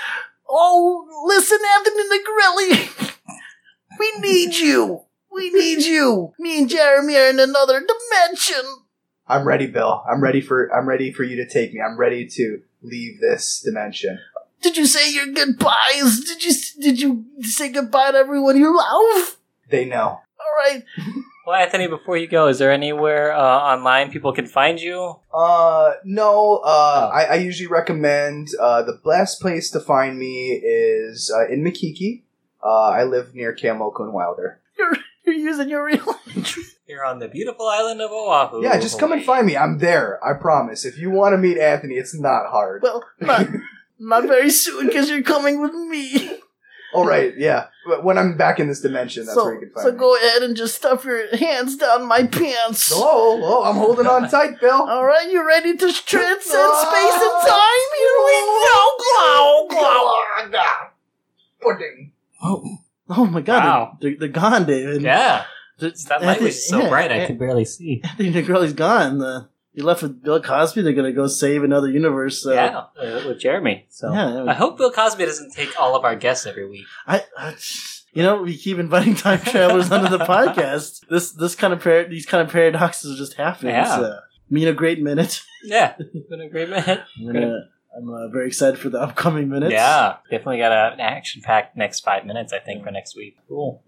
Oh, 0.54 1.08
listen, 1.28 1.60
Anthony 1.78 2.04
Negrelli. 2.10 3.16
we 3.98 4.12
need 4.20 4.54
you. 4.56 5.04
We 5.32 5.50
need 5.50 5.82
you. 5.86 6.34
Me 6.38 6.60
and 6.60 6.70
Jeremy 6.70 7.16
are 7.16 7.30
in 7.30 7.40
another 7.40 7.80
dimension. 7.80 8.66
I'm 9.32 9.48
ready, 9.48 9.68
Bill. 9.68 10.04
I'm 10.12 10.22
ready 10.22 10.42
for 10.42 10.68
I'm 10.76 10.88
ready 10.88 11.12
for 11.12 11.24
you 11.24 11.38
to 11.38 11.48
take 11.48 11.74
me. 11.74 11.80
I'm 11.82 11.98
ready 11.98 12.28
to 12.28 12.62
leave 12.82 13.22
this 13.22 13.62
dimension. 13.64 14.20
Did 14.62 14.76
you 14.78 14.86
say 14.86 15.12
your 15.14 15.28
goodbyes? 15.28 16.20
Did 16.26 16.44
you 16.44 16.54
did 16.82 17.00
you 17.02 17.26
say 17.42 17.72
goodbye 17.72 18.12
to 18.12 18.18
everyone 18.18 18.58
you 18.58 18.76
love? 18.76 19.38
They 19.70 19.86
know. 19.86 20.20
All 20.40 20.56
right. 20.58 20.84
Well, 21.44 21.56
Anthony, 21.60 21.88
before 21.88 22.18
you 22.18 22.28
go, 22.28 22.50
is 22.50 22.60
there 22.60 22.72
anywhere 22.72 23.34
uh, 23.34 23.42
online 23.42 24.12
people 24.12 24.32
can 24.32 24.46
find 24.46 24.80
you? 24.80 25.16
Uh, 25.34 25.94
no. 26.06 26.62
Uh, 26.64 27.10
I, 27.12 27.24
I 27.24 27.34
usually 27.38 27.66
recommend 27.66 28.50
uh, 28.62 28.84
the 28.84 29.00
best 29.04 29.42
place 29.42 29.72
to 29.72 29.80
find 29.80 30.20
me 30.20 30.62
is 30.64 31.34
uh, 31.36 31.52
in 31.52 31.64
Makiki 31.64 32.22
Uh, 32.64 32.90
I 32.92 33.06
live 33.06 33.34
near 33.34 33.56
Kamoko 33.56 34.02
and 34.02 34.14
Wilder. 34.14 34.62
You're, 34.78 34.96
you're 35.26 35.34
using 35.34 35.68
your 35.70 35.84
real 35.84 36.16
address. 36.36 36.76
You're 36.92 37.06
on 37.06 37.20
the 37.20 37.30
beautiful 37.30 37.70
island 37.70 38.02
of 38.02 38.12
Oahu. 38.12 38.64
Yeah, 38.64 38.78
just 38.78 39.00
come 39.00 39.14
and 39.14 39.24
find 39.24 39.48
me. 39.48 39.56
I'm 39.56 39.78
there. 39.78 40.20
I 40.22 40.34
promise. 40.34 40.84
If 40.84 40.98
you 40.98 41.10
want 41.10 41.32
to 41.32 41.38
meet 41.38 41.58
Anthony, 41.58 41.96
it's 41.96 42.14
not 42.14 42.48
hard. 42.48 42.82
Well, 42.82 43.02
not, 43.22 43.48
not 43.98 44.24
very 44.24 44.50
soon 44.50 44.88
because 44.88 45.10
you're 45.10 45.22
coming 45.22 45.62
with 45.62 45.74
me. 45.74 46.32
All 46.94 47.06
right, 47.06 47.34
yeah. 47.38 47.68
But 47.88 48.04
when 48.04 48.18
I'm 48.18 48.36
back 48.36 48.60
in 48.60 48.68
this 48.68 48.82
dimension, 48.82 49.26
that's 49.26 49.36
so, 49.36 49.46
where 49.46 49.54
you 49.54 49.60
can 49.62 49.70
find 49.70 49.84
so 49.86 49.92
me. 49.92 49.96
So 49.96 50.00
go 50.00 50.18
ahead 50.18 50.44
and 50.44 50.54
just 50.54 50.76
stuff 50.76 51.06
your 51.06 51.34
hands 51.38 51.78
down 51.78 52.10
my 52.10 52.24
pants. 52.28 52.92
Oh, 52.94 53.38
hello. 53.38 53.64
I'm 53.64 53.76
holding 53.78 54.08
on 54.08 54.30
tight, 54.30 54.60
Bill. 54.60 54.82
All 54.82 55.06
right, 55.06 55.32
you 55.32 55.48
ready 55.48 55.78
to 55.78 55.94
transcend 55.94 56.62
ah. 56.62 56.90
space 56.92 57.22
and 57.24 57.48
time? 57.48 57.88
Here 58.00 58.20
we 58.26 58.36
go. 58.68 58.98
Glow, 59.00 60.60
glow. 60.60 60.90
Pudding. 61.62 62.12
Oh, 62.44 62.80
oh 63.08 63.26
my 63.28 63.40
God! 63.40 63.64
Wow. 63.64 63.98
They're, 64.02 64.18
they're 64.20 64.28
gone, 64.28 64.66
David. 64.66 65.02
Yeah, 65.04 65.38
Th- 65.38 65.48
that 65.82 66.22
light 66.22 66.42
was 66.42 66.68
so 66.68 66.82
yeah, 66.82 66.90
bright 66.90 67.12
I 67.12 67.26
could 67.26 67.40
barely 67.40 67.66
see. 67.66 68.02
Anthony 68.04 68.32
Negrelli's 68.32 68.74
gone. 68.74 69.18
The, 69.18 69.50
you 69.74 69.84
left 69.84 70.02
with 70.02 70.22
Bill 70.22 70.42
Cosby. 70.42 70.82
They're 70.82 70.94
gonna 70.94 71.14
go 71.14 71.28
save 71.28 71.64
another 71.64 71.90
universe. 71.90 72.42
So. 72.44 72.54
yeah, 72.54 72.86
uh, 73.00 73.28
with 73.28 73.40
Jeremy. 73.40 73.86
So 73.90 74.12
Yeah, 74.14 74.46
I 74.46 74.54
hope 74.54 74.78
Bill 74.78 74.92
Cosby 74.92 75.26
doesn't 75.26 75.54
take 75.54 75.80
all 75.80 75.96
of 75.96 76.04
our 76.04 76.16
guests 76.16 76.46
every 76.46 76.70
week. 76.70 76.86
I, 77.08 77.24
I, 77.38 77.56
you 78.14 78.24
know, 78.24 78.42
we 78.42 78.58
keep 78.58 78.78
inviting 78.78 79.16
time 79.16 79.40
travelers 79.40 79.92
onto 79.92 80.10
the 80.10 80.24
podcast. 80.26 81.08
This, 81.10 81.32
this 81.32 81.56
kind 81.56 81.74
of 81.74 81.82
par- 81.82 82.06
these 82.10 82.26
kind 82.26 82.46
of 82.46 82.52
paradoxes 82.52 83.14
are 83.16 83.18
just 83.18 83.36
happen. 83.36 83.70
Yeah. 83.70 83.96
So, 83.98 84.20
mean 84.50 84.68
a 84.68 84.74
great 84.74 85.02
minute. 85.02 85.42
Yeah, 85.64 85.96
it's 86.00 86.28
been 86.28 86.42
a 86.42 86.50
great 86.50 86.70
minute. 86.70 87.02
I'm, 87.96 88.10
uh, 88.10 88.30
very 88.30 88.48
excited 88.48 88.80
for 88.80 88.90
the 88.90 89.02
upcoming 89.02 89.50
minutes. 89.50 89.74
Yeah, 89.74 90.18
definitely 90.30 90.60
got 90.60 90.72
a, 90.72 90.94
an 90.94 91.02
action-packed 91.02 91.76
next 91.76 92.02
five 92.02 92.26
minutes. 92.26 92.54
I 92.54 92.60
think 92.60 92.84
for 92.86 92.92
next 92.92 93.16
week. 93.18 93.38
Cool. 93.50 93.84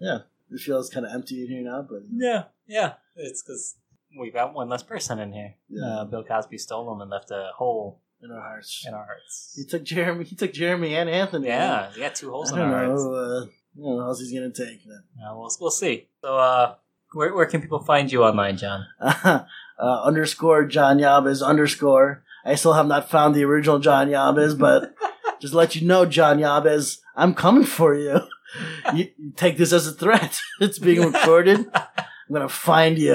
It 0.54 0.60
feels 0.60 0.88
kind 0.90 1.04
of 1.04 1.12
empty 1.12 1.42
in 1.42 1.48
here 1.48 1.62
now, 1.62 1.86
but 1.88 2.02
Yeah, 2.12 2.44
yeah. 2.66 2.94
It's 3.16 3.42
because 3.42 3.76
we've 4.18 4.32
got 4.32 4.54
one 4.54 4.68
less 4.68 4.82
person 4.82 5.18
in 5.18 5.32
here. 5.32 5.54
Yeah. 5.68 5.84
Uh, 5.86 6.04
Bill 6.04 6.24
Cosby 6.24 6.58
stole 6.58 6.88
them 6.90 7.00
and 7.00 7.10
left 7.10 7.30
a 7.30 7.50
hole 7.56 8.00
in 8.22 8.30
our 8.30 8.40
hearts. 8.40 8.84
in 8.86 8.94
our 8.94 9.04
hearts. 9.04 9.54
He 9.56 9.64
took 9.64 9.82
Jeremy. 9.84 10.24
He 10.24 10.36
took 10.36 10.52
Jeremy 10.52 10.94
and 10.94 11.10
Anthony. 11.10 11.48
Yeah, 11.48 11.90
he 11.92 12.00
got 12.00 12.14
two 12.14 12.30
holes 12.30 12.52
I 12.52 12.56
in 12.56 12.62
our 12.62 12.84
hearts. 12.86 13.02
Uh, 13.02 13.46
I 13.76 13.82
don't 13.82 13.98
know 13.98 14.14
he's 14.16 14.32
gonna 14.32 14.52
take. 14.52 14.80
Uh, 14.86 15.34
we'll, 15.36 15.50
we'll 15.60 15.70
see. 15.70 16.08
So, 16.22 16.36
uh, 16.38 16.74
where, 17.12 17.34
where 17.34 17.46
can 17.46 17.60
people 17.60 17.80
find 17.80 18.10
you 18.10 18.22
online, 18.24 18.56
John? 18.56 18.86
uh, 19.00 19.44
underscore 19.78 20.64
John 20.66 20.98
Yabes 20.98 21.44
underscore. 21.44 22.22
I 22.44 22.54
still 22.54 22.74
have 22.74 22.86
not 22.86 23.10
found 23.10 23.34
the 23.34 23.44
original 23.44 23.78
John 23.78 24.08
Yabes, 24.08 24.58
but 24.58 24.94
just 25.40 25.54
let 25.54 25.74
you 25.74 25.86
know, 25.86 26.06
John 26.06 26.38
Yabez, 26.38 26.98
I'm 27.16 27.34
coming 27.34 27.64
for 27.64 27.94
you. 27.94 28.20
You, 28.94 29.08
you 29.18 29.32
take 29.34 29.56
this 29.56 29.72
as 29.72 29.86
a 29.86 29.92
threat. 29.92 30.38
it's 30.60 30.78
being 30.78 31.00
recorded. 31.00 31.66
I'm 31.74 32.32
gonna 32.32 32.48
find 32.48 32.98
you. 32.98 33.14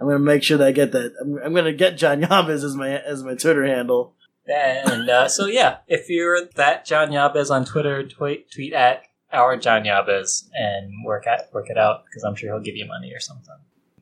I'm 0.00 0.06
gonna 0.06 0.18
make 0.18 0.42
sure 0.42 0.58
that 0.58 0.66
I 0.68 0.72
get 0.72 0.92
that. 0.92 1.14
I'm, 1.20 1.38
I'm 1.38 1.54
gonna 1.54 1.72
get 1.72 1.96
John 1.96 2.20
Yabez 2.22 2.64
as 2.64 2.74
my 2.74 2.98
as 2.98 3.22
my 3.22 3.34
Twitter 3.34 3.66
handle. 3.66 4.14
And 4.48 5.08
uh, 5.08 5.28
so, 5.28 5.46
yeah, 5.46 5.78
if 5.86 6.08
you're 6.08 6.46
that 6.56 6.84
John 6.84 7.10
Yabez 7.10 7.50
on 7.50 7.64
Twitter, 7.64 8.06
tweet, 8.06 8.50
tweet 8.50 8.72
at 8.72 9.02
our 9.32 9.56
John 9.56 9.84
Yabez 9.84 10.48
and 10.54 11.04
work 11.04 11.26
at 11.26 11.52
work 11.52 11.70
it 11.70 11.78
out 11.78 12.04
because 12.06 12.24
I'm 12.24 12.34
sure 12.34 12.50
he'll 12.50 12.64
give 12.64 12.76
you 12.76 12.86
money 12.86 13.12
or 13.14 13.20
something. 13.20 13.54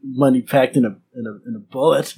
Money 0.03 0.43
packed 0.43 0.77
in 0.77 0.85
a 0.85 0.97
in 1.15 1.27
a 1.27 1.49
in 1.49 1.57
a 1.57 1.59
bullet. 1.59 2.15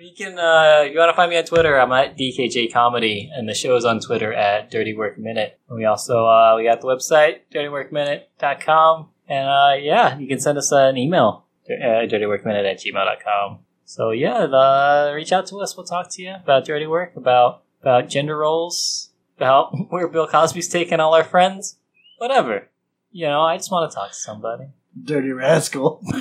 You 0.00 0.14
can, 0.16 0.38
uh, 0.38 0.82
you 0.90 0.98
want 0.98 1.10
to 1.10 1.16
find 1.16 1.30
me 1.30 1.36
on 1.36 1.44
Twitter, 1.44 1.78
I'm 1.78 1.92
at 1.92 2.16
DKJ 2.16 2.72
Comedy, 2.72 3.30
and 3.32 3.48
the 3.48 3.54
show 3.54 3.76
is 3.76 3.84
on 3.84 4.00
Twitter 4.00 4.32
at 4.32 4.70
Dirty 4.70 4.94
Work 4.94 5.18
Minute. 5.18 5.58
And 5.68 5.76
we 5.76 5.84
also 5.84 6.26
uh, 6.26 6.54
we 6.56 6.64
got 6.64 6.80
the 6.80 6.86
website 6.86 7.40
dirtyworkminute.com, 7.52 9.08
and 9.28 9.48
uh, 9.48 9.74
yeah, 9.80 10.18
you 10.18 10.26
can 10.26 10.40
send 10.40 10.58
us 10.58 10.72
an 10.72 10.96
email 10.96 11.44
uh, 11.68 12.06
dirtyworkminute 12.06 12.70
at 12.70 12.80
gmail.com. 12.80 13.58
So 13.84 14.10
yeah, 14.10 14.46
the, 14.46 15.12
reach 15.14 15.32
out 15.32 15.46
to 15.48 15.56
us. 15.60 15.76
We'll 15.76 15.86
talk 15.86 16.08
to 16.12 16.22
you 16.22 16.34
about 16.34 16.64
dirty 16.64 16.86
work, 16.86 17.16
about 17.16 17.62
about 17.82 18.08
gender 18.08 18.38
roles, 18.38 19.10
about 19.36 19.72
where 19.90 20.08
Bill 20.08 20.26
Cosby's 20.26 20.68
taking 20.68 21.00
all 21.00 21.14
our 21.14 21.24
friends, 21.24 21.76
whatever. 22.18 22.68
You 23.10 23.26
know, 23.26 23.42
I 23.42 23.56
just 23.56 23.70
want 23.70 23.90
to 23.90 23.94
talk 23.94 24.10
to 24.10 24.16
somebody. 24.16 24.68
Dirty 25.04 25.30
rascal. 25.30 26.00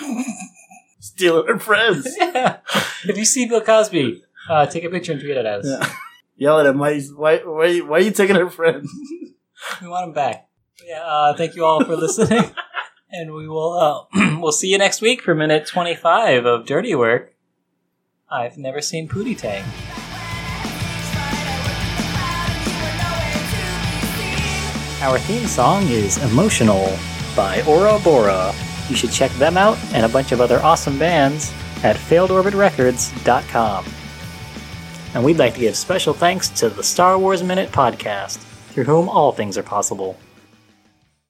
Stealing 0.99 1.49
our 1.49 1.59
friends. 1.59 2.07
yeah. 2.19 2.57
If 3.05 3.17
you 3.17 3.25
see 3.25 3.47
Bill 3.47 3.61
Cosby, 3.61 4.21
uh, 4.49 4.65
take 4.65 4.83
a 4.83 4.89
picture 4.89 5.13
and 5.13 5.21
tweet 5.21 5.37
it 5.37 5.45
at 5.45 5.59
us. 5.59 5.65
Yeah. 5.65 5.93
Yell 6.35 6.59
at 6.59 6.65
him. 6.65 6.77
Why, 6.77 6.99
why, 7.01 7.37
why, 7.37 7.79
why 7.79 7.97
are 7.97 8.01
you 8.01 8.11
taking 8.11 8.35
our 8.35 8.49
friends? 8.49 8.91
We 9.81 9.87
want 9.87 10.07
him 10.07 10.13
back. 10.13 10.47
Yeah. 10.85 11.01
Uh, 11.03 11.33
thank 11.33 11.55
you 11.55 11.65
all 11.65 11.83
for 11.83 11.95
listening, 11.97 12.51
and 13.11 13.33
we 13.33 13.47
will 13.47 14.07
uh, 14.13 14.37
we'll 14.39 14.51
see 14.51 14.69
you 14.69 14.77
next 14.77 15.01
week 15.01 15.21
for 15.21 15.35
minute 15.35 15.67
twenty 15.67 15.95
five 15.95 16.45
of 16.45 16.65
Dirty 16.65 16.95
Work. 16.95 17.35
I've 18.29 18.57
never 18.57 18.81
seen 18.81 19.07
Pootie 19.09 19.37
Tang. 19.37 19.63
Our 25.01 25.17
theme 25.19 25.47
song 25.47 25.87
is 25.87 26.17
Emotional 26.17 26.97
by 27.35 27.61
Ora 27.63 27.99
Bora. 27.99 28.53
You 28.89 28.95
should 28.95 29.11
check 29.11 29.31
them 29.33 29.57
out 29.57 29.77
and 29.93 30.05
a 30.05 30.09
bunch 30.09 30.31
of 30.31 30.41
other 30.41 30.59
awesome 30.61 30.97
bands 30.97 31.53
at 31.83 31.95
failedorbitrecords.com. 31.95 33.85
And 35.13 35.23
we'd 35.23 35.37
like 35.37 35.53
to 35.55 35.59
give 35.59 35.75
special 35.75 36.13
thanks 36.13 36.49
to 36.49 36.69
the 36.69 36.83
Star 36.83 37.17
Wars 37.17 37.41
Minute 37.43 37.71
podcast, 37.71 38.37
through 38.71 38.83
whom 38.83 39.09
all 39.09 39.31
things 39.31 39.57
are 39.57 39.63
possible. 39.63 40.17